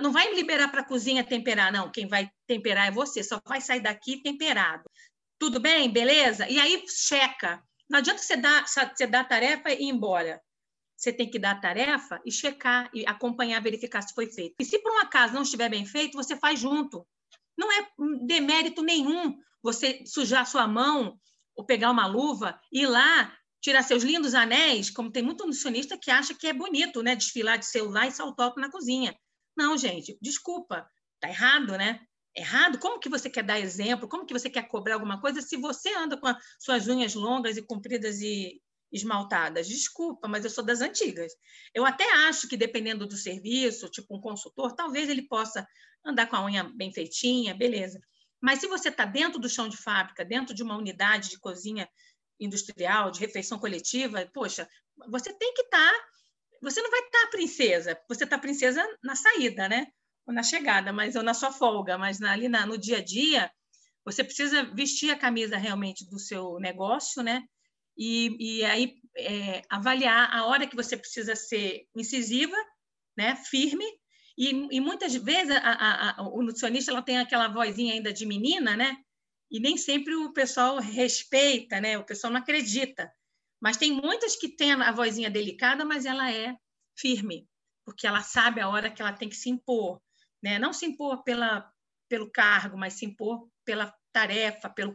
Não 0.00 0.10
vai 0.10 0.34
liberar 0.34 0.68
para 0.72 0.80
a 0.80 0.84
cozinha 0.84 1.22
temperar, 1.22 1.72
não. 1.72 1.88
Quem 1.92 2.08
vai 2.08 2.28
temperar 2.44 2.88
é 2.88 2.90
você. 2.90 3.22
Só 3.22 3.40
vai 3.46 3.60
sair 3.60 3.78
daqui 3.78 4.20
temperado. 4.20 4.82
Tudo 5.38 5.60
bem? 5.60 5.88
Beleza? 5.88 6.48
E 6.48 6.58
aí, 6.58 6.84
checa. 6.88 7.62
Não 7.88 8.00
adianta 8.00 8.20
você 8.20 8.36
dar, 8.36 8.66
você 8.66 9.06
dar 9.06 9.20
a 9.20 9.24
tarefa 9.24 9.70
e 9.70 9.84
ir 9.84 9.90
embora. 9.90 10.42
Você 10.96 11.12
tem 11.12 11.30
que 11.30 11.38
dar 11.38 11.52
a 11.52 11.60
tarefa 11.60 12.20
e 12.26 12.32
checar, 12.32 12.90
e 12.92 13.06
acompanhar, 13.06 13.62
verificar 13.62 14.02
se 14.02 14.14
foi 14.14 14.26
feito. 14.26 14.56
E 14.58 14.64
se 14.64 14.80
por 14.80 14.90
um 14.90 14.98
acaso 14.98 15.32
não 15.32 15.42
estiver 15.42 15.68
bem 15.68 15.86
feito, 15.86 16.16
você 16.16 16.36
faz 16.36 16.58
junto. 16.58 17.06
Não 17.56 17.70
é 17.70 17.86
demérito 18.26 18.82
nenhum 18.82 19.38
você 19.62 20.02
sujar 20.04 20.44
sua 20.44 20.66
mão 20.66 21.20
ou 21.54 21.64
pegar 21.64 21.92
uma 21.92 22.06
luva 22.06 22.58
e 22.72 22.82
ir 22.82 22.86
lá 22.88 23.32
tirar 23.64 23.82
seus 23.82 24.02
lindos 24.02 24.34
anéis, 24.34 24.90
como 24.90 25.10
tem 25.10 25.22
muito 25.22 25.46
nutricionista 25.46 25.96
que 25.96 26.10
acha 26.10 26.34
que 26.34 26.46
é 26.46 26.52
bonito, 26.52 27.02
né? 27.02 27.16
Desfilar 27.16 27.56
de 27.56 27.64
celular 27.64 28.06
e 28.06 28.12
saltório 28.12 28.60
na 28.60 28.70
cozinha. 28.70 29.16
Não, 29.56 29.78
gente, 29.78 30.18
desculpa, 30.20 30.86
tá 31.18 31.30
errado, 31.30 31.72
né? 31.78 31.98
Errado? 32.36 32.78
Como 32.78 33.00
que 33.00 33.08
você 33.08 33.30
quer 33.30 33.42
dar 33.42 33.58
exemplo? 33.58 34.06
Como 34.06 34.26
que 34.26 34.34
você 34.34 34.50
quer 34.50 34.68
cobrar 34.68 34.94
alguma 34.94 35.18
coisa 35.18 35.40
se 35.40 35.56
você 35.56 35.94
anda 35.94 36.14
com 36.14 36.26
as 36.26 36.36
suas 36.58 36.86
unhas 36.88 37.14
longas 37.14 37.56
e 37.56 37.62
compridas 37.62 38.20
e 38.20 38.60
esmaltadas? 38.92 39.66
Desculpa, 39.66 40.28
mas 40.28 40.44
eu 40.44 40.50
sou 40.50 40.62
das 40.62 40.82
antigas. 40.82 41.32
Eu 41.72 41.86
até 41.86 42.04
acho 42.28 42.46
que 42.46 42.58
dependendo 42.58 43.06
do 43.06 43.16
serviço, 43.16 43.88
tipo 43.88 44.14
um 44.14 44.20
consultor, 44.20 44.74
talvez 44.74 45.08
ele 45.08 45.22
possa 45.22 45.66
andar 46.04 46.26
com 46.26 46.36
a 46.36 46.44
unha 46.44 46.64
bem 46.64 46.92
feitinha, 46.92 47.54
beleza. 47.54 47.98
Mas 48.42 48.58
se 48.58 48.66
você 48.66 48.90
está 48.90 49.06
dentro 49.06 49.40
do 49.40 49.48
chão 49.48 49.70
de 49.70 49.76
fábrica, 49.78 50.22
dentro 50.22 50.54
de 50.54 50.62
uma 50.62 50.76
unidade 50.76 51.30
de 51.30 51.38
cozinha 51.38 51.88
industrial, 52.38 53.10
de 53.10 53.20
refeição 53.20 53.58
coletiva, 53.58 54.28
poxa, 54.32 54.68
você 55.08 55.32
tem 55.32 55.52
que 55.54 55.62
estar. 55.62 55.92
Tá, 55.92 56.04
você 56.62 56.80
não 56.80 56.90
vai 56.90 57.00
estar 57.00 57.20
tá 57.20 57.26
princesa, 57.28 58.00
você 58.08 58.24
está 58.24 58.38
princesa 58.38 58.82
na 59.02 59.14
saída, 59.14 59.68
né? 59.68 59.86
Ou 60.26 60.32
na 60.32 60.42
chegada, 60.42 60.92
mas 60.92 61.14
ou 61.14 61.22
na 61.22 61.34
sua 61.34 61.52
folga, 61.52 61.98
mas 61.98 62.22
ali 62.22 62.48
na, 62.48 62.64
no 62.64 62.78
dia 62.78 62.98
a 62.98 63.04
dia, 63.04 63.50
você 64.04 64.24
precisa 64.24 64.64
vestir 64.74 65.10
a 65.10 65.18
camisa 65.18 65.56
realmente 65.56 66.08
do 66.08 66.18
seu 66.18 66.58
negócio, 66.58 67.22
né? 67.22 67.42
E, 67.96 68.58
e 68.58 68.64
aí 68.64 68.94
é, 69.16 69.62
avaliar 69.68 70.34
a 70.34 70.46
hora 70.46 70.66
que 70.66 70.76
você 70.76 70.96
precisa 70.96 71.36
ser 71.36 71.86
incisiva, 71.94 72.56
né? 73.16 73.36
Firme. 73.36 73.84
E, 74.36 74.50
e 74.76 74.80
muitas 74.80 75.14
vezes 75.14 75.54
a, 75.56 75.58
a, 75.58 76.20
a, 76.20 76.28
o 76.28 76.42
nutricionista 76.42 76.90
ela 76.90 77.02
tem 77.02 77.18
aquela 77.18 77.48
vozinha 77.48 77.94
ainda 77.94 78.12
de 78.12 78.26
menina, 78.26 78.76
né? 78.76 78.96
E 79.54 79.60
nem 79.60 79.76
sempre 79.76 80.16
o 80.16 80.32
pessoal 80.32 80.80
respeita, 80.80 81.80
né? 81.80 81.96
O 81.96 82.02
pessoal 82.02 82.32
não 82.32 82.40
acredita. 82.40 83.08
Mas 83.62 83.76
tem 83.76 83.92
muitas 83.92 84.34
que 84.34 84.48
têm 84.48 84.72
a 84.72 84.90
vozinha 84.90 85.30
delicada, 85.30 85.84
mas 85.84 86.04
ela 86.04 86.28
é 86.28 86.56
firme, 86.98 87.48
porque 87.84 88.04
ela 88.04 88.20
sabe 88.20 88.60
a 88.60 88.68
hora 88.68 88.90
que 88.90 89.00
ela 89.00 89.12
tem 89.12 89.28
que 89.28 89.36
se 89.36 89.48
impor, 89.48 90.02
né? 90.42 90.58
Não 90.58 90.72
se 90.72 90.84
impor 90.84 91.22
pela, 91.22 91.72
pelo 92.08 92.28
cargo, 92.32 92.76
mas 92.76 92.94
se 92.94 93.06
impor 93.06 93.48
pela 93.64 93.94
tarefa, 94.12 94.68
pelo, 94.68 94.92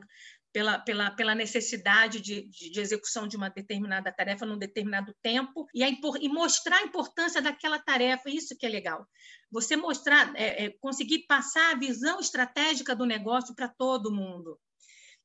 pela, 0.51 0.79
pela, 0.79 1.11
pela 1.11 1.35
necessidade 1.35 2.19
de, 2.19 2.47
de, 2.47 2.71
de, 2.71 2.79
execução 2.79 3.27
de 3.27 3.37
uma 3.37 3.49
determinada 3.49 4.11
tarefa 4.11 4.45
num 4.45 4.57
determinado 4.57 5.13
tempo 5.21 5.67
e, 5.73 5.83
a, 5.83 5.89
e 5.89 6.29
mostrar 6.29 6.77
a 6.77 6.83
importância 6.83 7.41
daquela 7.41 7.79
tarefa, 7.79 8.29
isso 8.29 8.57
que 8.57 8.65
é 8.65 8.69
legal. 8.69 9.07
Você 9.51 9.75
mostrar, 9.75 10.33
é, 10.35 10.65
é, 10.65 10.69
conseguir 10.79 11.25
passar 11.27 11.71
a 11.71 11.77
visão 11.77 12.19
estratégica 12.19 12.95
do 12.95 13.05
negócio 13.05 13.55
para 13.55 13.67
todo 13.67 14.13
mundo. 14.13 14.59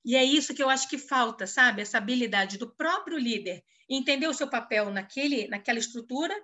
E 0.04 0.16
é 0.16 0.24
isso 0.24 0.54
que 0.54 0.62
eu 0.62 0.68
acho 0.68 0.88
que 0.88 0.98
falta, 0.98 1.46
sabe? 1.46 1.80
Essa 1.80 1.96
habilidade 1.96 2.58
do 2.58 2.74
próprio 2.74 3.18
líder 3.18 3.64
entender 3.88 4.28
o 4.28 4.34
seu 4.34 4.48
papel 4.48 4.90
naquele, 4.90 5.48
naquela 5.48 5.78
estrutura 5.78 6.34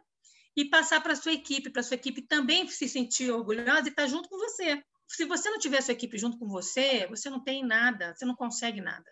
e 0.56 0.64
passar 0.64 1.02
para 1.02 1.12
a 1.12 1.16
sua 1.16 1.32
equipe, 1.32 1.70
para 1.70 1.80
a 1.80 1.82
sua 1.82 1.94
equipe 1.94 2.22
também 2.22 2.66
se 2.68 2.88
sentir 2.88 3.30
orgulhosa 3.30 3.88
e 3.88 3.90
estar 3.90 4.02
tá 4.02 4.08
junto 4.08 4.28
com 4.28 4.38
você 4.38 4.82
se 5.10 5.24
você 5.24 5.50
não 5.50 5.58
tiver 5.58 5.78
a 5.78 5.82
sua 5.82 5.92
equipe 5.92 6.16
junto 6.16 6.38
com 6.38 6.46
você, 6.46 7.06
você 7.08 7.28
não 7.28 7.42
tem 7.42 7.64
nada, 7.64 8.14
você 8.14 8.24
não 8.24 8.34
consegue 8.34 8.80
nada. 8.80 9.04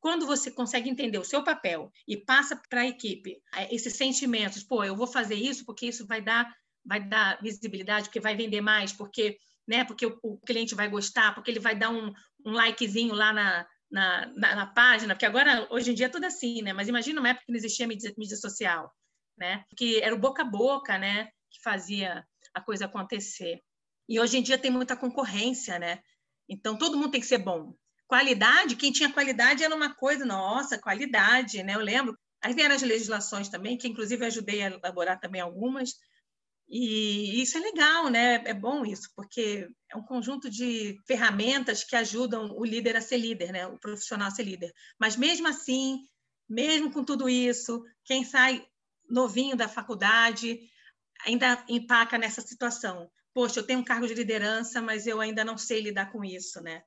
Quando 0.00 0.26
você 0.26 0.50
consegue 0.50 0.88
entender 0.88 1.18
o 1.18 1.24
seu 1.24 1.42
papel 1.42 1.90
e 2.06 2.16
passa 2.16 2.60
para 2.68 2.82
a 2.82 2.86
equipe 2.86 3.40
é, 3.54 3.72
esses 3.74 3.96
sentimentos, 3.96 4.62
pô, 4.62 4.84
eu 4.84 4.96
vou 4.96 5.06
fazer 5.06 5.34
isso 5.34 5.64
porque 5.64 5.86
isso 5.86 6.06
vai 6.06 6.20
dar, 6.20 6.52
vai 6.84 7.00
dar 7.00 7.40
visibilidade, 7.42 8.06
porque 8.06 8.20
vai 8.20 8.36
vender 8.36 8.60
mais, 8.60 8.92
porque, 8.92 9.36
né, 9.66 9.84
porque 9.84 10.06
o, 10.06 10.18
o 10.22 10.38
cliente 10.38 10.74
vai 10.74 10.88
gostar, 10.88 11.34
porque 11.34 11.50
ele 11.50 11.60
vai 11.60 11.76
dar 11.76 11.90
um, 11.90 12.12
um 12.44 12.52
likezinho 12.52 13.14
lá 13.14 13.32
na, 13.32 13.66
na, 13.90 14.26
na, 14.34 14.56
na, 14.56 14.66
página, 14.66 15.14
porque 15.14 15.26
agora, 15.26 15.68
hoje 15.70 15.90
em 15.90 15.94
dia, 15.94 16.06
é 16.06 16.08
tudo 16.08 16.24
assim, 16.24 16.62
né? 16.62 16.72
Mas 16.72 16.88
imagina 16.88 17.20
uma 17.20 17.28
época 17.28 17.46
que 17.46 17.52
não 17.52 17.58
existia 17.58 17.86
mídia, 17.86 18.12
mídia 18.16 18.36
social, 18.36 18.92
né? 19.36 19.64
Que 19.76 20.00
era 20.00 20.14
o 20.14 20.18
boca 20.18 20.42
a 20.42 20.44
boca, 20.44 20.98
né? 20.98 21.26
Que 21.50 21.60
fazia 21.62 22.24
a 22.54 22.60
coisa 22.60 22.86
acontecer. 22.86 23.60
E 24.08 24.20
hoje 24.20 24.38
em 24.38 24.42
dia 24.42 24.58
tem 24.58 24.70
muita 24.70 24.96
concorrência, 24.96 25.78
né? 25.78 26.00
Então 26.48 26.76
todo 26.76 26.96
mundo 26.96 27.10
tem 27.10 27.20
que 27.20 27.26
ser 27.26 27.38
bom. 27.38 27.74
Qualidade, 28.06 28.76
quem 28.76 28.92
tinha 28.92 29.12
qualidade 29.12 29.64
era 29.64 29.74
uma 29.74 29.94
coisa, 29.94 30.24
nossa, 30.24 30.78
qualidade, 30.78 31.62
né? 31.62 31.74
Eu 31.74 31.80
lembro. 31.80 32.16
Aí 32.42 32.52
vieram 32.52 32.74
as 32.74 32.82
legislações 32.82 33.48
também, 33.48 33.78
que 33.78 33.88
inclusive 33.88 34.24
ajudei 34.26 34.62
a 34.62 34.66
elaborar 34.66 35.18
também 35.20 35.40
algumas. 35.40 35.94
E 36.68 37.40
isso 37.40 37.56
é 37.56 37.60
legal, 37.60 38.08
né? 38.08 38.42
É 38.44 38.54
bom 38.54 38.84
isso, 38.84 39.08
porque 39.14 39.68
é 39.90 39.96
um 39.96 40.02
conjunto 40.02 40.50
de 40.50 40.96
ferramentas 41.06 41.84
que 41.84 41.94
ajudam 41.94 42.50
o 42.56 42.64
líder 42.64 42.96
a 42.96 43.00
ser 43.00 43.18
líder, 43.18 43.52
né? 43.52 43.66
O 43.66 43.78
profissional 43.78 44.28
a 44.28 44.30
ser 44.30 44.44
líder. 44.44 44.72
Mas 44.98 45.16
mesmo 45.16 45.46
assim, 45.48 46.00
mesmo 46.48 46.90
com 46.90 47.04
tudo 47.04 47.28
isso, 47.28 47.84
quem 48.04 48.24
sai 48.24 48.64
novinho 49.08 49.56
da 49.56 49.68
faculdade 49.68 50.60
ainda 51.26 51.64
empaca 51.68 52.18
nessa 52.18 52.40
situação 52.40 53.10
poxa, 53.34 53.60
eu 53.60 53.66
tenho 53.66 53.80
um 53.80 53.84
cargo 53.84 54.06
de 54.06 54.14
liderança, 54.14 54.80
mas 54.80 55.06
eu 55.06 55.20
ainda 55.20 55.44
não 55.44 55.56
sei 55.58 55.80
lidar 55.80 56.10
com 56.12 56.24
isso, 56.24 56.60
né? 56.62 56.82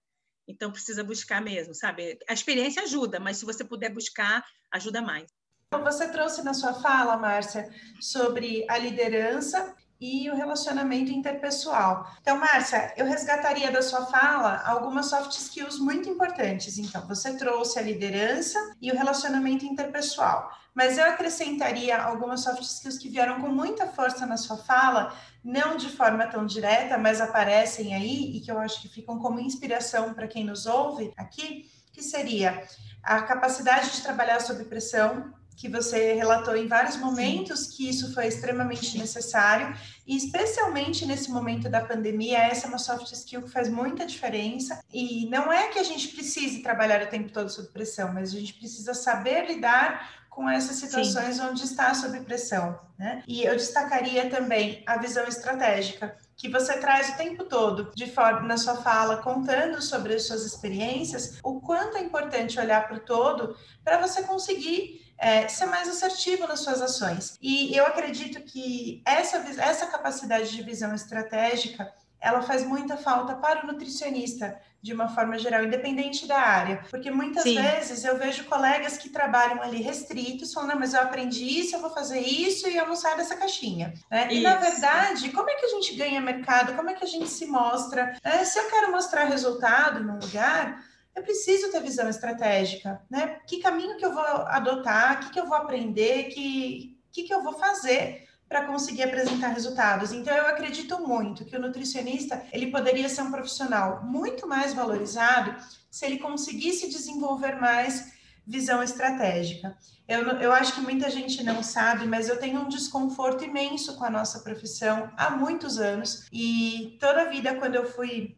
Então 0.47 0.71
precisa 0.71 1.03
buscar 1.03 1.41
mesmo, 1.41 1.73
sabe? 1.73 2.19
A 2.27 2.33
experiência 2.33 2.83
ajuda, 2.83 3.19
mas 3.19 3.37
se 3.37 3.45
você 3.45 3.63
puder 3.63 3.89
buscar, 3.89 4.45
ajuda 4.71 5.01
mais. 5.01 5.25
Você 5.71 6.07
trouxe 6.07 6.43
na 6.43 6.53
sua 6.53 6.73
fala, 6.73 7.17
Márcia, 7.17 7.69
sobre 7.99 8.65
a 8.69 8.77
liderança 8.77 9.75
e 9.99 10.29
o 10.29 10.35
relacionamento 10.35 11.11
interpessoal. 11.11 12.09
Então, 12.21 12.37
Márcia, 12.37 12.93
eu 12.97 13.05
resgataria 13.05 13.71
da 13.71 13.81
sua 13.81 14.05
fala 14.05 14.61
algumas 14.65 15.07
soft 15.07 15.31
skills 15.31 15.79
muito 15.79 16.09
importantes. 16.09 16.77
Então, 16.77 17.07
você 17.07 17.35
trouxe 17.37 17.79
a 17.79 17.81
liderança 17.81 18.59
e 18.81 18.91
o 18.91 18.95
relacionamento 18.95 19.65
interpessoal, 19.65 20.51
mas 20.73 20.97
eu 20.97 21.05
acrescentaria 21.05 21.97
algumas 21.97 22.41
soft 22.41 22.61
skills 22.61 22.97
que 22.97 23.09
vieram 23.09 23.41
com 23.41 23.47
muita 23.47 23.87
força 23.87 24.25
na 24.25 24.37
sua 24.37 24.57
fala, 24.57 25.15
não 25.45 25.77
de 25.77 25.89
forma 25.89 26.25
tão 26.25 26.43
direta, 26.43 26.97
mas 26.97 27.21
aparecem 27.21 27.93
aí 27.93 28.35
e 28.35 28.41
que 28.41 28.51
eu 28.51 28.57
acho 28.57 28.81
que 28.81 28.89
ficam 28.89 29.19
como 29.19 29.39
inspiração 29.39 30.11
para 30.11 30.27
quem 30.27 30.43
nos 30.43 30.65
ouve 30.65 31.13
aqui, 31.15 31.69
que 31.93 32.01
seria 32.01 32.67
a 33.03 33.21
capacidade 33.21 33.91
de 33.91 34.01
trabalhar 34.01 34.41
sob 34.41 34.65
pressão, 34.65 35.31
que 35.55 35.69
você 35.69 36.13
relatou 36.13 36.55
em 36.57 36.67
vários 36.67 36.97
momentos 36.97 37.67
que 37.67 37.87
isso 37.87 38.13
foi 38.13 38.27
extremamente 38.27 38.97
necessário, 38.97 39.73
e 40.05 40.17
especialmente 40.17 41.05
nesse 41.05 41.31
momento 41.31 41.69
da 41.69 41.79
pandemia, 41.79 42.39
essa 42.39 42.65
é 42.65 42.69
uma 42.69 42.77
soft 42.77 43.09
skill 43.13 43.43
que 43.43 43.49
faz 43.49 43.69
muita 43.69 44.05
diferença. 44.05 44.83
E 44.91 45.27
não 45.29 45.53
é 45.53 45.69
que 45.69 45.79
a 45.79 45.83
gente 45.83 46.09
precise 46.09 46.61
trabalhar 46.61 47.03
o 47.03 47.07
tempo 47.07 47.31
todo 47.31 47.49
sob 47.49 47.69
pressão, 47.69 48.11
mas 48.11 48.33
a 48.33 48.39
gente 48.39 48.55
precisa 48.55 48.93
saber 48.93 49.45
lidar 49.45 50.24
com 50.35 50.49
essas 50.49 50.75
situações 50.75 51.37
Sim. 51.37 51.41
onde 51.43 51.63
está 51.63 51.93
sob 51.93 52.19
pressão. 52.19 52.77
Né? 52.99 53.23
E 53.25 53.43
eu 53.43 53.55
destacaria 53.55 54.29
também 54.29 54.83
a 54.85 54.97
visão 54.97 55.25
estratégica 55.25 56.17
que 56.35 56.49
você 56.49 56.77
traz 56.77 57.09
o 57.09 57.17
tempo 57.17 57.45
todo, 57.45 57.91
de 57.95 58.11
forma 58.11 58.41
na 58.41 58.57
sua 58.57 58.75
fala, 58.75 59.17
contando 59.17 59.81
sobre 59.81 60.13
as 60.13 60.23
suas 60.23 60.45
experiências, 60.45 61.39
o 61.41 61.61
quanto 61.61 61.97
é 61.97 62.01
importante 62.01 62.59
olhar 62.59 62.85
para 62.85 62.97
o 62.97 62.99
todo 62.99 63.55
para 63.83 63.97
você 63.97 64.23
conseguir 64.23 65.01
é, 65.17 65.47
ser 65.47 65.67
mais 65.67 65.87
assertivo 65.87 66.45
nas 66.45 66.59
suas 66.59 66.81
ações. 66.81 67.37
E 67.41 67.73
eu 67.75 67.85
acredito 67.85 68.41
que 68.41 69.01
essa, 69.05 69.37
essa 69.61 69.87
capacidade 69.87 70.51
de 70.51 70.61
visão 70.61 70.93
estratégica 70.93 71.89
ela 72.25 72.41
faz 72.41 72.65
muita 72.65 72.97
falta 72.97 73.35
para 73.35 73.63
o 73.63 73.67
nutricionista, 73.67 74.59
de 74.81 74.91
uma 74.91 75.07
forma 75.07 75.37
geral, 75.37 75.63
independente 75.63 76.27
da 76.27 76.39
área. 76.39 76.83
Porque 76.89 77.11
muitas 77.11 77.43
Sim. 77.43 77.61
vezes 77.61 78.03
eu 78.03 78.17
vejo 78.17 78.45
colegas 78.45 78.97
que 78.97 79.09
trabalham 79.09 79.61
ali 79.61 79.79
restritos, 79.79 80.51
falando, 80.51 80.71
não, 80.71 80.79
mas 80.79 80.95
eu 80.95 81.01
aprendi 81.01 81.43
isso, 81.43 81.75
eu 81.75 81.81
vou 81.81 81.91
fazer 81.91 82.19
isso 82.19 82.67
e 82.67 82.75
eu 82.75 82.87
não 82.87 82.95
saio 82.95 83.17
dessa 83.17 83.35
caixinha. 83.35 83.93
Né? 84.09 84.27
E, 84.31 84.41
na 84.41 84.55
verdade, 84.55 85.29
como 85.29 85.51
é 85.51 85.53
que 85.53 85.67
a 85.67 85.69
gente 85.69 85.95
ganha 85.95 86.19
mercado? 86.19 86.73
Como 86.73 86.89
é 86.89 86.95
que 86.95 87.03
a 87.03 87.07
gente 87.07 87.29
se 87.29 87.45
mostra? 87.45 88.17
É, 88.23 88.43
se 88.43 88.57
eu 88.57 88.67
quero 88.71 88.91
mostrar 88.91 89.25
resultado 89.25 90.03
num 90.03 90.17
lugar, 90.17 90.83
eu 91.15 91.21
preciso 91.21 91.71
ter 91.71 91.79
visão 91.79 92.09
estratégica, 92.09 93.03
né? 93.07 93.37
Que 93.45 93.59
caminho 93.59 93.97
que 93.97 94.05
eu 94.05 94.11
vou 94.11 94.23
adotar, 94.23 95.17
o 95.17 95.19
que, 95.19 95.33
que 95.33 95.39
eu 95.39 95.45
vou 95.45 95.55
aprender, 95.57 96.23
que, 96.23 96.97
que, 97.11 97.23
que 97.23 97.33
eu 97.33 97.43
vou 97.43 97.53
fazer 97.53 98.24
para 98.47 98.65
conseguir 98.65 99.03
apresentar 99.03 99.49
resultados. 99.49 100.11
Então, 100.11 100.35
eu 100.35 100.47
acredito 100.47 100.99
muito 100.99 101.45
que 101.45 101.55
o 101.55 101.61
nutricionista 101.61 102.43
ele 102.51 102.67
poderia 102.67 103.09
ser 103.09 103.21
um 103.23 103.31
profissional 103.31 104.03
muito 104.03 104.47
mais 104.47 104.73
valorizado 104.73 105.55
se 105.89 106.05
ele 106.05 106.17
conseguisse 106.17 106.89
desenvolver 106.89 107.55
mais 107.59 108.13
visão 108.45 108.83
estratégica. 108.83 109.75
Eu, 110.07 110.21
eu 110.39 110.51
acho 110.51 110.75
que 110.75 110.81
muita 110.81 111.09
gente 111.09 111.43
não 111.43 111.63
sabe, 111.63 112.05
mas 112.05 112.29
eu 112.29 112.37
tenho 112.37 112.61
um 112.61 112.67
desconforto 112.67 113.43
imenso 113.43 113.95
com 113.97 114.05
a 114.05 114.09
nossa 114.09 114.39
profissão 114.41 115.11
há 115.17 115.31
muitos 115.31 115.79
anos 115.79 116.27
e 116.31 116.95
toda 116.99 117.23
a 117.23 117.29
vida, 117.29 117.55
quando 117.55 117.75
eu 117.75 117.91
fui 117.91 118.37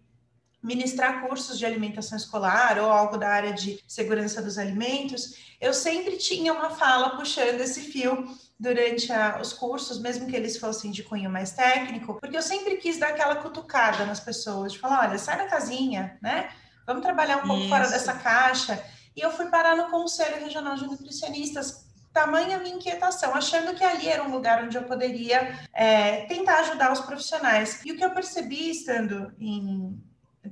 ministrar 0.61 1.21
cursos 1.25 1.57
de 1.57 1.65
alimentação 1.65 2.17
escolar 2.17 2.79
ou 2.79 2.89
algo 2.89 3.17
da 3.17 3.29
área 3.29 3.53
de 3.53 3.79
segurança 3.87 4.41
dos 4.41 4.57
alimentos, 4.57 5.35
eu 5.61 5.73
sempre 5.73 6.17
tinha 6.17 6.53
uma 6.53 6.69
fala 6.69 7.15
puxando 7.15 7.61
esse 7.61 7.81
fio 7.81 8.27
durante 8.59 9.11
a, 9.11 9.39
os 9.39 9.53
cursos, 9.53 9.99
mesmo 9.99 10.27
que 10.27 10.35
eles 10.35 10.57
fossem 10.57 10.91
de 10.91 11.03
cunho 11.03 11.29
mais 11.29 11.51
técnico, 11.51 12.15
porque 12.19 12.37
eu 12.37 12.41
sempre 12.41 12.77
quis 12.77 12.97
dar 12.97 13.09
aquela 13.09 13.35
cutucada 13.35 14.05
nas 14.05 14.19
pessoas, 14.19 14.73
de 14.73 14.79
falar, 14.79 15.07
olha, 15.07 15.17
sai 15.17 15.37
da 15.37 15.45
casinha, 15.45 16.17
né? 16.21 16.49
Vamos 16.85 17.03
trabalhar 17.03 17.37
um 17.37 17.47
pouco 17.47 17.61
Isso. 17.61 17.69
fora 17.69 17.87
dessa 17.89 18.13
caixa. 18.13 18.83
E 19.15 19.21
eu 19.21 19.31
fui 19.31 19.47
parar 19.47 19.75
no 19.75 19.89
Conselho 19.89 20.43
Regional 20.43 20.75
de 20.75 20.85
Nutricionistas, 20.85 21.85
tamanha 22.13 22.57
minha 22.57 22.75
inquietação, 22.75 23.35
achando 23.35 23.75
que 23.75 23.83
ali 23.83 24.07
era 24.07 24.23
um 24.23 24.31
lugar 24.31 24.63
onde 24.63 24.77
eu 24.77 24.83
poderia 24.83 25.59
é, 25.73 26.25
tentar 26.25 26.59
ajudar 26.61 26.91
os 26.91 27.01
profissionais. 27.01 27.83
E 27.85 27.91
o 27.91 27.97
que 27.97 28.03
eu 28.03 28.11
percebi 28.11 28.71
estando 28.71 29.31
em 29.39 30.01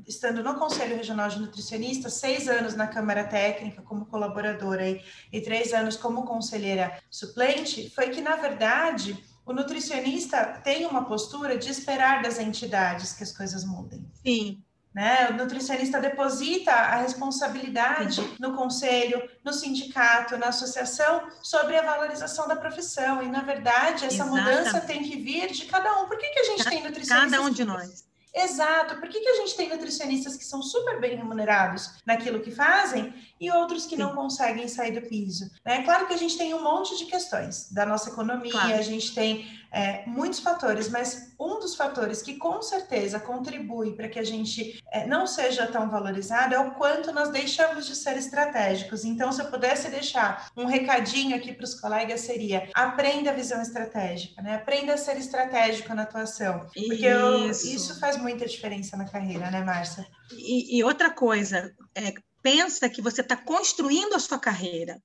estando 0.08 0.44
no 0.44 0.56
Conselho 0.56 0.96
Regional 0.96 1.30
de 1.30 1.40
Nutricionistas, 1.40 2.14
seis 2.14 2.48
anos 2.48 2.76
na 2.76 2.88
Câmara 2.88 3.24
Técnica 3.24 3.82
como 3.82 4.06
colaboradora 4.06 4.88
e, 4.88 5.02
e 5.32 5.42
três 5.42 5.74
anos 5.74 5.96
como 5.96 6.26
conselheira 6.26 7.00
suplente, 7.10 7.90
foi 7.90 8.10
que, 8.10 8.22
na 8.22 8.36
verdade, 8.36 9.18
o 9.46 9.54
nutricionista 9.54 10.44
tem 10.64 10.86
uma 10.86 11.06
postura 11.06 11.58
de 11.58 11.70
esperar 11.70 12.22
das 12.22 12.40
entidades 12.40 13.14
que 13.14 13.24
as 13.24 13.32
coisas 13.32 13.64
mudem. 13.64 14.06
Sim. 14.24 14.62
Né? 14.94 15.30
O 15.30 15.34
nutricionista 15.34 16.00
deposita 16.00 16.72
a 16.72 16.96
responsabilidade 17.02 18.22
no 18.40 18.56
conselho, 18.56 19.22
no 19.44 19.52
sindicato, 19.52 20.38
na 20.38 20.48
associação 20.48 21.28
sobre 21.44 21.76
a 21.76 21.82
valorização 21.82 22.48
da 22.48 22.56
profissão. 22.56 23.22
E, 23.22 23.28
na 23.28 23.42
verdade, 23.42 24.06
essa 24.06 24.24
Exatamente. 24.24 24.50
mudança 24.50 24.80
tem 24.82 25.04
que 25.04 25.18
vir 25.18 25.52
de 25.52 25.66
cada 25.66 26.02
um. 26.02 26.08
Por 26.08 26.18
que, 26.18 26.30
que 26.30 26.40
a 26.40 26.44
gente 26.46 26.64
tem 26.64 26.82
nutricionistas? 26.82 27.32
Cada 27.32 27.42
um 27.42 27.50
de 27.50 27.66
nós 27.66 28.06
Exato. 28.36 28.98
Por 28.98 29.08
que, 29.08 29.22
que 29.22 29.30
a 29.30 29.36
gente 29.38 29.56
tem 29.56 29.70
nutricionistas 29.70 30.36
que 30.36 30.44
são 30.44 30.62
super 30.62 31.00
bem 31.00 31.16
remunerados 31.16 31.92
naquilo 32.06 32.42
que 32.42 32.52
fazem 32.52 33.14
e 33.40 33.50
outros 33.50 33.86
que 33.86 33.96
Sim. 33.96 34.02
não 34.02 34.14
conseguem 34.14 34.68
sair 34.68 34.92
do 34.92 35.08
piso? 35.08 35.50
É 35.64 35.82
claro 35.84 36.06
que 36.06 36.14
a 36.14 36.18
gente 36.18 36.38
tem 36.38 36.54
um 36.54 36.62
monte 36.62 36.98
de 36.98 37.06
questões 37.06 37.72
da 37.72 37.86
nossa 37.86 38.10
economia, 38.10 38.52
claro. 38.52 38.74
a 38.76 38.82
gente 38.82 39.16
tem 39.16 39.48
é, 39.72 40.04
muitos 40.06 40.40
fatores, 40.40 40.90
mas 40.90 41.34
um 41.40 41.60
dos 41.60 41.76
fatores 41.76 42.22
que 42.22 42.36
com 42.36 42.62
certeza 42.62 43.20
contribui 43.20 43.94
para 43.94 44.08
que 44.08 44.20
a 44.20 44.24
gente 44.24 44.80
é, 44.92 45.06
não 45.06 45.28
seja 45.28 45.68
tão 45.68 45.90
valorizado 45.90 46.56
é 46.56 46.60
o 46.60 46.72
quanto 46.72 47.12
nós 47.12 47.30
deixamos 47.30 47.86
de 47.86 47.96
ser 47.96 48.18
estratégicos. 48.18 49.04
Então, 49.04 49.32
se 49.32 49.42
eu 49.42 49.48
pudesse 49.48 49.90
deixar 49.90 50.50
um 50.56 50.66
recadinho 50.66 51.36
aqui 51.36 51.54
para 51.54 51.66
os 51.66 51.80
colegas, 51.80 52.22
seria 52.22 52.70
aprenda 52.74 53.32
a 53.32 53.34
visão 53.34 53.62
estratégica, 53.62 54.42
né? 54.42 54.56
Aprenda 54.56 54.94
a 54.94 54.98
ser 54.98 55.18
estratégico 55.18 55.94
na 55.94 56.04
atuação. 56.04 56.60
Porque 56.74 56.94
isso, 56.94 57.06
eu, 57.06 57.50
isso 57.50 58.00
faz 58.00 58.18
muita 58.18 58.46
diferença 58.46 58.96
na 58.96 59.06
carreira, 59.06 59.52
né, 59.52 59.64
Márcia? 59.64 60.06
E, 60.32 60.78
e 60.78 60.84
outra 60.84 61.10
coisa, 61.10 61.72
é, 61.96 62.14
pensa 62.42 62.90
que 62.90 63.02
você 63.02 63.22
está 63.22 63.36
construindo 63.36 64.14
a 64.14 64.20
sua 64.20 64.40
carreira. 64.40 65.02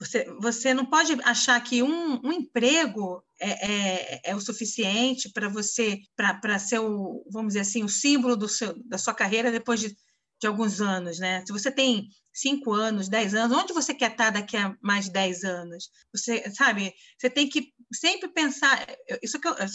Você, 0.00 0.24
você 0.40 0.72
não 0.72 0.86
pode 0.86 1.12
achar 1.24 1.62
que 1.62 1.82
um, 1.82 2.20
um 2.24 2.32
emprego 2.32 3.22
é, 3.38 3.50
é, 3.50 4.20
é, 4.30 4.34
o 4.34 4.40
suficiente 4.40 5.30
para 5.30 5.46
você, 5.46 5.98
para 6.16 6.58
ser 6.58 6.78
o, 6.78 7.22
vamos 7.30 7.48
dizer 7.48 7.60
assim, 7.60 7.84
o 7.84 7.88
símbolo 7.88 8.34
do 8.34 8.48
seu, 8.48 8.74
da 8.86 8.96
sua 8.96 9.12
carreira 9.12 9.52
depois 9.52 9.78
de, 9.78 9.94
de 10.40 10.46
alguns 10.46 10.80
anos, 10.80 11.18
né? 11.18 11.44
Se 11.46 11.52
você 11.52 11.70
tem 11.70 12.08
cinco 12.32 12.72
anos, 12.72 13.10
dez 13.10 13.34
anos, 13.34 13.56
onde 13.56 13.74
você 13.74 13.92
quer 13.92 14.12
estar 14.12 14.30
daqui 14.30 14.56
a 14.56 14.74
mais 14.82 15.10
dez 15.10 15.44
anos? 15.44 15.90
Você, 16.14 16.50
sabe, 16.50 16.94
você 17.18 17.28
tem 17.28 17.46
que 17.46 17.70
sempre 17.92 18.32
pensar, 18.32 18.86
isso, 19.22 19.38
que 19.38 19.48
eu, 19.48 19.54
é 19.54 19.66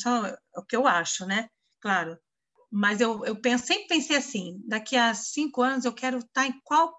o 0.57 0.65
que 0.65 0.76
eu 0.76 0.88
acho, 0.88 1.23
né? 1.28 1.47
Claro, 1.80 2.17
mas 2.71 2.99
eu, 2.99 3.23
eu 3.26 3.39
penso, 3.39 3.67
sempre 3.67 3.88
pensei 3.88 4.15
assim, 4.15 4.59
daqui 4.67 4.95
a 4.95 5.13
cinco 5.13 5.61
anos 5.61 5.86
eu 5.86 5.93
quero 5.93 6.17
estar 6.17 6.47
em 6.47 6.59
qual 6.63 6.91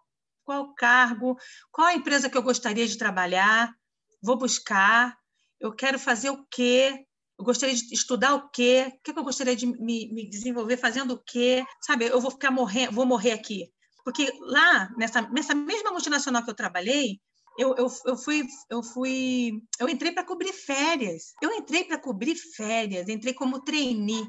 qual 0.46 0.72
cargo, 0.74 1.36
qual 1.72 1.88
a 1.88 1.94
empresa 1.94 2.30
que 2.30 2.38
eu 2.38 2.42
gostaria 2.42 2.86
de 2.86 2.96
trabalhar, 2.96 3.74
vou 4.22 4.38
buscar, 4.38 5.18
eu 5.60 5.74
quero 5.74 5.98
fazer 5.98 6.30
o 6.30 6.46
quê, 6.48 7.04
eu 7.36 7.44
gostaria 7.44 7.74
de 7.74 7.92
estudar 7.92 8.34
o 8.34 8.48
quê, 8.48 8.86
o 8.96 9.02
que, 9.02 9.18
eu 9.18 9.24
gostaria 9.24 9.56
de 9.56 9.66
me, 9.66 10.10
me, 10.12 10.30
desenvolver 10.30 10.76
fazendo 10.76 11.14
o 11.14 11.22
quê, 11.22 11.64
sabe? 11.82 12.06
Eu 12.06 12.20
vou 12.20 12.30
ficar 12.30 12.50
morrer, 12.50 12.90
vou 12.90 13.04
morrer 13.04 13.32
aqui. 13.32 13.70
Porque 14.04 14.32
lá, 14.40 14.88
nessa, 14.96 15.20
nessa 15.22 15.54
mesma 15.54 15.90
multinacional 15.90 16.44
que 16.44 16.50
eu 16.50 16.54
trabalhei, 16.54 17.20
eu, 17.58 17.74
eu, 17.76 17.88
eu 18.04 18.16
fui, 18.16 18.44
eu 18.70 18.82
fui, 18.82 19.60
eu 19.80 19.88
entrei 19.88 20.12
para 20.12 20.24
cobrir 20.24 20.52
férias. 20.52 21.34
Eu 21.42 21.52
entrei 21.52 21.84
para 21.84 21.98
cobrir 21.98 22.36
férias, 22.36 23.08
entrei 23.08 23.34
como 23.34 23.64
trainee. 23.64 24.28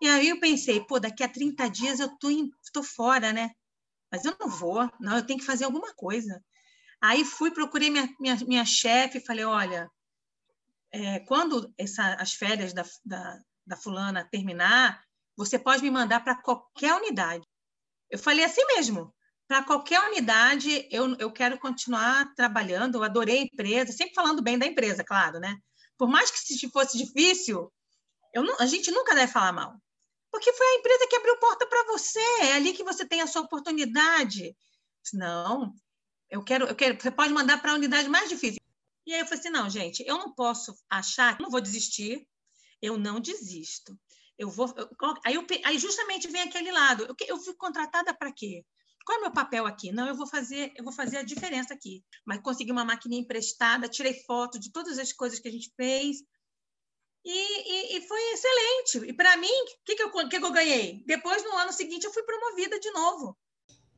E 0.00 0.08
aí 0.08 0.30
eu 0.30 0.40
pensei, 0.40 0.80
pô, 0.80 0.98
daqui 0.98 1.22
a 1.22 1.28
30 1.28 1.68
dias 1.68 2.00
eu 2.00 2.08
tô, 2.18 2.30
em, 2.30 2.50
tô 2.72 2.82
fora, 2.82 3.32
né? 3.32 3.50
Mas 4.12 4.26
eu 4.26 4.36
não 4.38 4.46
vou, 4.46 4.88
não, 5.00 5.16
eu 5.16 5.26
tenho 5.26 5.38
que 5.38 5.46
fazer 5.46 5.64
alguma 5.64 5.94
coisa. 5.94 6.44
Aí 7.00 7.24
fui, 7.24 7.50
procurei 7.50 7.88
minha, 7.88 8.08
minha, 8.20 8.36
minha 8.46 8.64
chefe 8.66 9.18
falei, 9.18 9.44
olha, 9.44 9.90
é, 10.92 11.20
quando 11.20 11.72
essa, 11.78 12.14
as 12.14 12.34
férias 12.34 12.74
da, 12.74 12.84
da, 13.02 13.40
da 13.66 13.76
fulana 13.76 14.28
terminar, 14.30 15.02
você 15.34 15.58
pode 15.58 15.82
me 15.82 15.90
mandar 15.90 16.22
para 16.22 16.40
qualquer 16.42 16.94
unidade. 16.94 17.44
Eu 18.10 18.18
falei 18.18 18.44
assim 18.44 18.64
mesmo, 18.76 19.12
para 19.48 19.64
qualquer 19.64 20.00
unidade, 20.00 20.86
eu, 20.90 21.16
eu 21.18 21.32
quero 21.32 21.58
continuar 21.58 22.34
trabalhando, 22.34 22.96
eu 22.96 23.02
adorei 23.02 23.38
a 23.38 23.42
empresa, 23.42 23.92
sempre 23.92 24.14
falando 24.14 24.42
bem 24.42 24.58
da 24.58 24.66
empresa, 24.66 25.02
claro, 25.02 25.40
né? 25.40 25.56
Por 25.96 26.08
mais 26.08 26.30
que 26.30 26.38
se 26.38 26.70
fosse 26.70 26.98
difícil, 26.98 27.72
eu 28.34 28.44
a 28.60 28.66
gente 28.66 28.90
nunca 28.90 29.14
deve 29.14 29.32
falar 29.32 29.52
mal. 29.52 29.76
Porque 30.32 30.50
foi 30.54 30.66
a 30.66 30.78
empresa 30.78 31.06
que 31.08 31.16
abriu 31.16 31.36
porta 31.36 31.66
para 31.66 31.84
você, 31.92 32.18
é 32.40 32.54
ali 32.54 32.72
que 32.72 32.82
você 32.82 33.06
tem 33.06 33.20
a 33.20 33.26
sua 33.26 33.42
oportunidade. 33.42 34.56
Não, 35.12 35.74
eu 36.30 36.42
quero, 36.42 36.64
eu 36.64 36.74
quero, 36.74 36.98
você 36.98 37.10
pode 37.10 37.34
mandar 37.34 37.60
para 37.60 37.72
a 37.72 37.74
unidade 37.74 38.08
mais 38.08 38.30
difícil. 38.30 38.58
E 39.06 39.12
aí 39.12 39.20
eu 39.20 39.26
falei 39.26 39.40
assim: 39.40 39.50
não, 39.50 39.68
gente, 39.68 40.02
eu 40.06 40.16
não 40.16 40.34
posso 40.34 40.74
achar, 40.88 41.38
não 41.38 41.50
vou 41.50 41.60
desistir, 41.60 42.26
eu 42.80 42.96
não 42.96 43.20
desisto. 43.20 43.94
Eu 44.38 44.48
vou, 44.48 44.72
eu, 44.76 44.88
aí, 45.26 45.34
eu, 45.34 45.46
aí 45.64 45.78
justamente 45.78 46.28
vem 46.28 46.40
aquele 46.40 46.72
lado. 46.72 47.04
Eu, 47.04 47.14
eu 47.28 47.38
fui 47.38 47.54
contratada 47.54 48.14
para 48.14 48.32
quê? 48.32 48.64
Qual 49.04 49.16
é 49.16 49.18
o 49.20 49.24
meu 49.24 49.32
papel 49.32 49.66
aqui? 49.66 49.92
Não, 49.92 50.08
eu 50.08 50.14
vou 50.14 50.26
fazer, 50.26 50.72
eu 50.76 50.84
vou 50.84 50.92
fazer 50.92 51.18
a 51.18 51.22
diferença 51.22 51.74
aqui. 51.74 52.02
Mas 52.24 52.40
consegui 52.40 52.72
uma 52.72 52.84
máquina 52.84 53.16
emprestada, 53.16 53.88
tirei 53.88 54.14
foto 54.24 54.58
de 54.58 54.72
todas 54.72 54.98
as 54.98 55.12
coisas 55.12 55.38
que 55.38 55.48
a 55.48 55.52
gente 55.52 55.70
fez. 55.76 56.18
E, 57.24 57.94
e, 57.94 57.98
e 57.98 58.08
foi 58.08 58.20
excelente. 58.32 59.10
E 59.10 59.12
para 59.12 59.36
mim, 59.36 59.46
o 59.46 59.84
que, 59.84 59.94
que, 59.94 60.02
eu, 60.02 60.10
que, 60.10 60.38
que 60.38 60.44
eu 60.44 60.52
ganhei? 60.52 61.04
Depois, 61.06 61.42
no 61.44 61.56
ano 61.56 61.72
seguinte, 61.72 62.04
eu 62.04 62.12
fui 62.12 62.22
promovida 62.22 62.78
de 62.80 62.90
novo. 62.90 63.36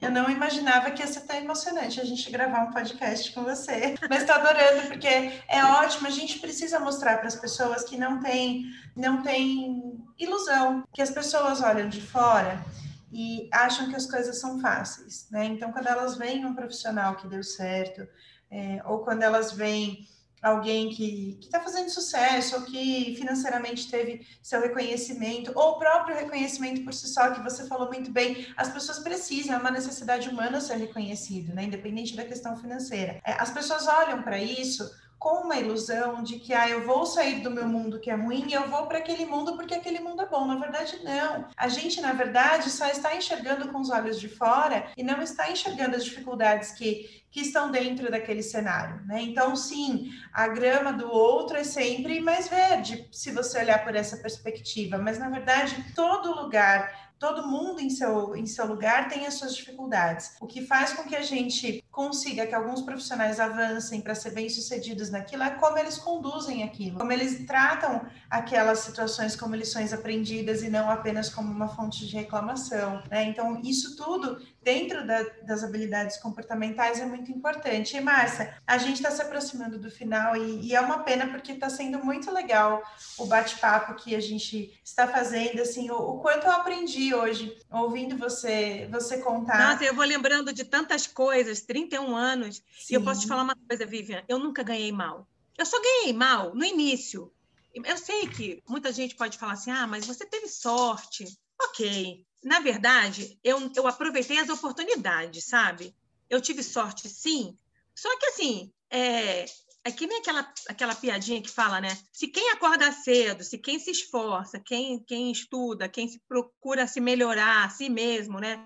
Eu 0.00 0.10
não 0.10 0.28
imaginava 0.28 0.90
que 0.90 1.00
ia 1.00 1.06
ser 1.06 1.22
tão 1.22 1.36
emocionante 1.36 2.00
a 2.00 2.04
gente 2.04 2.30
gravar 2.30 2.64
um 2.64 2.72
podcast 2.72 3.32
com 3.32 3.42
você. 3.42 3.94
Mas 4.10 4.20
estou 4.20 4.34
adorando, 4.34 4.88
porque 4.88 5.08
é 5.08 5.64
ótimo. 5.64 6.06
A 6.06 6.10
gente 6.10 6.38
precisa 6.40 6.78
mostrar 6.78 7.18
para 7.18 7.28
as 7.28 7.36
pessoas 7.36 7.84
que 7.84 7.96
não 7.96 8.20
tem, 8.20 8.64
não 8.94 9.22
tem 9.22 10.04
ilusão, 10.18 10.84
que 10.92 11.00
as 11.00 11.10
pessoas 11.10 11.62
olham 11.62 11.88
de 11.88 12.02
fora 12.02 12.62
e 13.10 13.48
acham 13.52 13.88
que 13.88 13.96
as 13.96 14.10
coisas 14.10 14.40
são 14.40 14.60
fáceis, 14.60 15.28
né? 15.30 15.44
Então, 15.46 15.72
quando 15.72 15.86
elas 15.86 16.16
veem 16.16 16.44
um 16.44 16.54
profissional 16.54 17.16
que 17.16 17.28
deu 17.28 17.42
certo, 17.42 18.06
é, 18.50 18.82
ou 18.84 19.04
quando 19.04 19.22
elas 19.22 19.52
veem 19.52 20.06
alguém 20.44 20.90
que 20.90 21.38
está 21.40 21.58
fazendo 21.58 21.88
sucesso, 21.88 22.56
ou 22.56 22.62
que 22.62 23.14
financeiramente 23.16 23.90
teve 23.90 24.26
seu 24.42 24.60
reconhecimento, 24.60 25.50
ou 25.54 25.72
o 25.72 25.78
próprio 25.78 26.14
reconhecimento 26.14 26.84
por 26.84 26.92
si 26.92 27.08
só, 27.08 27.30
que 27.30 27.42
você 27.42 27.66
falou 27.66 27.88
muito 27.88 28.12
bem, 28.12 28.46
as 28.56 28.68
pessoas 28.68 28.98
precisam, 28.98 29.54
é 29.54 29.58
uma 29.58 29.70
necessidade 29.70 30.28
humana 30.28 30.60
ser 30.60 30.76
reconhecido, 30.76 31.54
né? 31.54 31.64
independente 31.64 32.14
da 32.14 32.24
questão 32.24 32.56
financeira. 32.56 33.20
É, 33.24 33.32
as 33.32 33.50
pessoas 33.50 33.86
olham 33.88 34.22
para 34.22 34.38
isso 34.38 34.88
com 35.18 35.44
uma 35.44 35.56
ilusão 35.56 36.22
de 36.22 36.38
que 36.38 36.52
ah, 36.52 36.68
eu 36.68 36.84
vou 36.86 37.06
sair 37.06 37.40
do 37.40 37.50
meu 37.50 37.66
mundo 37.66 37.98
que 37.98 38.10
é 38.10 38.14
ruim 38.14 38.46
e 38.48 38.52
eu 38.52 38.68
vou 38.68 38.86
para 38.86 38.98
aquele 38.98 39.24
mundo 39.24 39.56
porque 39.56 39.74
aquele 39.74 40.00
mundo 40.00 40.22
é 40.22 40.26
bom. 40.26 40.44
Na 40.46 40.56
verdade, 40.56 41.00
não. 41.02 41.46
A 41.56 41.68
gente, 41.68 42.00
na 42.00 42.12
verdade, 42.12 42.70
só 42.70 42.86
está 42.86 43.16
enxergando 43.16 43.68
com 43.68 43.80
os 43.80 43.90
olhos 43.90 44.20
de 44.20 44.28
fora 44.28 44.86
e 44.96 45.02
não 45.02 45.22
está 45.22 45.50
enxergando 45.50 45.96
as 45.96 46.04
dificuldades 46.04 46.72
que, 46.72 47.22
que 47.30 47.40
estão 47.40 47.70
dentro 47.70 48.10
daquele 48.10 48.42
cenário. 48.42 49.00
Né? 49.06 49.22
Então, 49.22 49.56
sim, 49.56 50.10
a 50.32 50.48
grama 50.48 50.92
do 50.92 51.10
outro 51.10 51.56
é 51.56 51.64
sempre 51.64 52.20
mais 52.20 52.48
verde, 52.48 53.08
se 53.10 53.30
você 53.30 53.58
olhar 53.58 53.82
por 53.82 53.94
essa 53.96 54.18
perspectiva. 54.18 54.98
Mas, 54.98 55.18
na 55.18 55.30
verdade, 55.30 55.92
todo 55.94 56.34
lugar 56.34 57.03
todo 57.24 57.48
mundo 57.48 57.80
em 57.80 57.88
seu, 57.88 58.36
em 58.36 58.44
seu 58.44 58.66
lugar 58.66 59.08
tem 59.08 59.26
as 59.26 59.32
suas 59.34 59.56
dificuldades. 59.56 60.36
O 60.42 60.46
que 60.46 60.66
faz 60.66 60.92
com 60.92 61.04
que 61.04 61.16
a 61.16 61.22
gente 61.22 61.82
consiga 61.90 62.46
que 62.46 62.54
alguns 62.54 62.82
profissionais 62.82 63.40
avancem 63.40 64.02
para 64.02 64.14
ser 64.14 64.32
bem-sucedidos 64.32 65.08
naquilo 65.08 65.42
é 65.42 65.48
como 65.48 65.78
eles 65.78 65.96
conduzem 65.96 66.64
aquilo, 66.64 66.98
como 66.98 67.10
eles 67.10 67.46
tratam 67.46 68.04
aquelas 68.28 68.80
situações 68.80 69.34
como 69.34 69.56
lições 69.56 69.90
aprendidas 69.94 70.62
e 70.62 70.68
não 70.68 70.90
apenas 70.90 71.30
como 71.30 71.50
uma 71.50 71.68
fonte 71.68 72.06
de 72.06 72.14
reclamação. 72.14 73.02
Né? 73.10 73.24
Então, 73.24 73.58
isso 73.64 73.96
tudo 73.96 74.38
dentro 74.64 75.06
da, 75.06 75.22
das 75.42 75.62
habilidades 75.62 76.16
comportamentais 76.16 76.98
é 76.98 77.04
muito 77.04 77.30
importante. 77.30 77.96
E, 77.96 78.00
Márcia, 78.00 78.56
a 78.66 78.78
gente 78.78 78.96
está 78.96 79.10
se 79.10 79.20
aproximando 79.20 79.78
do 79.78 79.90
final 79.90 80.34
e, 80.36 80.68
e 80.68 80.74
é 80.74 80.80
uma 80.80 81.00
pena 81.00 81.28
porque 81.28 81.52
está 81.52 81.68
sendo 81.68 82.02
muito 82.02 82.32
legal 82.32 82.82
o 83.18 83.26
bate-papo 83.26 83.94
que 83.94 84.16
a 84.16 84.20
gente 84.20 84.80
está 84.82 85.06
fazendo, 85.06 85.60
assim, 85.60 85.90
o, 85.90 85.96
o, 85.96 86.20
quanto 86.20 86.46
eu 86.46 86.52
aprendi 86.52 87.14
hoje 87.14 87.56
ouvindo 87.70 88.16
você, 88.16 88.88
você 88.90 89.18
contar. 89.18 89.72
Nossa, 89.72 89.84
eu 89.84 89.94
vou 89.94 90.04
lembrando 90.04 90.52
de 90.52 90.64
tantas 90.64 91.06
coisas, 91.06 91.60
31 91.60 92.16
anos, 92.16 92.62
Sim. 92.78 92.94
e 92.94 92.96
eu 92.96 93.04
posso 93.04 93.20
te 93.20 93.28
falar 93.28 93.42
uma 93.42 93.56
coisa, 93.68 93.84
Vivian, 93.84 94.24
eu 94.26 94.38
nunca 94.38 94.62
ganhei 94.62 94.90
mal. 94.90 95.28
Eu 95.58 95.66
só 95.66 95.80
ganhei 95.80 96.12
mal 96.12 96.54
no 96.54 96.64
início. 96.64 97.30
Eu 97.74 97.96
sei 97.98 98.26
que 98.28 98.62
muita 98.68 98.92
gente 98.92 99.14
pode 99.14 99.36
falar 99.36 99.52
assim, 99.52 99.70
ah, 99.70 99.86
mas 99.86 100.06
você 100.06 100.24
teve 100.24 100.48
sorte. 100.48 101.26
Ok, 101.60 102.24
na 102.44 102.60
verdade, 102.60 103.38
eu, 103.42 103.70
eu 103.74 103.86
aproveitei 103.86 104.38
as 104.38 104.50
oportunidades, 104.50 105.44
sabe? 105.44 105.96
Eu 106.28 106.40
tive 106.40 106.62
sorte, 106.62 107.08
sim. 107.08 107.56
Só 107.94 108.18
que, 108.18 108.26
assim, 108.26 108.72
é, 108.90 109.46
é 109.82 109.90
que 109.90 110.06
nem 110.06 110.18
aquela, 110.18 110.52
aquela 110.68 110.94
piadinha 110.94 111.42
que 111.42 111.50
fala, 111.50 111.80
né? 111.80 111.96
Se 112.12 112.28
quem 112.28 112.50
acorda 112.50 112.92
cedo, 112.92 113.42
se 113.42 113.58
quem 113.58 113.78
se 113.78 113.90
esforça, 113.90 114.60
quem, 114.60 115.02
quem 115.04 115.30
estuda, 115.32 115.88
quem 115.88 116.06
se 116.06 116.20
procura 116.28 116.86
se 116.86 117.00
melhorar 117.00 117.64
a 117.64 117.70
si 117.70 117.88
mesmo, 117.88 118.38
né? 118.38 118.64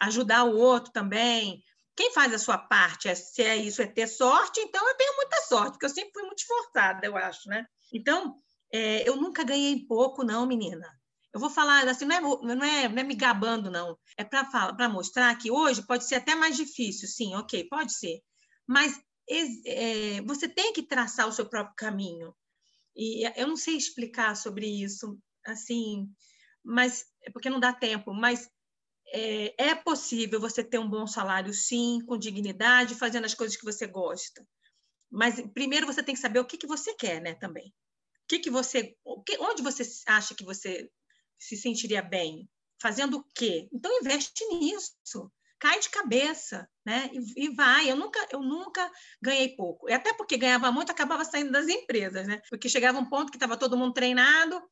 Ajudar 0.00 0.44
o 0.44 0.56
outro 0.56 0.92
também. 0.92 1.62
Quem 1.96 2.12
faz 2.12 2.32
a 2.32 2.38
sua 2.38 2.58
parte, 2.58 3.08
é, 3.08 3.14
se 3.14 3.42
é 3.42 3.56
isso, 3.56 3.82
é 3.82 3.86
ter 3.86 4.06
sorte, 4.06 4.60
então 4.60 4.86
eu 4.88 4.96
tenho 4.96 5.16
muita 5.16 5.40
sorte, 5.42 5.72
porque 5.72 5.86
eu 5.86 5.90
sempre 5.90 6.12
fui 6.12 6.22
muito 6.22 6.38
esforçada, 6.38 7.06
eu 7.06 7.16
acho, 7.16 7.48
né? 7.48 7.66
Então, 7.92 8.34
é, 8.72 9.08
eu 9.08 9.16
nunca 9.16 9.44
ganhei 9.44 9.84
pouco, 9.86 10.24
não, 10.24 10.46
menina. 10.46 10.88
Eu 11.32 11.40
vou 11.40 11.50
falar 11.50 11.86
assim, 11.88 12.04
não 12.04 12.16
é, 12.16 12.20
não 12.20 12.64
é, 12.64 12.88
não 12.88 12.98
é 12.98 13.04
me 13.04 13.14
gabando, 13.14 13.70
não. 13.70 13.96
É 14.16 14.24
para 14.24 14.88
mostrar 14.88 15.36
que 15.36 15.50
hoje 15.50 15.86
pode 15.86 16.04
ser 16.04 16.16
até 16.16 16.34
mais 16.34 16.56
difícil, 16.56 17.08
sim, 17.08 17.34
ok, 17.34 17.68
pode 17.68 17.92
ser. 17.92 18.20
Mas 18.66 19.00
é, 19.66 20.20
você 20.22 20.48
tem 20.48 20.72
que 20.72 20.82
traçar 20.82 21.28
o 21.28 21.32
seu 21.32 21.48
próprio 21.48 21.74
caminho. 21.76 22.34
E 22.96 23.24
eu 23.40 23.46
não 23.46 23.56
sei 23.56 23.76
explicar 23.76 24.36
sobre 24.36 24.66
isso, 24.66 25.18
assim, 25.46 26.08
mas 26.64 27.06
é 27.22 27.30
porque 27.30 27.48
não 27.48 27.60
dá 27.60 27.72
tempo, 27.72 28.12
mas 28.12 28.50
é, 29.12 29.70
é, 29.70 29.74
possível 29.74 30.40
você 30.40 30.62
ter 30.62 30.78
um 30.78 30.88
bom 30.88 31.06
salário, 31.06 31.52
sim, 31.54 32.00
com 32.06 32.18
dignidade, 32.18 32.94
fazendo 32.94 33.24
as 33.24 33.34
coisas 33.34 33.56
que 33.56 33.64
você 33.64 33.86
gosta. 33.86 34.46
Mas 35.10 35.40
primeiro 35.52 35.86
você 35.86 36.02
tem 36.02 36.14
que 36.14 36.20
saber 36.20 36.40
o 36.40 36.44
que, 36.44 36.58
que 36.58 36.66
você 36.66 36.94
quer, 36.94 37.20
né, 37.20 37.34
também. 37.34 37.68
O 37.68 38.26
que, 38.28 38.38
que 38.38 38.50
você, 38.50 38.96
o 39.04 39.22
que, 39.22 39.36
onde 39.38 39.62
você 39.62 39.82
acha 40.06 40.34
que 40.34 40.44
você 40.44 40.88
se 41.40 41.56
sentiria 41.56 42.02
bem? 42.02 42.48
Fazendo 42.80 43.18
o 43.18 43.24
quê? 43.34 43.68
Então 43.72 43.90
investe 43.98 44.44
nisso. 44.46 45.32
Cai 45.58 45.78
de 45.80 45.90
cabeça, 45.90 46.68
né? 46.86 47.10
E, 47.12 47.44
e, 47.44 47.54
vai. 47.54 47.90
Eu 47.90 47.96
nunca, 47.96 48.26
eu 48.30 48.40
nunca 48.40 48.90
ganhei 49.20 49.54
pouco. 49.56 49.88
E 49.88 49.92
até 49.92 50.12
porque 50.14 50.38
ganhava 50.38 50.70
muito, 50.70 50.90
acabava 50.90 51.24
saindo 51.24 51.50
das 51.50 51.68
empresas, 51.68 52.26
né? 52.26 52.40
Porque 52.48 52.68
chegava 52.68 52.98
um 52.98 53.08
ponto 53.08 53.30
que 53.30 53.36
estava 53.36 53.56
todo 53.56 53.76
mundo 53.76 53.92
treinado, 53.92 54.62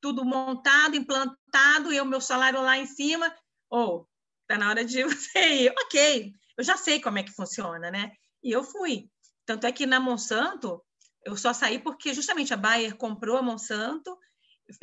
tudo 0.00 0.24
montado, 0.24 0.96
implantado, 0.96 1.92
e 1.92 2.00
o 2.00 2.04
meu 2.06 2.20
salário 2.20 2.62
lá 2.62 2.78
em 2.78 2.86
cima. 2.86 3.34
Ou, 3.68 3.96
oh, 3.96 4.08
tá 4.46 4.56
na 4.56 4.70
hora 4.70 4.84
de 4.84 5.04
você 5.04 5.64
ir. 5.64 5.74
Ok, 5.84 6.32
eu 6.56 6.64
já 6.64 6.76
sei 6.76 7.00
como 7.00 7.18
é 7.18 7.22
que 7.22 7.32
funciona, 7.32 7.90
né? 7.90 8.12
E 8.42 8.50
eu 8.50 8.64
fui. 8.64 9.10
Tanto 9.44 9.66
é 9.66 9.72
que 9.72 9.86
na 9.86 10.00
Monsanto, 10.00 10.82
eu 11.24 11.36
só 11.36 11.52
saí 11.52 11.78
porque 11.78 12.14
justamente 12.14 12.54
a 12.54 12.56
Bayer 12.56 12.96
comprou 12.96 13.36
a 13.36 13.42
Monsanto 13.42 14.18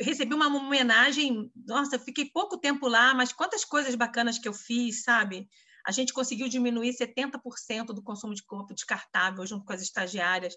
recebi 0.00 0.34
uma 0.34 0.48
homenagem. 0.48 1.50
Nossa, 1.66 1.98
fiquei 1.98 2.26
pouco 2.26 2.58
tempo 2.58 2.88
lá, 2.88 3.14
mas 3.14 3.32
quantas 3.32 3.64
coisas 3.64 3.94
bacanas 3.94 4.38
que 4.38 4.48
eu 4.48 4.54
fiz, 4.54 5.02
sabe? 5.02 5.48
A 5.86 5.92
gente 5.92 6.12
conseguiu 6.12 6.48
diminuir 6.48 6.92
70% 6.94 7.86
do 7.86 8.02
consumo 8.02 8.34
de 8.34 8.44
corpo 8.44 8.74
descartável 8.74 9.46
junto 9.46 9.64
com 9.64 9.72
as 9.72 9.82
estagiárias. 9.82 10.54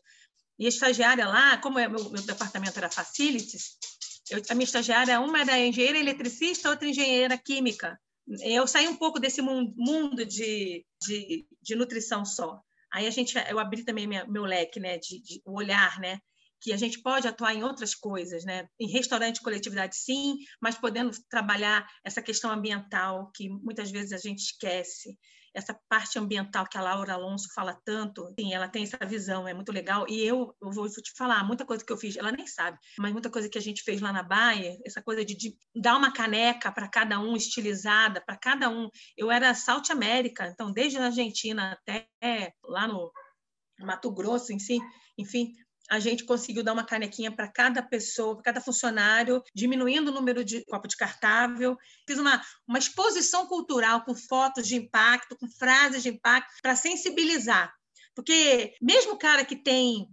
E 0.58 0.66
a 0.66 0.70
estagiária 0.70 1.28
lá, 1.28 1.58
como 1.58 1.80
é, 1.80 1.88
meu, 1.88 2.10
meu 2.10 2.22
departamento 2.24 2.78
era 2.78 2.90
facilities, 2.90 3.78
eu, 4.30 4.42
a 4.50 4.56
minha 4.56 4.66
estagiária, 4.66 5.20
uma 5.20 5.42
era 5.42 5.58
engenheira 5.60 5.98
eletricista, 5.98 6.70
outra 6.70 6.88
engenheira 6.88 7.38
química. 7.38 8.00
Eu 8.42 8.68
saí 8.68 8.88
um 8.88 8.96
pouco 8.96 9.20
desse 9.20 9.42
mundo 9.42 10.26
de, 10.26 10.86
de, 11.02 11.48
de 11.62 11.76
nutrição 11.76 12.24
só. 12.24 12.62
Aí 12.92 13.08
a 13.08 13.10
gente, 13.10 13.36
eu 13.50 13.60
abri 13.60 13.84
também 13.84 14.08
minha, 14.08 14.26
meu 14.26 14.44
leque, 14.44 14.80
né, 14.80 14.98
de, 14.98 15.22
de 15.22 15.42
o 15.46 15.58
olhar, 15.58 16.00
né, 16.00 16.20
que 16.62 16.74
a 16.74 16.78
gente 16.78 17.02
pode 17.02 17.28
atuar 17.28 17.54
em 17.54 17.64
outras 17.64 17.96
coisas, 17.96 18.44
né? 18.44 18.68
Em 18.80 18.92
restaurante 18.92 19.42
coletividade, 19.42 19.96
sim, 19.96 20.38
mas 20.62 20.76
podendo 20.76 21.12
trabalhar 21.30 21.88
essa 22.04 22.22
questão 22.22 22.52
ambiental 22.52 23.32
que 23.36 23.50
muitas 23.50 23.92
vezes 23.92 24.12
a 24.12 24.18
gente 24.18 24.40
esquece, 24.40 25.18
essa 25.54 25.78
parte 25.90 26.18
ambiental 26.20 26.66
que 26.68 26.78
a 26.78 26.82
Laura 26.82 27.14
Alonso 27.14 27.50
fala 27.54 27.80
tanto, 27.86 28.34
sim, 28.40 28.54
ela 28.54 28.68
tem 28.68 28.84
essa 28.84 28.98
visão, 29.06 29.48
é 29.48 29.54
muito 29.54 29.72
legal. 29.72 30.06
E 30.08 30.22
eu, 30.22 30.56
eu 30.62 30.72
vou 30.72 30.88
te 30.90 31.12
falar, 31.18 31.44
muita 31.44 31.66
coisa 31.66 31.84
que 31.84 31.92
eu 31.92 31.98
fiz, 31.98 32.16
ela 32.18 32.32
nem 32.32 32.48
sabe, 32.48 32.78
mas 32.98 33.12
muita 33.12 33.30
coisa 33.30 33.50
que 33.50 33.58
a 33.58 33.62
gente 33.62 33.84
fez 33.84 34.02
lá 34.02 34.14
na 34.14 34.24
Baia, 34.24 34.78
essa 34.86 35.02
coisa 35.02 35.24
de, 35.24 35.36
de 35.36 35.56
dar 35.76 35.98
uma 35.98 36.14
caneca 36.14 36.72
para 36.72 36.88
cada 36.88 37.20
um, 37.20 37.36
estilizada, 37.36 38.22
para 38.22 38.38
cada 38.38 38.70
um. 38.70 38.90
Eu 39.18 39.32
era 39.32 39.54
South 39.54 39.92
América, 39.92 40.48
então 40.48 40.72
desde 40.72 40.98
a 40.98 41.06
Argentina 41.06 41.74
até 41.74 42.08
lá 42.64 42.88
no 42.88 43.12
Mato 43.80 44.12
Grosso 44.12 44.54
em 44.54 44.60
si, 44.60 44.80
enfim, 45.18 45.54
a 45.90 46.00
gente 46.00 46.24
conseguiu 46.24 46.64
dar 46.64 46.74
uma 46.74 46.86
canequinha 46.86 47.32
para 47.32 47.48
cada 47.48 47.82
pessoa, 47.82 48.36
para 48.36 48.44
cada 48.44 48.62
funcionário, 48.62 49.42
diminuindo 49.56 50.10
o 50.10 50.14
número 50.14 50.44
de 50.44 50.64
copo 50.66 50.88
descartável. 50.88 51.76
Fiz 52.08 52.20
uma, 52.20 52.42
uma 52.68 52.78
exposição 52.78 53.48
cultural 53.48 54.04
com 54.06 54.16
fotos 54.16 54.68
de 54.68 54.76
impacto, 54.76 55.36
com 55.36 55.48
frases 55.48 56.04
de 56.04 56.10
impacto, 56.10 56.54
para 56.62 56.76
sensibilizar. 56.76 57.74
Porque 58.16 58.76
mesmo 58.82 59.14
o 59.14 59.18
cara 59.18 59.44
que 59.44 59.56
tem 59.56 60.08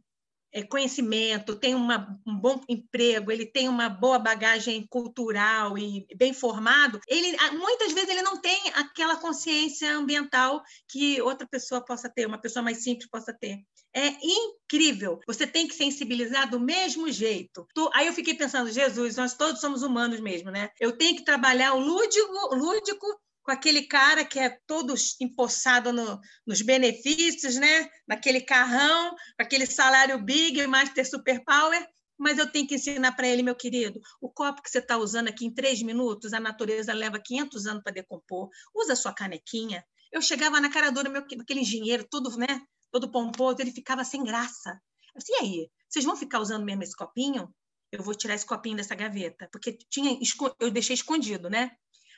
é, 0.53 0.63
conhecimento, 0.63 1.57
tem 1.57 1.75
uma, 1.75 2.19
um 2.27 2.35
bom 2.35 2.61
emprego, 2.67 3.31
ele 3.31 3.45
tem 3.45 3.69
uma 3.69 3.91
boa 3.91 4.19
bagagem 4.19 4.87
cultural 4.87 5.77
e 5.77 6.07
bem 6.17 6.33
formado, 6.33 6.99
ele 7.07 7.37
muitas 7.59 7.93
vezes 7.93 8.09
ele 8.09 8.23
não 8.23 8.41
tem 8.41 8.73
aquela 8.75 9.17
consciência 9.17 9.95
ambiental 9.95 10.63
que 10.89 11.21
outra 11.21 11.47
pessoa 11.47 11.85
possa 11.85 12.09
ter, 12.09 12.27
uma 12.27 12.41
pessoa 12.41 12.63
mais 12.63 12.83
simples 12.83 13.09
possa 13.11 13.35
ter. 13.35 13.59
É 13.97 14.15
incrível. 14.23 15.19
Você 15.27 15.47
tem 15.47 15.67
que 15.67 15.75
sensibilizar 15.75 16.51
do 16.51 16.61
mesmo 16.61 17.11
jeito. 17.11 17.67
Aí 17.95 18.07
eu 18.07 18.13
fiquei 18.13 18.35
pensando, 18.35 18.71
Jesus, 18.71 19.17
nós 19.17 19.33
todos 19.33 19.59
somos 19.59 19.83
humanos 19.83 20.21
mesmo, 20.21 20.51
né? 20.51 20.69
Eu 20.79 20.99
tenho 20.99 21.17
que 21.17 21.25
trabalhar 21.25 21.73
o 21.73 21.81
lúdico, 21.81 22.55
lúdico 22.55 23.07
com 23.43 23.51
aquele 23.51 23.85
cara 23.85 24.23
que 24.23 24.39
é 24.39 24.59
todo 24.67 24.93
empossado 25.19 25.95
no, 25.95 26.21
nos 26.47 26.61
benefícios, 26.61 27.55
né? 27.55 27.89
naquele 28.07 28.43
carrão, 28.43 29.17
aquele 29.39 29.65
salário 29.65 30.23
big, 30.23 30.67
master 30.67 31.09
superpower, 31.09 31.89
mas 32.19 32.39
eu 32.39 32.51
tenho 32.51 32.67
que 32.67 32.75
ensinar 32.75 33.13
para 33.13 33.29
ele, 33.29 33.43
meu 33.43 33.55
querido, 33.55 33.99
o 34.21 34.29
copo 34.29 34.61
que 34.61 34.69
você 34.71 34.79
está 34.79 34.99
usando 34.99 35.29
aqui 35.29 35.47
em 35.47 35.55
três 35.55 35.81
minutos, 35.81 36.35
a 36.35 36.41
natureza 36.41 36.93
leva 36.93 37.19
500 37.19 37.67
anos 37.67 37.83
para 37.83 37.93
decompor, 37.93 38.51
usa 38.75 38.95
sua 38.95 39.15
canequinha. 39.15 39.83
Eu 40.13 40.21
chegava 40.21 40.61
na 40.61 40.71
cara 40.71 40.91
dura, 40.91 41.09
meu, 41.09 41.23
aquele 41.23 41.61
engenheiro 41.61 42.07
todo, 42.11 42.37
né, 42.37 42.61
todo 42.97 43.11
pomposo, 43.11 43.61
ele 43.61 43.71
ficava 43.71 44.05
sem 44.05 44.25
graça. 44.25 44.81
Eu 45.15 45.19
disse, 45.19 45.33
e 45.33 45.37
aí, 45.37 45.71
vocês 45.87 46.05
vão 46.05 46.17
ficar 46.17 46.41
usando 46.41 46.65
mesmo 46.65 46.83
esse 46.83 46.97
copinho? 46.97 47.55
Eu 47.93 48.03
vou 48.03 48.15
tirar 48.15 48.35
esse 48.35 48.47
copinho 48.47 48.77
dessa 48.77 48.95
gaveta, 48.95 49.49
porque 49.53 49.77
tinha, 49.91 50.19
eu 50.59 50.71
deixei 50.71 50.95
escondido, 50.95 51.51
né? 51.51 51.73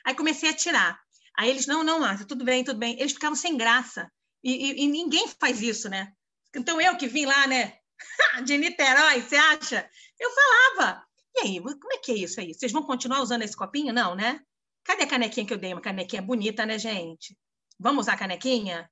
Aí 0.05 0.15
comecei 0.15 0.49
a 0.49 0.53
tirar. 0.53 0.97
Aí 1.37 1.49
eles, 1.49 1.67
não, 1.67 1.83
não, 1.83 1.99
Márcia, 1.99 2.25
tudo 2.25 2.45
bem, 2.45 2.63
tudo 2.63 2.79
bem. 2.79 2.97
Eles 2.97 3.11
ficavam 3.11 3.35
sem 3.35 3.57
graça. 3.57 4.09
E, 4.41 4.51
e, 4.51 4.83
e, 4.85 4.87
ninguém 4.87 5.27
faz 5.39 5.61
isso, 5.61 5.89
né? 5.89 6.13
Então 6.55 6.79
eu 6.79 6.95
que 6.95 7.07
vim 7.07 7.25
lá, 7.25 7.45
né? 7.45 7.77
De 8.45 8.57
Niterói, 8.57 9.21
você 9.21 9.35
acha? 9.35 9.89
Eu 10.17 10.31
falava. 10.31 11.05
E 11.35 11.41
aí, 11.41 11.61
como 11.61 11.93
é 11.93 11.97
que 11.97 12.11
é 12.13 12.15
isso 12.15 12.39
aí? 12.39 12.53
Vocês 12.53 12.71
vão 12.71 12.83
continuar 12.83 13.21
usando 13.21 13.41
esse 13.41 13.55
copinho? 13.55 13.93
Não, 13.93 14.15
né? 14.15 14.39
Cadê 14.85 15.03
a 15.03 15.07
canequinha 15.07 15.45
que 15.45 15.53
eu 15.53 15.57
dei? 15.57 15.73
Uma 15.73 15.81
canequinha 15.81 16.21
bonita, 16.21 16.65
né, 16.65 16.79
gente? 16.79 17.37
Vamos 17.77 18.05
usar 18.05 18.13
a 18.13 18.17
canequinha? 18.17 18.89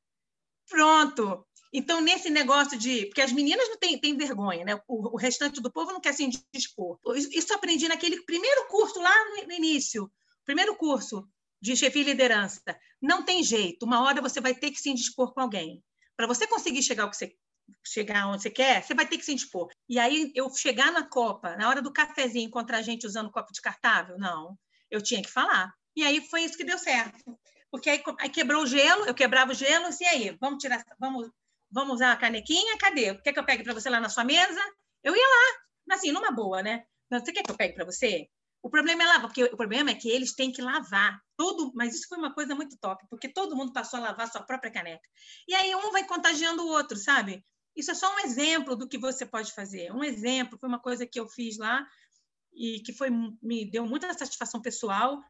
Pronto. 0.70 1.48
Então, 1.78 2.01
nesse 2.01 2.32
negócio 2.32 2.75
de. 2.75 3.05
Porque 3.05 3.21
as 3.21 3.32
meninas 3.32 3.69
não 3.69 3.78
têm, 3.78 3.99
têm 3.99 4.17
vergonha, 4.17 4.65
né? 4.65 4.82
O, 4.88 5.13
o, 5.13 5.15
restante 5.15 5.61
do 5.61 5.71
povo 5.71 5.93
não 5.93 6.01
quer 6.01 6.11
se 6.11 6.23
indispor. 6.23 6.99
Isso 7.15 7.53
aprendi 7.53 7.88
naquele 7.88 8.19
primeiro 8.23 8.67
curso 8.67 8.99
lá 8.99 9.13
no, 9.25 9.45
no 9.45 9.53
início. 9.53 10.11
Primeiro 10.43 10.75
curso 10.75 11.30
de 11.61 11.75
chefia 11.75 12.01
e 12.01 12.05
liderança. 12.05 12.63
Não 12.99 13.23
tem 13.23 13.43
jeito, 13.43 13.86
uma 13.86 14.01
hora 14.01 14.23
você 14.23 14.41
vai 14.41 14.55
ter 14.55 14.71
que 14.71 14.82
se 14.82 14.89
indispor 14.89 15.36
com 15.36 15.41
alguém. 15.41 15.84
Para 16.15 16.25
você 16.25 16.47
conseguir 16.47 16.82
chegar 16.82 17.03
ao 17.03 17.11
que 17.11 17.17
você 17.17 17.36
chegar 17.86 18.28
onde 18.28 18.41
você 18.41 18.49
quer, 18.49 18.82
você 18.82 18.95
vai 18.95 19.05
ter 19.05 19.19
que 19.19 19.25
se 19.25 19.34
indispor. 19.34 19.69
E 19.88 19.99
aí 19.99 20.32
eu 20.34 20.49
chegar 20.49 20.91
na 20.91 21.03
Copa, 21.07 21.55
na 21.57 21.69
hora 21.69 21.80
do 21.80 21.93
cafezinho, 21.93 22.47
encontrar 22.47 22.82
gente 22.82 23.05
usando 23.05 23.30
copo 23.30 23.51
descartável, 23.51 24.17
não. 24.17 24.57
Eu 24.89 24.99
tinha 24.99 25.21
que 25.21 25.30
falar. 25.30 25.71
E 25.95 26.03
aí 26.03 26.28
foi 26.28 26.41
isso 26.41 26.57
que 26.57 26.63
deu 26.63 26.80
certo. 26.80 27.38
Porque 27.69 27.88
aí, 27.88 28.01
aí 28.19 28.30
quebrou 28.30 28.63
o 28.63 28.67
gelo, 28.67 29.05
eu 29.05 29.13
quebrava 29.13 29.51
o 29.51 29.55
gelo, 29.55 29.89
e 30.01 30.05
aí, 30.05 30.38
vamos 30.39 30.59
tirar, 30.59 30.84
vamos, 30.99 31.30
vamos 31.72 31.95
usar 31.95 32.11
a 32.11 32.18
canequinha? 32.18 32.78
Cadê? 32.78 33.15
Quer 33.22 33.34
que 33.34 33.39
eu 33.39 33.45
pegue 33.45 33.63
para 33.63 33.74
você 33.74 33.89
lá 33.89 33.99
na 33.99 34.09
sua 34.09 34.24
mesa? 34.24 34.61
Eu 35.03 35.15
ia 35.15 35.28
lá, 35.28 35.95
assim, 35.95 36.11
numa 36.11 36.32
boa, 36.32 36.61
né? 36.61 36.86
Você 37.09 37.32
quer 37.32 37.43
que 37.43 37.51
eu 37.51 37.57
pegue 37.57 37.76
para 37.76 37.86
você? 37.86 38.28
O 38.61 38.70
problema 38.70 39.03
é 39.03 39.05
lavar, 39.05 39.22
porque 39.22 39.43
o 39.43 39.55
problema 39.55 39.91
é 39.91 39.95
que 39.95 40.09
eles 40.09 40.34
têm 40.34 40.51
que 40.51 40.61
lavar. 40.61 41.22
Todo, 41.38 41.72
mas 41.76 41.95
isso 41.95 42.07
foi 42.09 42.18
uma 42.18 42.34
coisa 42.34 42.55
muito 42.55 42.78
top, 42.80 43.05
porque 43.09 43.30
todo 43.30 43.55
mundo 43.55 43.72
passou 43.72 43.99
a 43.99 44.03
lavar 44.03 44.30
sua 44.30 44.41
própria 44.41 44.72
caneca. 44.72 45.07
E 45.47 45.53
aí 45.53 45.74
um 45.76 45.91
vai 45.91 46.05
contagiando 46.05 46.63
o 46.63 46.70
outro, 46.70 46.97
sabe? 46.97 47.45
Isso 47.76 47.91
é 47.91 47.93
só 47.93 48.13
um 48.15 48.20
exemplo 48.20 48.76
do 48.76 48.88
que 48.88 48.97
você 48.97 49.26
pode 49.26 49.53
fazer. 49.53 49.91
Um 49.93 50.03
exemplo, 50.03 50.57
foi 50.59 50.68
uma 50.68 50.80
coisa 50.80 51.05
que 51.05 51.20
eu 51.20 51.30
fiz 51.30 51.57
lá 51.57 51.88
e 52.51 52.82
que 52.82 52.91
foi 52.91 53.09
me 53.41 53.70
deu 53.70 53.86
muita 53.86 54.11
satisfação 54.13 54.61
pessoal. 54.61 55.22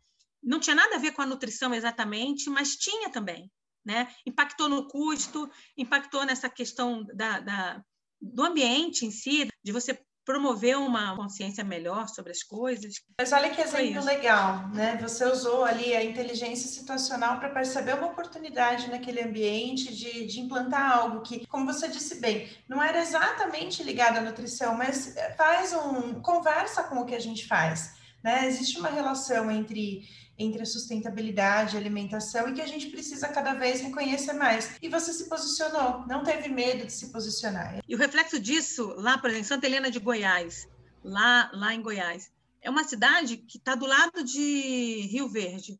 Não 0.41 0.59
tinha 0.59 0.75
nada 0.75 0.95
a 0.95 0.99
ver 0.99 1.11
com 1.11 1.21
a 1.21 1.25
nutrição 1.25 1.73
exatamente, 1.73 2.49
mas 2.49 2.77
tinha 2.77 3.09
também, 3.11 3.51
né? 3.87 4.09
Impactou 4.25 4.67
no 4.67 4.85
custo, 4.85 5.49
impactou 5.77 6.25
nessa 6.25 6.49
questão 6.49 7.05
da, 7.15 7.39
da 7.39 7.81
do 8.21 8.43
ambiente 8.43 9.05
em 9.05 9.11
si, 9.11 9.47
de 9.63 9.71
você 9.71 9.97
promover 10.25 10.77
uma 10.77 11.15
consciência 11.15 11.63
melhor 11.63 12.09
sobre 12.09 12.31
as 12.31 12.43
coisas. 12.43 12.95
Mas 13.17 13.31
olha 13.31 13.49
que 13.49 13.61
exemplo 13.61 14.03
legal, 14.03 14.67
né? 14.69 14.97
Você 14.97 15.23
usou 15.23 15.63
ali 15.63 15.95
a 15.95 16.03
inteligência 16.03 16.67
situacional 16.69 17.39
para 17.39 17.49
perceber 17.49 17.93
uma 17.93 18.07
oportunidade 18.07 18.89
naquele 18.89 19.21
ambiente 19.21 19.95
de, 19.95 20.25
de 20.25 20.41
implantar 20.41 20.97
algo 20.97 21.21
que, 21.21 21.47
como 21.47 21.65
você 21.65 21.87
disse 21.87 22.19
bem, 22.19 22.49
não 22.67 22.83
era 22.83 22.99
exatamente 22.99 23.81
ligado 23.83 24.17
à 24.17 24.21
nutrição, 24.21 24.75
mas 24.75 25.15
faz 25.37 25.71
um 25.71 26.19
conversa 26.21 26.83
com 26.83 26.97
o 26.99 27.05
que 27.05 27.15
a 27.15 27.21
gente 27.21 27.47
faz. 27.47 27.95
Né? 28.21 28.47
Existe 28.47 28.77
uma 28.79 28.89
relação 28.89 29.49
entre 29.49 30.01
entre 30.37 30.61
a 30.61 30.65
sustentabilidade, 30.65 31.75
a 31.75 31.79
alimentação 31.79 32.47
e 32.47 32.53
que 32.53 32.61
a 32.61 32.67
gente 32.67 32.87
precisa 32.87 33.27
cada 33.27 33.53
vez 33.53 33.81
reconhecer 33.81 34.33
mais. 34.33 34.77
E 34.81 34.87
você 34.87 35.11
se 35.11 35.27
posicionou, 35.27 36.05
não 36.07 36.23
teve 36.23 36.49
medo 36.49 36.85
de 36.85 36.93
se 36.93 37.11
posicionar. 37.11 37.79
E 37.87 37.95
o 37.95 37.97
reflexo 37.97 38.39
disso, 38.39 38.93
lá, 38.97 39.17
por 39.17 39.29
exemplo, 39.29 39.45
em 39.45 39.47
Santa 39.47 39.65
Helena 39.65 39.89
de 39.89 39.99
Goiás, 39.99 40.67
lá, 41.03 41.49
lá 41.53 41.73
em 41.73 41.81
Goiás, 41.81 42.31
é 42.61 42.69
uma 42.69 42.83
cidade 42.83 43.37
que 43.37 43.57
está 43.57 43.75
do 43.75 43.85
lado 43.85 44.23
de 44.23 45.07
Rio 45.09 45.27
Verde. 45.27 45.79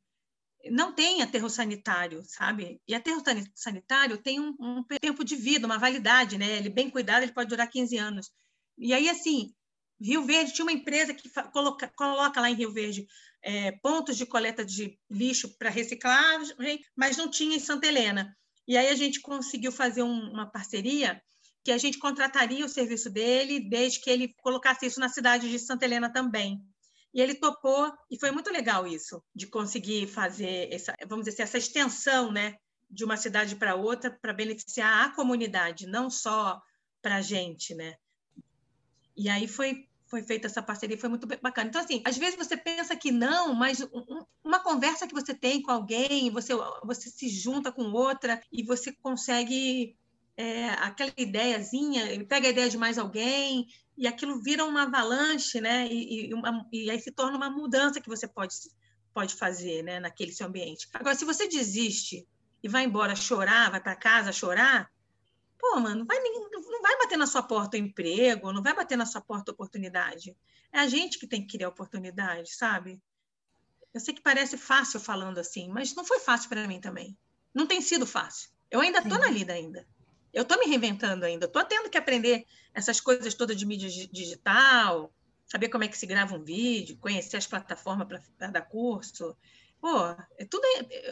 Não 0.72 0.92
tem 0.92 1.22
aterro 1.22 1.50
sanitário, 1.50 2.24
sabe? 2.26 2.82
E 2.88 2.96
aterro 2.96 3.22
sanitário 3.54 4.18
tem 4.18 4.40
um, 4.40 4.56
um 4.60 4.84
tempo 4.84 5.24
de 5.24 5.36
vida, 5.36 5.68
uma 5.68 5.78
validade, 5.78 6.38
né? 6.38 6.58
Ele 6.58 6.70
bem 6.70 6.90
cuidado, 6.90 7.24
ele 7.24 7.32
pode 7.32 7.50
durar 7.50 7.70
15 7.70 7.98
anos. 7.98 8.32
E 8.78 8.94
aí, 8.94 9.08
assim, 9.10 9.54
Rio 10.00 10.24
Verde 10.24 10.54
tinha 10.54 10.66
uma 10.66 10.72
empresa 10.72 11.14
que 11.14 11.30
coloca, 11.52 11.92
coloca 11.96 12.42
lá 12.42 12.50
em 12.50 12.56
Rio 12.56 12.72
Verde 12.72 13.08
é, 13.48 13.72
pontos 13.72 14.18
de 14.18 14.26
coleta 14.26 14.66
de 14.66 15.00
lixo 15.10 15.58
para 15.58 15.70
reciclagem, 15.70 16.54
mas 16.94 17.16
não 17.16 17.32
tinha 17.32 17.56
em 17.56 17.62
Santa 17.62 17.88
Helena. 17.88 18.36
E 18.68 18.76
aí 18.76 18.90
a 18.90 18.96
gente 18.96 19.22
conseguiu 19.22 19.72
fazer 19.72 20.04
um, 20.04 20.32
uma 20.32 20.52
parceria 20.52 21.22
que 21.64 21.72
a 21.72 21.78
gente 21.78 21.98
contrataria 21.98 22.66
o 22.66 22.70
serviço 22.70 23.10
dele 23.10 23.62
desde 23.62 24.02
que 24.02 24.10
ele 24.10 24.34
colocasse 24.42 24.86
isso 24.86 25.00
na 25.00 25.08
cidade 25.08 25.50
de 25.50 25.58
Santa 25.60 25.86
Helena 25.86 26.12
também. 26.12 26.62
E 27.14 27.22
ele 27.22 27.36
topou, 27.36 27.90
e 28.12 28.20
foi 28.20 28.32
muito 28.32 28.52
legal 28.52 28.86
isso, 28.86 29.24
de 29.34 29.48
conseguir 29.48 30.08
fazer 30.08 30.68
essa, 30.70 30.94
vamos 31.08 31.24
dizer 31.24 31.42
assim, 31.42 31.44
essa 31.44 31.58
extensão, 31.58 32.30
né, 32.30 32.58
de 32.90 33.06
uma 33.06 33.16
cidade 33.16 33.56
para 33.56 33.76
outra 33.76 34.12
para 34.12 34.34
beneficiar 34.34 35.06
a 35.06 35.16
comunidade, 35.16 35.88
não 35.88 36.10
só 36.10 36.62
para 37.02 37.16
a 37.16 37.22
gente, 37.22 37.74
né? 37.74 37.96
E 39.16 39.30
aí 39.30 39.48
foi 39.48 39.87
foi 40.08 40.24
feita 40.24 40.48
essa 40.48 40.62
parceria, 40.62 40.98
foi 40.98 41.10
muito 41.10 41.28
bacana. 41.28 41.70
Então, 41.70 41.82
assim, 41.82 42.02
às 42.06 42.18
vezes 42.18 42.36
você 42.36 42.56
pensa 42.56 42.96
que 42.96 43.12
não, 43.12 43.54
mas 43.54 43.86
uma 44.44 44.60
conversa 44.60 45.08
que 45.08 45.14
você 45.14 45.34
tem 45.34 45.62
com 45.62 45.72
alguém, 45.72 46.32
você, 46.32 46.54
você 46.84 47.10
se 47.10 47.30
junta 47.30 47.72
com 47.72 47.92
outra 47.92 48.42
e 48.52 48.64
você 48.64 48.94
consegue 48.94 49.96
é, 50.38 50.70
aquela 50.70 51.12
ideiazinha, 51.18 52.26
pega 52.26 52.48
a 52.48 52.52
ideia 52.52 52.70
de 52.70 52.78
mais 52.78 52.98
alguém 52.98 53.68
e 53.98 54.08
aquilo 54.08 54.42
vira 54.42 54.64
uma 54.64 54.84
avalanche, 54.84 55.60
né? 55.60 55.88
E, 55.88 56.30
e, 56.30 56.34
uma, 56.34 56.66
e 56.72 56.90
aí 56.90 57.00
se 57.00 57.12
torna 57.12 57.36
uma 57.36 57.50
mudança 57.50 58.00
que 58.00 58.08
você 58.08 58.28
pode, 58.28 58.56
pode 59.14 59.36
fazer, 59.36 59.84
né? 59.84 60.00
Naquele 60.00 60.32
seu 60.32 60.48
ambiente. 60.48 60.88
Agora, 60.94 61.16
se 61.16 61.26
você 61.26 61.48
desiste 61.48 62.28
e 62.64 62.70
vai 62.70 62.84
embora 62.84 63.16
chorar, 63.16 63.72
vai 63.72 63.82
para 63.82 63.96
casa 63.96 64.32
chorar, 64.32 64.90
pô, 65.58 65.80
mano, 65.80 66.06
vai, 66.06 66.20
não 66.20 66.82
vai 66.82 66.98
bater 66.98 67.18
na 67.18 67.28
sua 67.28 67.44
porta 67.44 67.78
o 67.78 67.80
emprego, 67.80 68.52
não 68.52 68.62
vai 68.62 68.74
bater 68.74 68.98
na 68.98 69.06
sua 69.06 69.22
porta 69.22 69.52
a 69.52 69.54
oportunidade. 69.54 70.36
É 70.72 70.80
a 70.80 70.88
gente 70.88 71.18
que 71.20 71.28
tem 71.28 71.42
que 71.42 71.58
criar 71.58 71.70
oportunidade, 71.70 72.56
sabe? 72.56 73.02
Eu 73.94 74.00
sei 74.00 74.14
que 74.14 74.22
parece 74.22 74.58
fácil 74.58 75.00
falando 75.00 75.40
assim, 75.40 75.70
mas 75.70 75.96
não 75.96 76.06
foi 76.06 76.20
fácil 76.20 76.50
para 76.50 76.68
mim 76.68 76.80
também. 76.80 77.18
Não 77.54 77.66
tem 77.66 77.82
sido 77.82 78.06
fácil. 78.06 78.50
Eu 78.70 78.82
ainda 78.82 79.00
estou 79.00 79.18
na 79.18 79.30
lida 79.30 79.54
ainda. 79.54 79.88
Eu 80.34 80.44
estou 80.44 80.60
me 80.60 80.68
reinventando 80.68 81.26
ainda. 81.26 81.46
Estou 81.46 81.64
tendo 81.64 81.90
que 81.90 81.98
aprender 81.98 82.46
essas 82.74 83.00
coisas 83.00 83.34
todas 83.34 83.58
de 83.58 83.66
mídia 83.66 83.90
digital, 84.12 85.12
saber 85.48 85.70
como 85.70 85.84
é 85.84 85.88
que 85.88 85.98
se 85.98 86.06
grava 86.06 86.36
um 86.36 86.44
vídeo, 86.44 86.98
conhecer 86.98 87.38
as 87.38 87.48
plataformas 87.48 88.08
para 88.38 88.52
dar 88.52 88.62
curso. 88.62 89.36
Pô, 89.80 90.10
é 90.38 90.46
tudo. 90.46 90.64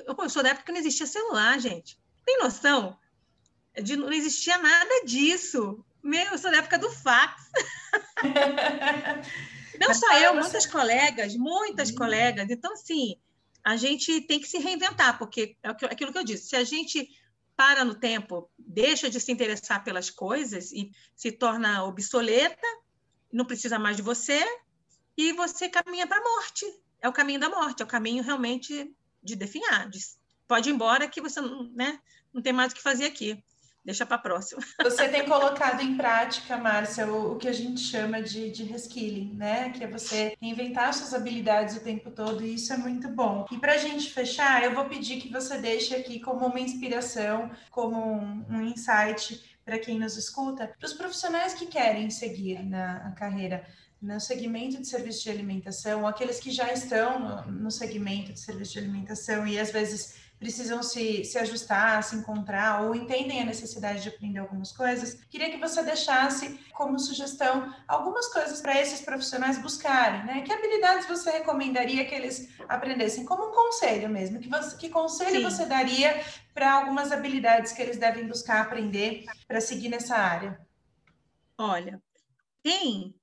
Eu 0.05 0.29
sou 0.29 0.43
da 0.43 0.49
época 0.49 0.65
que 0.65 0.71
não 0.71 0.79
existia 0.79 1.07
celular, 1.07 1.59
gente. 1.59 1.97
Tem 2.25 2.37
noção? 2.37 2.99
De, 3.81 3.95
não 3.95 4.11
existia 4.11 4.57
nada 4.57 5.05
disso. 5.05 5.83
Meu, 6.03 6.31
eu 6.31 6.37
sou 6.37 6.51
da 6.51 6.57
época 6.57 6.77
do 6.77 6.89
fax. 6.91 7.51
não 9.79 9.93
só 9.93 10.17
eu, 10.19 10.35
muitas 10.35 10.65
colegas, 10.65 11.35
muitas 11.35 11.89
hum. 11.91 11.95
colegas. 11.95 12.49
Então, 12.49 12.73
assim, 12.73 13.15
a 13.63 13.75
gente 13.75 14.21
tem 14.21 14.39
que 14.39 14.47
se 14.47 14.59
reinventar, 14.59 15.17
porque 15.17 15.57
é 15.63 15.69
aquilo 15.69 16.11
que 16.11 16.17
eu 16.17 16.23
disse, 16.23 16.49
se 16.49 16.55
a 16.55 16.63
gente 16.63 17.09
para 17.55 17.85
no 17.85 17.95
tempo, 17.95 18.49
deixa 18.59 19.09
de 19.09 19.19
se 19.19 19.31
interessar 19.31 19.83
pelas 19.83 20.09
coisas 20.09 20.71
e 20.71 20.91
se 21.15 21.31
torna 21.31 21.85
obsoleta, 21.85 22.67
não 23.31 23.45
precisa 23.45 23.79
mais 23.79 23.95
de 23.95 24.01
você, 24.01 24.43
e 25.17 25.31
você 25.33 25.69
caminha 25.69 26.05
para 26.05 26.17
a 26.17 26.23
morte. 26.23 26.65
É 27.01 27.07
o 27.07 27.13
caminho 27.13 27.39
da 27.39 27.49
morte, 27.49 27.81
é 27.81 27.85
o 27.85 27.87
caminho 27.87 28.23
realmente 28.23 28.93
de 29.23 29.35
definhar. 29.35 29.89
De, 29.89 29.99
pode 30.47 30.69
ir 30.69 30.73
embora 30.73 31.07
que 31.07 31.21
você 31.21 31.39
né, 31.41 31.99
não 32.33 32.41
tem 32.41 32.51
mais 32.51 32.73
o 32.73 32.75
que 32.75 32.81
fazer 32.81 33.05
aqui. 33.05 33.41
Deixa 33.85 34.05
para 34.05 34.15
a 34.15 34.19
próxima. 34.19 34.61
Você 34.81 35.07
tem 35.07 35.25
colocado 35.25 35.81
em 35.81 35.95
prática, 35.95 36.57
Márcia, 36.57 37.07
o, 37.07 37.33
o, 37.33 37.35
que 37.37 37.47
a 37.47 37.53
gente 37.53 37.79
chama 37.79 38.21
de, 38.21 38.49
de 38.49 38.63
reskilling, 38.63 39.35
né? 39.35 39.69
Que 39.69 39.83
é 39.83 39.87
você 39.87 40.35
inventar 40.41 40.93
suas 40.93 41.13
habilidades 41.13 41.77
o 41.77 41.81
tempo 41.81 42.09
todo, 42.09 42.43
e 42.43 42.55
isso 42.55 42.73
é 42.73 42.77
muito 42.77 43.07
bom. 43.07 43.45
E 43.51 43.57
para 43.57 43.73
a 43.73 43.77
gente 43.77 44.11
fechar, 44.11 44.63
eu 44.63 44.73
vou 44.73 44.85
pedir 44.85 45.21
que 45.21 45.31
você 45.31 45.59
deixe 45.59 45.95
aqui 45.95 46.19
como 46.19 46.47
uma 46.47 46.59
inspiração, 46.59 47.51
como 47.69 47.97
um, 47.97 48.45
um 48.49 48.61
insight 48.61 49.55
para 49.63 49.77
quem 49.77 49.99
nos 49.99 50.17
escuta, 50.17 50.67
para 50.67 50.85
os 50.85 50.93
profissionais 50.93 51.53
que 51.53 51.67
querem 51.67 52.09
seguir 52.09 52.63
na 52.63 53.11
carreira 53.11 53.65
no 54.01 54.19
segmento 54.19 54.79
de 54.79 54.87
serviço 54.87 55.23
de 55.23 55.31
alimentação, 55.31 56.05
aqueles 56.05 56.39
que 56.39 56.51
já 56.51 56.71
estão 56.71 57.19
no, 57.19 57.51
no 57.51 57.71
segmento 57.71 58.31
de 58.31 58.39
serviço 58.39 58.73
de 58.73 58.79
alimentação 58.79 59.47
e 59.47 59.59
às 59.59 59.71
vezes 59.71 60.24
precisam 60.39 60.83
se, 60.83 61.23
se 61.23 61.37
ajustar, 61.37 62.03
se 62.03 62.15
encontrar 62.15 62.83
ou 62.83 62.95
entendem 62.95 63.41
a 63.41 63.45
necessidade 63.45 64.01
de 64.01 64.09
aprender 64.09 64.39
algumas 64.39 64.71
coisas, 64.71 65.15
queria 65.29 65.49
que 65.49 65.57
você 65.57 65.81
deixasse 65.83 66.59
como 66.73 66.99
sugestão 66.99 67.73
algumas 67.87 68.27
coisas 68.31 68.61
para 68.61 68.79
esses 68.79 69.01
profissionais 69.01 69.57
buscarem, 69.57 70.25
né? 70.25 70.41
Que 70.41 70.51
habilidades 70.51 71.07
você 71.07 71.31
recomendaria 71.31 72.05
que 72.05 72.13
eles 72.13 72.49
aprendessem? 72.67 73.25
Como 73.25 73.49
um 73.49 73.53
conselho 73.53 74.09
mesmo, 74.09 74.39
que, 74.39 74.49
você, 74.49 74.77
que 74.77 74.89
conselho 74.89 75.37
Sim. 75.37 75.43
você 75.43 75.65
daria 75.65 76.23
para 76.53 76.73
algumas 76.73 77.11
habilidades 77.11 77.71
que 77.71 77.81
eles 77.81 77.97
devem 77.97 78.27
buscar 78.27 78.61
aprender 78.61 79.25
para 79.47 79.61
seguir 79.61 79.89
nessa 79.89 80.15
área? 80.15 80.59
Olha, 81.57 82.01
tem 82.61 83.15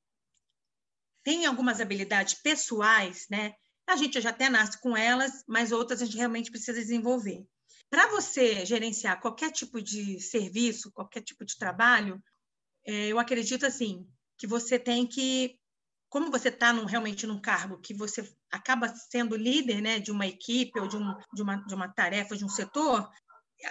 tem 1.23 1.47
algumas 1.47 1.81
habilidades 1.81 2.35
pessoais, 2.35 3.27
né? 3.31 3.55
A 3.93 3.97
gente 3.97 4.19
já 4.23 4.31
até 4.31 4.49
nasce 4.49 4.81
com 4.81 4.97
elas, 4.97 5.45
mas 5.47 5.71
outras 5.71 6.01
a 6.01 6.07
gente 6.07 6.17
realmente 6.17 6.51
precisa 6.51 6.81
desenvolver. 6.81 7.47
Para 7.91 8.09
você 8.09 8.65
gerenciar 8.65 9.21
qualquer 9.21 9.53
tipo 9.53 9.83
de 9.83 10.19
serviço, 10.19 10.91
qualquer 10.93 11.21
tipo 11.21 11.45
de 11.45 11.59
trabalho, 11.59 12.19
é, 12.87 13.09
eu 13.09 13.19
acredito 13.19 13.67
assim 13.67 14.09
que 14.39 14.47
você 14.47 14.79
tem 14.79 15.07
que, 15.07 15.59
como 16.09 16.31
você 16.31 16.49
está 16.49 16.73
realmente 16.73 17.27
num 17.27 17.39
cargo 17.39 17.83
que 17.83 17.93
você 17.93 18.27
acaba 18.51 18.89
sendo 18.89 19.37
líder, 19.37 19.83
né, 19.83 20.01
de 20.01 20.11
uma 20.11 20.27
equipe 20.27 20.81
ou 20.81 20.89
de, 20.89 20.97
um, 20.97 21.15
de, 21.35 21.43
uma, 21.43 21.57
de 21.57 21.75
uma 21.75 21.89
tarefa, 21.93 22.35
de 22.35 22.47
um 22.47 22.49
setor, 22.49 23.11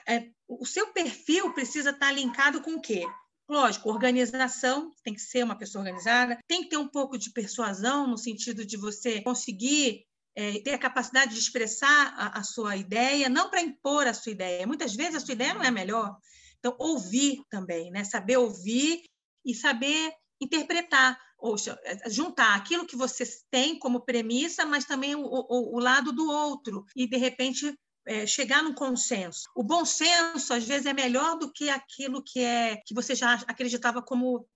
é, 0.08 0.30
o 0.48 0.68
seu 0.68 0.94
perfil 0.94 1.52
precisa 1.56 1.90
estar 1.90 2.06
tá 2.06 2.12
linkado 2.12 2.62
com 2.62 2.76
o 2.76 2.82
quê? 2.82 3.08
Lógico, 3.50 3.90
organização, 3.90 4.92
tem 5.04 5.16
que 5.16 5.20
ser 5.20 5.44
uma 5.44 5.58
pessoa 5.58 5.82
organizada, 5.82 6.38
tem 6.48 6.62
que 6.62 6.70
ter 6.70 6.78
um 6.78 6.88
pouco 6.88 7.18
de 7.18 7.32
persuasão, 7.32 8.06
no 8.06 8.20
sentido 8.20 8.64
de 8.64 8.78
você 8.78 9.20
conseguir 9.24 10.06
é, 10.36 10.60
ter 10.60 10.74
a 10.74 10.80
capacidade 10.80 11.34
de 11.34 11.40
expressar 11.40 12.14
a, 12.18 12.40
a 12.40 12.44
sua 12.44 12.76
ideia, 12.76 13.30
não 13.30 13.50
para 13.50 13.62
impor 13.62 14.08
a 14.08 14.14
sua 14.14 14.32
ideia. 14.32 14.68
Muitas 14.68 14.96
vezes 14.96 15.16
a 15.16 15.20
sua 15.20 15.34
ideia 15.34 15.54
não 15.54 15.64
é 15.64 15.68
a 15.68 15.72
melhor. 15.72 16.16
Então, 16.60 16.76
ouvir 16.80 17.42
também, 17.50 17.92
né? 17.92 18.04
saber 18.04 18.38
ouvir 18.38 19.04
e 19.46 19.56
saber 19.56 20.14
interpretar, 20.40 21.20
ou 21.38 21.56
é, 21.84 22.10
juntar 22.10 22.56
aquilo 22.56 22.86
que 22.86 22.96
você 22.96 23.24
tem 23.50 23.78
como 23.78 24.06
premissa, 24.06 24.66
mas 24.66 24.86
também 24.86 25.16
o, 25.16 25.22
o, 25.24 25.76
o 25.76 25.80
lado 25.80 26.12
do 26.12 26.30
outro, 26.30 26.86
e 26.96 27.08
de 27.08 27.18
repente 27.18 27.76
é, 28.06 28.26
chegar 28.26 28.64
num 28.64 28.74
consenso. 28.74 29.44
O 29.56 29.64
bom 29.64 29.86
senso, 29.86 30.54
às 30.54 30.66
vezes, 30.66 30.86
é 30.86 30.94
melhor 30.94 31.38
do 31.38 31.52
que 31.52 31.70
aquilo 31.70 32.24
que 32.24 32.40
é 32.40 32.78
que 32.86 32.94
você 32.94 33.14
já 33.16 33.34
acreditava 33.48 34.02
como 34.02 34.48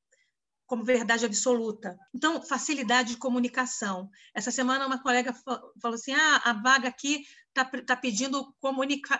como 0.65 0.83
verdade 0.83 1.25
absoluta. 1.25 1.97
Então, 2.13 2.41
facilidade 2.41 3.09
de 3.09 3.17
comunicação. 3.17 4.09
Essa 4.33 4.51
semana, 4.51 4.85
uma 4.87 5.01
colega 5.01 5.33
falou 5.33 5.95
assim: 5.95 6.13
ah, 6.13 6.41
a 6.43 6.53
vaga 6.53 6.87
aqui 6.87 7.23
está 7.49 7.65
tá 7.65 7.95
pedindo 7.95 8.53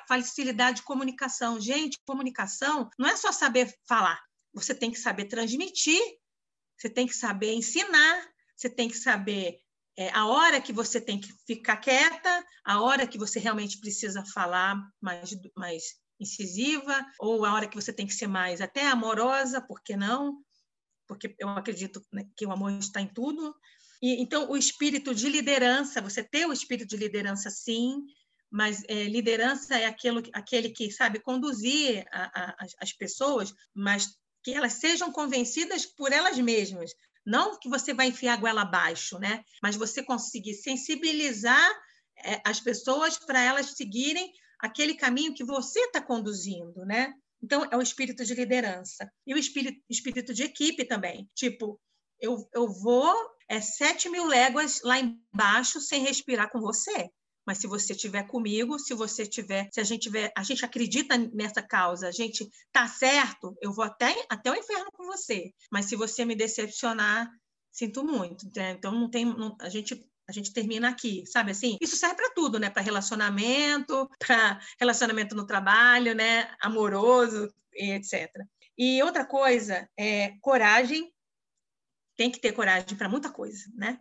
facilidade 0.08 0.78
de 0.78 0.84
comunicação. 0.84 1.60
Gente, 1.60 2.00
comunicação 2.06 2.90
não 2.98 3.08
é 3.08 3.16
só 3.16 3.32
saber 3.32 3.74
falar, 3.88 4.20
você 4.54 4.74
tem 4.74 4.92
que 4.92 5.00
saber 5.00 5.26
transmitir, 5.26 6.02
você 6.78 6.90
tem 6.90 7.08
que 7.08 7.16
saber 7.16 7.54
ensinar, 7.54 8.28
você 8.56 8.70
tem 8.70 8.90
que 8.90 8.98
saber 8.98 9.60
é, 9.98 10.10
a 10.10 10.26
hora 10.28 10.60
que 10.60 10.74
você 10.74 11.00
tem 11.00 11.20
que 11.20 11.32
ficar 11.48 11.78
quieta, 11.78 12.46
a 12.66 12.82
hora 12.82 13.08
que 13.08 13.18
você 13.18 13.40
realmente 13.40 13.80
precisa 13.80 14.24
falar 14.26 14.78
mais, 15.02 15.30
mais 15.56 15.84
incisiva, 16.20 17.06
ou 17.20 17.46
a 17.46 17.54
hora 17.54 17.68
que 17.68 17.76
você 17.76 17.94
tem 17.94 18.06
que 18.06 18.14
ser 18.14 18.28
mais 18.28 18.62
até 18.62 18.88
amorosa, 18.88 19.62
por 19.62 19.82
que 19.82 19.96
não? 19.96 20.44
Porque 21.08 21.36
eu 21.40 21.50
acredito 21.50 22.02
né, 22.12 22.26
que 22.36 22.46
o 22.46 22.52
amor 22.52 22.72
está 22.74 23.02
em 23.02 23.08
tudo. 23.08 23.56
E, 24.02 24.22
então, 24.22 24.50
o 24.50 24.58
espírito 24.58 25.14
de 25.14 25.30
liderança, 25.30 26.02
você 26.02 26.24
ter 26.24 26.46
o 26.46 26.54
espírito 26.54 26.90
de 26.90 26.98
liderança, 26.98 27.50
sim, 27.50 28.04
mas 28.52 28.84
é, 28.88 29.04
liderança 29.06 29.78
é 29.78 29.86
aquilo, 29.86 30.24
aquele 30.34 30.70
que 30.70 30.92
sabe 30.92 31.20
conduzir 31.20 32.06
a, 32.12 32.42
a, 32.44 32.56
as 32.80 32.94
pessoas, 32.94 33.54
mas 33.74 34.16
que 34.44 34.54
elas 34.54 34.74
sejam 34.74 35.12
convencidas 35.12 35.86
por 35.86 36.12
elas 36.12 36.38
mesmas, 36.38 36.92
não 37.26 37.58
que 37.60 37.68
você 37.68 37.94
vai 37.94 38.08
enfiar 38.08 38.36
a 38.36 38.38
goela 38.38 38.62
abaixo, 38.62 39.18
né? 39.18 39.44
Mas 39.62 39.76
você 39.76 40.04
conseguir 40.04 40.54
sensibilizar 40.54 41.72
é, 42.24 42.40
as 42.46 42.60
pessoas 42.60 43.18
para 43.18 43.42
elas 43.42 43.72
seguirem 43.76 44.32
aquele 44.60 44.94
caminho 44.94 45.34
que 45.34 45.44
você 45.44 45.80
está 45.80 46.00
conduzindo, 46.00 46.86
né? 46.86 47.14
Então, 47.46 47.64
é 47.72 47.78
o 47.78 47.82
espírito 47.82 48.26
de 48.26 48.34
liderança. 48.34 49.08
E 49.28 49.32
o 49.32 49.38
espírito, 49.38 49.80
espírito 49.88 50.34
de 50.34 50.42
equipe 50.42 50.84
também. 50.84 51.30
Tipo, 51.36 51.80
eu, 52.20 52.50
eu 52.52 52.68
vou 52.68 53.14
é, 53.48 53.62
sete 53.62 54.10
mil 54.10 54.26
léguas 54.26 54.82
lá 54.84 54.98
embaixo 54.98 55.80
sem 55.80 56.02
respirar 56.02 56.52
com 56.52 56.60
você. 56.60 57.08
Mas 57.46 57.60
se 57.60 57.68
você 57.68 57.94
estiver 57.94 58.24
comigo, 58.24 58.80
se 58.80 58.96
você 58.96 59.28
tiver, 59.28 59.70
se 59.72 59.80
a 59.80 59.84
gente 59.84 60.02
tiver, 60.02 60.32
a 60.36 60.42
gente 60.42 60.66
acredita 60.66 61.16
nessa 61.32 61.62
causa, 61.62 62.08
a 62.08 62.12
gente 62.12 62.50
tá 62.72 62.88
certo, 62.88 63.56
eu 63.62 63.72
vou 63.72 63.86
até, 63.86 64.26
até 64.28 64.50
o 64.50 64.56
inferno 64.56 64.90
com 64.92 65.06
você. 65.06 65.54
Mas 65.72 65.86
se 65.86 65.96
você 65.96 66.26
me 66.26 66.36
decepcionar, 66.36 67.30
sinto 67.72 68.04
muito. 68.04 68.48
Então 68.58 68.92
não 68.92 69.08
tem, 69.08 69.24
não, 69.24 69.56
a 69.62 69.70
gente 69.70 70.04
a 70.28 70.32
gente 70.32 70.52
termina 70.52 70.90
aqui, 70.90 71.24
sabe 71.26 71.52
assim? 71.52 71.78
Isso 71.80 71.96
serve 71.96 72.16
para 72.16 72.32
tudo, 72.32 72.60
né? 72.60 72.70
Para 72.70 72.82
relacionamento, 72.82 74.10
para 74.20 74.60
relacionamento 74.80 75.36
no 75.36 75.46
trabalho, 75.46 76.16
né? 76.16 76.54
Amoroso, 76.60 77.54
etc. 77.74 78.30
E 78.78 79.02
outra 79.04 79.26
coisa 79.26 79.88
é 79.98 80.34
coragem. 80.42 81.14
Tem 82.18 82.32
que 82.32 82.40
ter 82.40 82.54
coragem 82.54 82.98
para 82.98 83.10
muita 83.10 83.30
coisa, 83.30 83.66
né? 83.76 84.00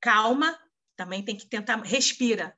Calma, 0.00 0.58
também 0.96 1.24
tem 1.24 1.36
que 1.36 1.46
tentar 1.46 1.76
respira. 1.82 2.56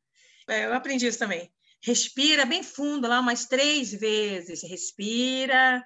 É, 0.48 0.64
eu 0.66 0.74
aprendi 0.74 1.06
isso 1.06 1.18
também. 1.18 1.52
Respira 1.82 2.46
bem 2.46 2.62
fundo 2.62 3.06
lá 3.06 3.20
umas 3.20 3.44
três 3.44 3.92
vezes. 3.92 4.62
Respira, 4.62 5.84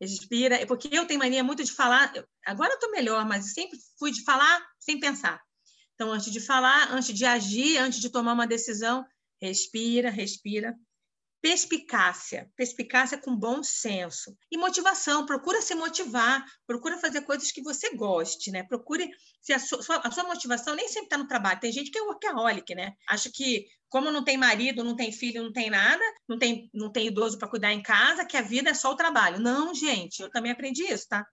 respira. 0.00 0.66
Porque 0.66 0.88
eu 0.90 1.06
tenho 1.06 1.20
mania 1.20 1.44
muito 1.44 1.62
de 1.62 1.72
falar. 1.72 2.12
Agora 2.44 2.72
eu 2.72 2.76
estou 2.76 2.90
melhor, 2.90 3.24
mas 3.26 3.52
sempre 3.52 3.78
fui 3.98 4.10
de 4.10 4.24
falar 4.24 4.66
sem 4.80 4.98
pensar. 4.98 5.40
Então, 5.94 6.12
antes 6.12 6.30
de 6.30 6.40
falar, 6.40 6.92
antes 6.92 7.14
de 7.14 7.24
agir, 7.24 7.78
antes 7.78 8.00
de 8.00 8.10
tomar 8.10 8.32
uma 8.32 8.46
decisão, 8.46 9.04
respira, 9.40 10.10
respira 10.10 10.74
perspicácia, 11.44 12.50
perspicácia 12.56 13.18
com 13.18 13.36
bom 13.36 13.62
senso 13.62 14.34
e 14.50 14.56
motivação. 14.56 15.26
Procura 15.26 15.60
se 15.60 15.74
motivar, 15.74 16.42
procura 16.66 16.96
fazer 16.96 17.20
coisas 17.20 17.52
que 17.52 17.60
você 17.60 17.94
goste, 17.94 18.50
né? 18.50 18.62
Procure 18.62 19.10
se 19.42 19.52
a 19.52 19.58
sua, 19.58 19.98
a 19.98 20.10
sua 20.10 20.24
motivação 20.24 20.74
nem 20.74 20.88
sempre 20.88 21.04
está 21.04 21.18
no 21.18 21.28
trabalho. 21.28 21.60
Tem 21.60 21.70
gente 21.70 21.90
que 21.90 21.98
é 21.98 22.00
workaholic, 22.00 22.74
né? 22.74 22.94
Acha 23.06 23.30
que 23.30 23.66
como 23.90 24.10
não 24.10 24.24
tem 24.24 24.38
marido, 24.38 24.82
não 24.82 24.96
tem 24.96 25.12
filho, 25.12 25.42
não 25.42 25.52
tem 25.52 25.68
nada, 25.68 26.02
não 26.26 26.38
tem, 26.38 26.70
não 26.72 26.90
tem 26.90 27.08
idoso 27.08 27.38
para 27.38 27.46
cuidar 27.46 27.74
em 27.74 27.82
casa, 27.82 28.24
que 28.24 28.38
a 28.38 28.42
vida 28.42 28.70
é 28.70 28.74
só 28.74 28.92
o 28.92 28.96
trabalho. 28.96 29.38
Não, 29.38 29.74
gente, 29.74 30.22
eu 30.22 30.30
também 30.30 30.50
aprendi 30.50 30.84
isso, 30.90 31.06
tá? 31.10 31.26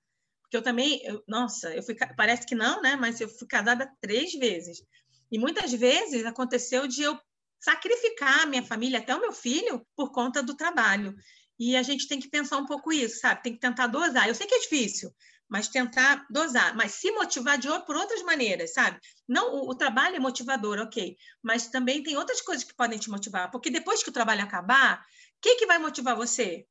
Porque 0.51 0.57
eu 0.57 0.61
também, 0.61 1.01
eu, 1.05 1.23
nossa, 1.29 1.73
eu 1.73 1.81
fui, 1.81 1.95
parece 2.17 2.45
que 2.45 2.53
não, 2.53 2.81
né? 2.81 2.97
Mas 2.97 3.21
eu 3.21 3.29
fui 3.29 3.47
casada 3.47 3.89
três 4.01 4.33
vezes. 4.33 4.83
E 5.31 5.39
muitas 5.39 5.71
vezes 5.71 6.25
aconteceu 6.25 6.85
de 6.87 7.03
eu 7.03 7.17
sacrificar 7.57 8.41
a 8.41 8.45
minha 8.45 8.61
família, 8.61 8.99
até 8.99 9.15
o 9.15 9.21
meu 9.21 9.31
filho, 9.31 9.87
por 9.95 10.11
conta 10.11 10.43
do 10.43 10.53
trabalho. 10.53 11.15
E 11.57 11.77
a 11.77 11.81
gente 11.81 12.05
tem 12.05 12.19
que 12.19 12.29
pensar 12.29 12.57
um 12.57 12.65
pouco 12.65 12.91
isso, 12.91 13.21
sabe? 13.21 13.41
Tem 13.43 13.53
que 13.53 13.61
tentar 13.61 13.87
dosar. 13.87 14.27
Eu 14.27 14.35
sei 14.35 14.45
que 14.45 14.55
é 14.55 14.59
difícil, 14.59 15.09
mas 15.47 15.69
tentar 15.69 16.27
dosar, 16.29 16.75
mas 16.75 16.95
se 16.95 17.09
motivar 17.13 17.57
de 17.57 17.69
por 17.85 17.95
outras 17.95 18.21
maneiras, 18.23 18.73
sabe? 18.73 18.99
Não, 19.25 19.55
o, 19.55 19.69
o, 19.69 19.75
trabalho 19.75 20.17
é 20.17 20.19
motivador, 20.19 20.79
ok, 20.79 21.15
mas 21.41 21.67
também 21.67 22.03
tem 22.03 22.17
outras 22.17 22.41
coisas 22.41 22.65
que 22.65 22.75
podem 22.75 22.99
te 22.99 23.09
motivar, 23.09 23.49
porque 23.51 23.69
depois 23.69 24.03
que 24.03 24.09
o 24.09 24.13
trabalho 24.13 24.43
acabar, 24.43 24.99
o 24.99 25.41
que, 25.41 25.55
que 25.55 25.65
vai 25.65 25.77
motivar 25.77 26.13
você? 26.13 26.65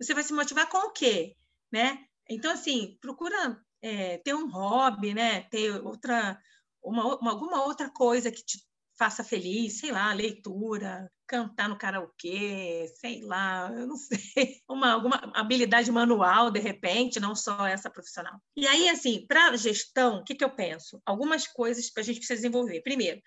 Você 0.00 0.12
vai 0.12 0.24
se 0.24 0.32
motivar 0.32 0.68
com 0.68 0.88
o 0.88 0.90
quê, 0.90 1.36
né? 1.70 2.04
Então, 2.28 2.52
assim, 2.52 2.96
procura 3.00 3.60
é, 3.82 4.18
ter 4.18 4.34
um 4.34 4.50
hobby, 4.50 5.14
né? 5.14 5.42
Ter 5.50 5.72
outra, 5.84 6.38
uma, 6.82 7.16
uma, 7.16 7.30
alguma 7.30 7.64
outra 7.64 7.90
coisa 7.90 8.30
que 8.30 8.44
te 8.44 8.58
faça 8.98 9.24
feliz, 9.24 9.78
sei 9.78 9.90
lá, 9.90 10.12
leitura, 10.12 11.10
cantar 11.26 11.68
no 11.68 11.78
karaokê, 11.78 12.86
sei 13.00 13.22
lá, 13.22 13.68
eu 13.72 13.86
não 13.86 13.96
sei, 13.96 14.60
uma, 14.68 14.92
alguma 14.92 15.16
habilidade 15.34 15.90
manual, 15.90 16.50
de 16.50 16.60
repente, 16.60 17.18
não 17.18 17.34
só 17.34 17.66
essa 17.66 17.90
profissional. 17.90 18.38
E 18.56 18.66
aí, 18.66 18.88
assim, 18.88 19.26
para 19.26 19.56
gestão, 19.56 20.18
o 20.18 20.24
que, 20.24 20.34
que 20.34 20.44
eu 20.44 20.54
penso? 20.54 21.00
Algumas 21.04 21.46
coisas 21.46 21.90
que 21.90 21.98
a 21.98 22.02
gente 22.02 22.18
precisa 22.18 22.36
desenvolver. 22.36 22.82
Primeiro, 22.82 23.20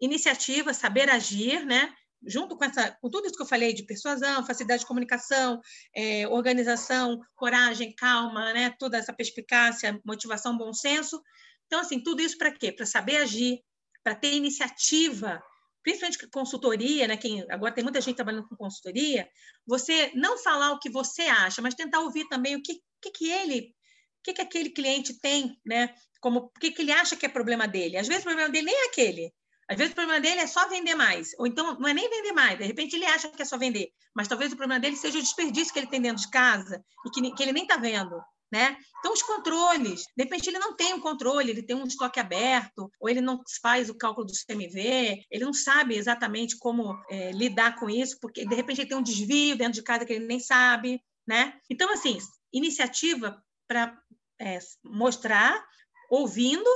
iniciativa, 0.00 0.74
saber 0.74 1.08
agir, 1.10 1.64
né? 1.64 1.94
Junto 2.26 2.56
com, 2.56 2.64
essa, 2.64 2.92
com 3.00 3.10
tudo 3.10 3.26
isso 3.26 3.36
que 3.36 3.42
eu 3.42 3.46
falei 3.46 3.72
de 3.72 3.84
persuasão, 3.84 4.46
facilidade 4.46 4.80
de 4.80 4.86
comunicação, 4.86 5.60
é, 5.94 6.26
organização, 6.28 7.20
coragem, 7.34 7.94
calma, 7.94 8.52
né? 8.52 8.74
toda 8.78 8.96
essa 8.96 9.12
perspicácia, 9.12 10.00
motivação, 10.04 10.56
bom 10.56 10.72
senso. 10.72 11.20
Então, 11.66 11.80
assim, 11.80 12.02
tudo 12.02 12.22
isso 12.22 12.38
para 12.38 12.52
quê? 12.52 12.70
Para 12.70 12.86
saber 12.86 13.16
agir, 13.16 13.60
para 14.02 14.14
ter 14.14 14.34
iniciativa, 14.34 15.42
principalmente 15.82 16.28
consultoria, 16.28 17.08
né? 17.08 17.16
Quem, 17.16 17.44
agora 17.50 17.72
tem 17.72 17.82
muita 17.82 18.00
gente 18.00 18.16
trabalhando 18.16 18.46
com 18.48 18.56
consultoria, 18.56 19.28
você 19.66 20.12
não 20.14 20.38
falar 20.38 20.72
o 20.72 20.78
que 20.78 20.90
você 20.90 21.22
acha, 21.22 21.62
mas 21.62 21.74
tentar 21.74 22.00
ouvir 22.00 22.28
também 22.28 22.56
o 22.56 22.62
que, 22.62 22.80
que, 23.00 23.10
que 23.10 23.30
ele 23.30 23.74
o 24.18 24.24
que, 24.24 24.34
que 24.34 24.42
aquele 24.42 24.70
cliente 24.70 25.18
tem, 25.18 25.58
né? 25.66 25.92
Como, 26.20 26.38
o 26.38 26.50
que, 26.50 26.70
que 26.70 26.82
ele 26.82 26.92
acha 26.92 27.16
que 27.16 27.26
é 27.26 27.28
problema 27.28 27.66
dele? 27.66 27.96
Às 27.96 28.06
vezes 28.06 28.22
o 28.22 28.26
problema 28.26 28.48
dele 28.48 28.66
nem 28.66 28.74
é 28.76 28.86
aquele. 28.86 29.34
Às 29.68 29.78
vezes 29.78 29.92
o 29.92 29.96
problema 29.96 30.20
dele 30.20 30.40
é 30.40 30.46
só 30.46 30.68
vender 30.68 30.94
mais. 30.94 31.30
Ou 31.38 31.46
então 31.46 31.78
não 31.78 31.88
é 31.88 31.94
nem 31.94 32.08
vender 32.08 32.32
mais, 32.32 32.58
de 32.58 32.64
repente 32.64 32.96
ele 32.96 33.06
acha 33.06 33.28
que 33.28 33.42
é 33.42 33.44
só 33.44 33.56
vender. 33.56 33.88
Mas 34.14 34.28
talvez 34.28 34.52
o 34.52 34.56
problema 34.56 34.80
dele 34.80 34.96
seja 34.96 35.18
o 35.18 35.22
desperdício 35.22 35.72
que 35.72 35.78
ele 35.78 35.86
tem 35.86 36.00
dentro 36.00 36.22
de 36.22 36.30
casa 36.30 36.84
e 37.06 37.10
que, 37.10 37.34
que 37.34 37.42
ele 37.42 37.52
nem 37.52 37.62
está 37.62 37.76
vendo. 37.76 38.20
Né? 38.52 38.76
Então, 38.98 39.14
os 39.14 39.22
controles, 39.22 40.04
de 40.14 40.24
repente 40.24 40.50
ele 40.50 40.58
não 40.58 40.76
tem 40.76 40.92
um 40.92 41.00
controle, 41.00 41.50
ele 41.50 41.62
tem 41.62 41.74
um 41.74 41.86
estoque 41.86 42.20
aberto, 42.20 42.92
ou 43.00 43.08
ele 43.08 43.22
não 43.22 43.40
faz 43.62 43.88
o 43.88 43.96
cálculo 43.96 44.26
do 44.26 44.32
CMV, 44.34 45.24
ele 45.30 45.44
não 45.44 45.54
sabe 45.54 45.96
exatamente 45.96 46.58
como 46.58 46.94
é, 47.08 47.32
lidar 47.32 47.80
com 47.80 47.88
isso, 47.88 48.18
porque 48.20 48.44
de 48.44 48.54
repente 48.54 48.82
ele 48.82 48.90
tem 48.90 48.98
um 48.98 49.02
desvio 49.02 49.56
dentro 49.56 49.72
de 49.72 49.82
casa 49.82 50.04
que 50.04 50.12
ele 50.12 50.26
nem 50.26 50.38
sabe. 50.38 51.02
Né? 51.26 51.58
Então, 51.70 51.90
assim, 51.94 52.18
iniciativa 52.52 53.42
para 53.66 53.98
é, 54.38 54.58
mostrar, 54.84 55.64
ouvindo, 56.10 56.68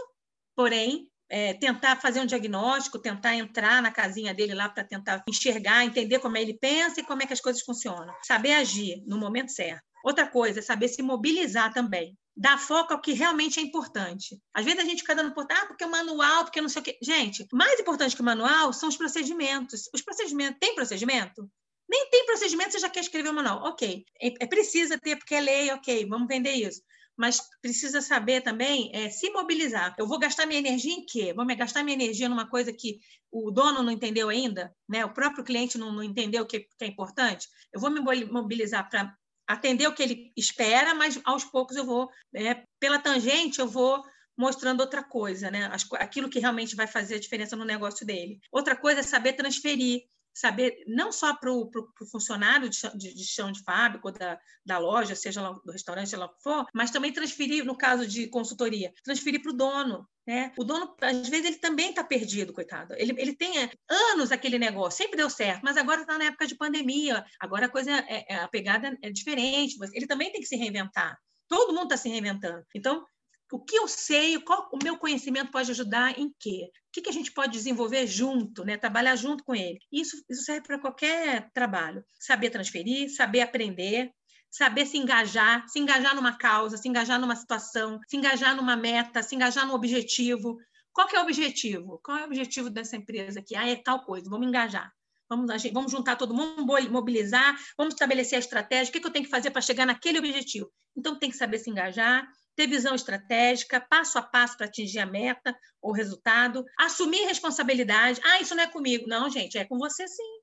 porém, 0.55 1.11
é, 1.29 1.55
tentar 1.55 1.97
fazer 1.97 2.20
um 2.20 2.27
diagnóstico, 2.27 2.99
tentar 2.99 3.35
entrar 3.35 3.83
na 3.83 3.91
casinha 3.91 4.33
dele 4.33 4.55
lá 4.55 4.68
para 4.68 4.85
tentar 4.85 5.24
enxergar, 5.29 5.85
entender 5.85 6.18
como 6.18 6.37
é 6.37 6.43
ele 6.43 6.55
pensa 6.55 7.01
e 7.01 7.05
como 7.05 7.22
é 7.22 7.27
que 7.27 7.33
as 7.33 7.41
coisas 7.41 7.62
funcionam. 7.62 8.14
Saber 8.22 8.55
agir 8.55 9.03
no 9.07 9.18
momento 9.18 9.51
certo. 9.51 9.83
Outra 10.05 10.27
coisa 10.29 10.61
é 10.61 10.62
saber 10.62 10.89
se 10.89 11.03
mobilizar 11.03 11.72
também. 11.72 12.16
Dar 12.37 12.59
foco 12.59 12.93
ao 12.93 13.01
que 13.01 13.12
realmente 13.12 13.59
é 13.59 13.62
importante. 13.62 14.39
Às 14.55 14.64
vezes 14.64 14.81
a 14.81 14.85
gente 14.85 15.01
fica 15.01 15.14
dando 15.14 15.35
por 15.35 15.47
ah, 15.51 15.66
porque 15.66 15.85
o 15.85 15.91
manual, 15.91 16.45
porque 16.45 16.61
não 16.61 16.68
sei 16.68 16.83
o 16.83 16.85
quê. 16.85 16.99
Gente, 17.03 17.47
mais 17.53 17.81
importante 17.81 18.14
que 18.14 18.22
o 18.22 18.24
manual 18.24 18.72
são 18.72 18.89
os 18.89 18.97
procedimentos. 18.97 19.89
Os 19.93 20.03
procedimentos, 20.03 20.59
tem 20.61 20.74
procedimento? 20.74 21.51
Nem 21.89 22.11
tem 22.11 22.27
procedimento, 22.27 22.72
você 22.72 22.79
já 22.81 22.91
quer 22.91 23.01
escrever 23.01 23.31
o 23.31 23.35
manual. 23.35 23.64
Ok, 23.64 24.05
é, 24.20 24.27
é 24.41 24.47
precisa 24.47 24.99
ter, 24.99 25.16
porque 25.16 25.35
é 25.35 25.41
lei, 25.41 25.70
ok, 25.70 26.07
vamos 26.07 26.29
vender 26.29 26.53
isso 26.53 26.83
mas 27.16 27.40
precisa 27.62 28.00
saber 28.00 28.42
também 28.42 28.90
é, 28.94 29.08
se 29.10 29.30
mobilizar. 29.30 29.94
Eu 29.98 30.06
vou 30.06 30.18
gastar 30.18 30.46
minha 30.46 30.60
energia 30.60 30.92
em 30.92 31.04
quê? 31.04 31.32
Vou 31.32 31.46
gastar 31.46 31.82
minha 31.82 31.94
energia 31.94 32.28
numa 32.28 32.48
coisa 32.48 32.72
que 32.72 33.00
o 33.30 33.50
dono 33.50 33.82
não 33.82 33.90
entendeu 33.90 34.28
ainda, 34.28 34.74
né? 34.88 35.04
o 35.04 35.12
próprio 35.12 35.44
cliente 35.44 35.78
não, 35.78 35.92
não 35.92 36.02
entendeu 36.02 36.42
o 36.42 36.46
que, 36.46 36.60
que 36.60 36.84
é 36.84 36.86
importante? 36.86 37.48
Eu 37.72 37.80
vou 37.80 37.90
me 37.90 38.00
mobilizar 38.00 38.88
para 38.88 39.14
atender 39.46 39.86
o 39.86 39.94
que 39.94 40.02
ele 40.02 40.32
espera, 40.36 40.94
mas 40.94 41.20
aos 41.24 41.44
poucos 41.44 41.76
eu 41.76 41.84
vou, 41.84 42.08
é, 42.34 42.64
pela 42.80 42.98
tangente, 42.98 43.60
eu 43.60 43.68
vou 43.68 44.02
mostrando 44.36 44.80
outra 44.80 45.02
coisa, 45.02 45.50
né? 45.50 45.70
Aquilo 45.94 46.28
que 46.28 46.38
realmente 46.38 46.76
vai 46.76 46.86
fazer 46.86 47.14
a 47.14 47.20
diferença 47.20 47.56
no 47.56 47.64
negócio 47.64 48.04
dele. 48.04 48.38
Outra 48.52 48.76
coisa 48.76 49.00
é 49.00 49.02
saber 49.02 49.32
transferir 49.32 50.02
saber, 50.37 50.84
não 50.87 51.11
só 51.11 51.34
para 51.34 51.51
o 51.51 51.70
funcionário 52.12 52.68
de 52.68 52.76
chão 52.76 52.91
de, 52.95 53.14
de 53.14 53.24
chão 53.24 53.51
de 53.51 53.62
fábrica 53.62 54.07
ou 54.07 54.12
da, 54.12 54.39
da 54.64 54.78
loja, 54.78 55.16
seja 55.16 55.41
lá 55.41 55.53
do 55.53 55.72
restaurante, 55.72 56.11
seja 56.11 56.20
lá 56.20 56.26
o 56.26 56.34
que 56.34 56.43
for, 56.43 56.66
mas 56.74 56.91
também 56.91 57.11
transferir, 57.11 57.64
no 57.64 57.76
caso 57.76 58.07
de 58.07 58.28
consultoria, 58.28 58.93
transferir 59.03 59.41
para 59.43 59.51
o 59.51 59.57
dono. 59.57 60.07
Né? 60.26 60.53
O 60.59 60.64
dono, 60.64 60.95
às 61.01 61.28
vezes, 61.28 61.47
ele 61.47 61.57
também 61.57 61.89
está 61.91 62.05
perdido, 62.05 62.53
coitado. 62.53 62.95
Ele, 62.99 63.14
ele 63.16 63.34
tem 63.34 63.62
é, 63.62 63.70
anos 63.89 64.30
aquele 64.30 64.59
negócio, 64.59 64.99
sempre 64.99 65.16
deu 65.16 65.30
certo, 65.30 65.62
mas 65.64 65.78
agora 65.78 66.03
está 66.03 66.18
na 66.18 66.26
época 66.26 66.47
de 66.47 66.55
pandemia, 66.55 67.24
agora 67.41 67.66
a 67.66 67.70
coisa, 67.70 67.91
é, 67.91 68.26
é, 68.28 68.37
a 68.37 68.49
pegada 68.49 68.95
é 69.01 69.11
diferente, 69.11 69.78
ele 69.95 70.07
também 70.07 70.30
tem 70.30 70.43
que 70.43 70.47
se 70.47 70.57
reinventar. 70.57 71.18
Todo 71.49 71.72
mundo 71.72 71.84
está 71.84 71.97
se 71.97 72.11
reinventando. 72.11 72.62
Então, 72.74 73.07
o 73.53 73.61
que 73.61 73.76
eu 73.76 73.86
sei, 73.86 74.40
qual 74.40 74.68
o 74.72 74.78
meu 74.82 74.99
conhecimento 74.99 75.51
pode 75.51 75.70
ajudar 75.70 76.18
em 76.18 76.34
quê? 76.38 76.68
O 76.68 76.92
que, 76.92 77.03
que 77.03 77.11
a 77.11 77.12
gente 77.12 77.32
pode 77.32 77.53
desenvolver 77.53 78.07
junto, 78.07 78.64
né? 78.64 78.76
trabalhar 78.76 79.14
junto 79.16 79.44
com 79.44 79.55
ele? 79.55 79.78
Isso, 79.92 80.16
isso 80.28 80.42
serve 80.42 80.66
para 80.66 80.78
qualquer 80.78 81.51
trabalho. 81.53 82.05
Saber 82.18 82.51
transferir, 82.51 83.14
saber 83.14 83.42
aprender, 83.42 84.11
saber 84.51 84.86
se 84.86 84.99
engajar, 84.99 85.68
se 85.68 85.78
engajar 85.78 86.14
numa 86.14 86.36
causa, 86.36 86.76
se 86.76 86.88
engajar 86.88 87.20
numa 87.20 87.36
situação, 87.36 88.01
se 88.09 88.16
engajar 88.16 88.57
numa 88.57 88.76
meta, 88.76 89.22
se 89.22 89.34
engajar 89.34 89.66
no 89.66 89.74
objetivo. 89.74 90.59
Qual 90.92 91.09
é 91.09 91.20
o 91.20 91.22
objetivo? 91.22 92.01
Qual 92.03 92.16
é 92.18 92.22
o 92.22 92.26
objetivo 92.26 92.70
dessa 92.70 92.97
empresa 92.97 93.40
aqui? 93.40 93.55
Ah, 93.55 93.68
é 93.68 93.76
tal 93.76 94.05
coisa, 94.05 94.28
vamos 94.28 94.49
engajar. 94.49 94.90
Vamos, 95.28 95.51
vamos 95.72 95.92
juntar 95.92 96.16
todo 96.16 96.34
mundo, 96.34 96.64
mobilizar, 96.90 97.57
vamos 97.76 97.94
estabelecer 97.94 98.36
a 98.36 98.40
estratégia, 98.40 98.90
o 98.90 98.92
que, 98.92 99.01
que 99.01 99.07
eu 99.07 99.12
tenho 99.12 99.24
que 99.24 99.30
fazer 99.30 99.51
para 99.51 99.61
chegar 99.61 99.84
naquele 99.84 100.20
objetivo? 100.20 100.70
Então, 100.97 101.18
tem 101.18 101.30
que 101.30 101.36
saber 101.36 101.59
se 101.59 101.68
engajar, 101.68 102.26
ter 102.57 102.66
visão 102.66 102.94
estratégica, 102.94 103.80
passo 103.80 104.18
a 104.18 104.22
passo 104.22 104.57
para 104.57 104.66
atingir 104.66 104.98
a 104.98 105.07
meta 105.07 105.57
ou 105.80 105.92
resultado, 105.92 106.64
assumir 106.78 107.26
responsabilidade. 107.26 108.20
Ah, 108.24 108.40
isso 108.40 108.54
não 108.54 108.64
é 108.64 108.66
comigo. 108.66 109.07
Não, 109.07 109.30
gente, 109.30 109.59
é 109.59 109.64
com 109.64 109.78
você 109.78 110.09
sim. 110.09 110.40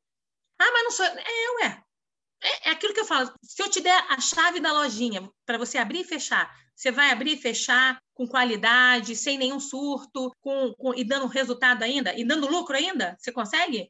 Ah, 0.59 0.72
mas 0.72 0.84
não 0.84 0.91
sou. 0.91 1.05
É, 1.05 1.64
ué. 1.64 1.84
É, 2.43 2.70
é 2.70 2.72
aquilo 2.72 2.93
que 2.93 2.99
eu 2.99 3.05
falo. 3.05 3.34
Se 3.41 3.61
eu 3.61 3.70
te 3.70 3.82
der 3.82 4.05
a 4.09 4.20
chave 4.20 4.59
da 4.59 4.72
lojinha 4.72 5.28
para 5.45 5.57
você 5.57 5.78
abrir 5.78 6.01
e 6.01 6.03
fechar, 6.03 6.53
você 6.76 6.91
vai 6.91 7.11
abrir 7.11 7.34
e 7.34 7.41
fechar 7.41 7.99
com 8.14 8.28
qualidade, 8.28 9.16
sem 9.16 9.38
nenhum 9.38 9.59
surto, 9.59 10.32
com, 10.41 10.74
com, 10.78 10.93
e 10.93 11.03
dando 11.03 11.28
resultado 11.28 11.84
ainda, 11.84 12.14
e 12.18 12.26
dando 12.26 12.47
lucro 12.47 12.76
ainda? 12.76 13.16
Você 13.20 13.32
consegue? 13.32 13.89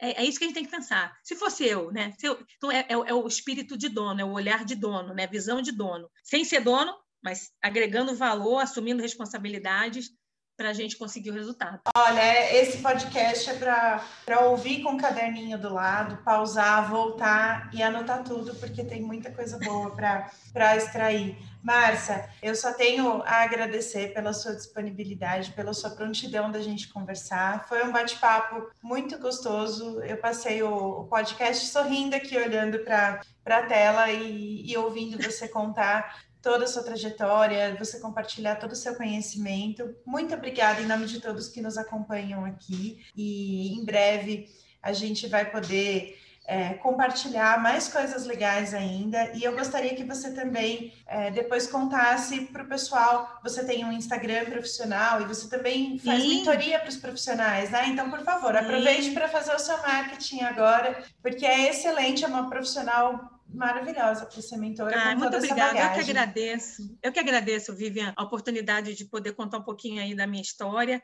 É, 0.00 0.22
é, 0.22 0.24
isso 0.24 0.38
que 0.38 0.44
a 0.44 0.48
gente 0.48 0.56
tem 0.56 0.64
que 0.64 0.70
pensar. 0.70 1.16
Se 1.22 1.36
fosse 1.36 1.64
eu, 1.64 1.90
né? 1.92 2.12
Eu, 2.22 2.44
então 2.56 2.70
é, 2.70 2.80
é, 2.80 2.92
é, 2.92 3.14
o 3.14 3.26
espírito 3.26 3.76
de 3.76 3.88
dono, 3.88 4.20
é 4.20 4.24
o 4.24 4.32
olhar 4.32 4.64
de 4.64 4.74
dono, 4.74 5.14
né? 5.14 5.26
Visão 5.26 5.62
de 5.62 5.72
dono. 5.72 6.10
Sem 6.22 6.44
ser 6.44 6.60
dono, 6.60 6.92
mas 7.24 7.50
agregando 7.62 8.14
valor, 8.14 8.58
assumindo 8.58 9.02
responsabilidades 9.02 10.10
para 10.56 10.70
a 10.70 10.72
gente 10.72 10.96
conseguir 10.96 11.30
o 11.30 11.34
resultado. 11.34 11.80
Olha, 11.96 12.54
esse 12.54 12.78
podcast 12.78 13.50
é 13.50 13.54
para 13.54 14.40
ouvir 14.46 14.82
com 14.82 14.92
o 14.92 14.98
caderninho 14.98 15.58
do 15.58 15.72
lado, 15.72 16.22
pausar, 16.22 16.88
voltar 16.88 17.70
e 17.72 17.82
anotar 17.82 18.22
tudo, 18.22 18.54
porque 18.56 18.84
tem 18.84 19.02
muita 19.02 19.32
coisa 19.32 19.58
boa 19.58 19.90
para 19.90 20.76
extrair. 20.76 21.36
Márcia, 21.60 22.28
eu 22.42 22.54
só 22.54 22.72
tenho 22.72 23.22
a 23.22 23.42
agradecer 23.42 24.12
pela 24.12 24.32
sua 24.32 24.54
disponibilidade, 24.54 25.52
pela 25.52 25.72
sua 25.72 25.90
prontidão 25.90 26.50
da 26.50 26.60
gente 26.60 26.92
conversar. 26.92 27.66
Foi 27.66 27.82
um 27.82 27.90
bate-papo 27.90 28.70
muito 28.82 29.18
gostoso. 29.18 30.00
Eu 30.02 30.18
passei 30.18 30.62
o, 30.62 31.00
o 31.00 31.04
podcast 31.06 31.66
sorrindo 31.66 32.14
aqui, 32.14 32.36
olhando 32.36 32.78
para 32.80 33.20
a 33.46 33.62
tela 33.62 34.10
e, 34.10 34.70
e 34.70 34.76
ouvindo 34.76 35.20
você 35.20 35.48
contar 35.48 36.22
toda 36.44 36.64
a 36.64 36.68
sua 36.68 36.82
trajetória, 36.82 37.74
você 37.78 37.98
compartilhar 37.98 38.56
todo 38.56 38.72
o 38.72 38.76
seu 38.76 38.94
conhecimento. 38.94 39.96
Muito 40.04 40.34
obrigada 40.34 40.82
em 40.82 40.86
nome 40.86 41.06
de 41.06 41.18
todos 41.18 41.48
que 41.48 41.62
nos 41.62 41.78
acompanham 41.78 42.44
aqui 42.44 43.02
e 43.16 43.72
em 43.72 43.82
breve 43.82 44.50
a 44.82 44.92
gente 44.92 45.26
vai 45.26 45.50
poder 45.50 46.18
é, 46.46 46.74
compartilhar 46.74 47.62
mais 47.62 47.88
coisas 47.88 48.26
legais 48.26 48.74
ainda. 48.74 49.32
E 49.34 49.42
eu 49.42 49.56
gostaria 49.56 49.94
que 49.94 50.04
você 50.04 50.34
também 50.34 50.92
é, 51.06 51.30
depois 51.30 51.66
contasse 51.66 52.42
para 52.42 52.62
o 52.62 52.68
pessoal. 52.68 53.40
Você 53.42 53.64
tem 53.64 53.82
um 53.82 53.92
Instagram 53.92 54.44
profissional 54.44 55.22
e 55.22 55.24
você 55.24 55.48
também 55.48 55.98
faz 55.98 56.22
Sim. 56.22 56.28
mentoria 56.28 56.78
para 56.78 56.90
os 56.90 56.96
profissionais, 56.96 57.70
né? 57.70 57.88
Então, 57.88 58.10
por 58.10 58.20
favor, 58.22 58.54
aproveite 58.54 59.12
para 59.12 59.28
fazer 59.28 59.54
o 59.54 59.58
seu 59.58 59.78
marketing 59.78 60.42
agora, 60.42 61.02
porque 61.22 61.46
é 61.46 61.70
excelente, 61.70 62.22
é 62.22 62.28
uma 62.28 62.50
profissional 62.50 63.33
maravilhosa 63.54 64.26
para 64.26 64.42
ser 64.42 64.56
mentora. 64.56 64.94
Ah, 64.96 65.16
muito 65.16 65.36
obrigada. 65.36 65.78
Eu 65.78 65.92
que 65.92 66.10
agradeço. 66.10 66.98
Eu 67.02 67.12
que 67.12 67.18
agradeço, 67.18 67.74
Vivian, 67.74 68.12
a 68.16 68.22
oportunidade 68.22 68.94
de 68.94 69.04
poder 69.04 69.32
contar 69.32 69.58
um 69.58 69.64
pouquinho 69.64 70.02
aí 70.02 70.14
da 70.14 70.26
minha 70.26 70.42
história. 70.42 71.02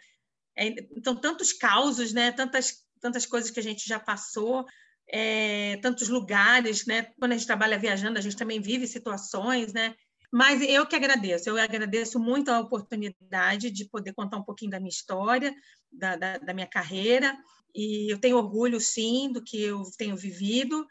É, 0.57 0.69
então, 0.97 1.15
tantos 1.17 1.53
causos, 1.53 2.13
né? 2.13 2.33
Tantas, 2.33 2.85
tantas 3.01 3.25
coisas 3.27 3.51
que 3.51 3.61
a 3.61 3.63
gente 3.63 3.89
já 3.89 3.99
passou. 3.99 4.67
É, 5.13 5.77
tantos 5.79 6.09
lugares, 6.09 6.87
né? 6.87 7.09
Quando 7.19 7.33
a 7.33 7.37
gente 7.37 7.47
trabalha 7.47 7.79
viajando, 7.79 8.19
a 8.19 8.23
gente 8.23 8.37
também 8.37 8.61
vive 8.61 8.87
situações, 8.87 9.73
né? 9.73 9.95
Mas 10.33 10.63
eu 10.63 10.87
que 10.87 10.95
agradeço, 10.95 11.49
eu 11.49 11.59
agradeço 11.59 12.21
muito 12.21 12.51
a 12.51 12.61
oportunidade 12.61 13.69
de 13.71 13.85
poder 13.89 14.13
contar 14.13 14.37
um 14.37 14.45
pouquinho 14.45 14.71
da 14.71 14.79
minha 14.79 14.89
história, 14.89 15.53
da, 15.91 16.15
da, 16.15 16.39
da 16.39 16.55
minha 16.55 16.69
carreira, 16.69 17.37
e 17.75 18.13
eu 18.13 18.19
tenho 18.19 18.37
orgulho, 18.37 18.81
sim, 18.81 19.33
do 19.33 19.43
que 19.43 19.61
eu 19.61 19.83
tenho 19.99 20.17
vivido, 20.17 20.87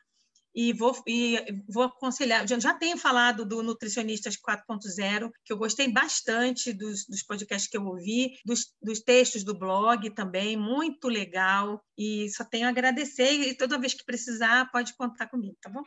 e 0.53 0.73
vou, 0.73 0.95
e 1.07 1.63
vou 1.67 1.83
aconselhar. 1.83 2.47
Já, 2.47 2.59
já 2.59 2.73
tenho 2.73 2.97
falado 2.97 3.45
do 3.45 3.61
Nutricionistas 3.63 4.35
4.0, 4.35 5.31
que 5.43 5.53
eu 5.53 5.57
gostei 5.57 5.91
bastante 5.91 6.73
dos, 6.73 7.05
dos 7.05 7.23
podcasts 7.23 7.69
que 7.69 7.77
eu 7.77 7.85
ouvi, 7.85 8.33
dos, 8.45 8.73
dos 8.81 8.99
textos 8.99 9.43
do 9.43 9.57
blog 9.57 10.09
também, 10.11 10.57
muito 10.57 11.07
legal. 11.07 11.81
E 11.97 12.29
só 12.29 12.43
tenho 12.43 12.67
a 12.67 12.69
agradecer, 12.69 13.31
e 13.31 13.55
toda 13.55 13.79
vez 13.79 13.93
que 13.93 14.05
precisar, 14.05 14.69
pode 14.71 14.95
contar 14.95 15.27
comigo, 15.27 15.57
tá 15.61 15.69
bom? 15.69 15.83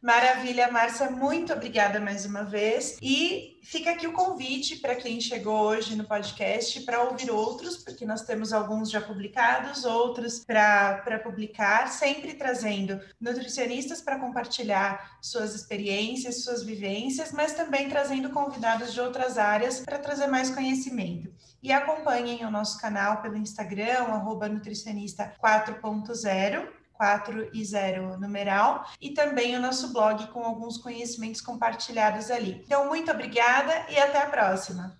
Maravilha, 0.00 0.70
Márcia, 0.70 1.10
muito 1.10 1.52
obrigada 1.52 1.98
mais 1.98 2.24
uma 2.24 2.44
vez. 2.44 2.96
E 3.02 3.58
fica 3.64 3.90
aqui 3.90 4.06
o 4.06 4.12
convite 4.12 4.76
para 4.76 4.94
quem 4.94 5.20
chegou 5.20 5.58
hoje 5.58 5.96
no 5.96 6.04
podcast 6.04 6.80
para 6.82 7.02
ouvir 7.02 7.32
outros, 7.32 7.78
porque 7.78 8.06
nós 8.06 8.22
temos 8.22 8.52
alguns 8.52 8.92
já 8.92 9.00
publicados, 9.00 9.84
outros 9.84 10.44
para 10.44 11.20
publicar, 11.20 11.88
sempre 11.88 12.34
trazendo 12.34 13.00
nutricionistas 13.20 14.00
para 14.00 14.20
compartilhar 14.20 15.18
suas 15.20 15.52
experiências, 15.56 16.44
suas 16.44 16.62
vivências, 16.62 17.32
mas 17.32 17.54
também 17.54 17.88
trazendo 17.88 18.30
convidados 18.30 18.94
de 18.94 19.00
outras 19.00 19.36
áreas 19.36 19.80
para 19.80 19.98
trazer 19.98 20.28
mais 20.28 20.48
conhecimento. 20.48 21.28
E 21.60 21.72
acompanhem 21.72 22.44
o 22.44 22.50
nosso 22.52 22.80
canal 22.80 23.20
pelo 23.20 23.36
Instagram, 23.36 24.06
nutricionista 24.48 25.34
4.0 25.42 26.77
4 26.98 27.50
e 27.54 27.64
0 27.64 28.18
numeral, 28.18 28.84
e 29.00 29.10
também 29.10 29.56
o 29.56 29.62
nosso 29.62 29.92
blog 29.92 30.26
com 30.26 30.44
alguns 30.44 30.76
conhecimentos 30.76 31.40
compartilhados 31.40 32.30
ali. 32.30 32.60
Então, 32.66 32.88
muito 32.88 33.10
obrigada 33.10 33.86
e 33.88 33.96
até 33.96 34.20
a 34.20 34.26
próxima! 34.26 34.98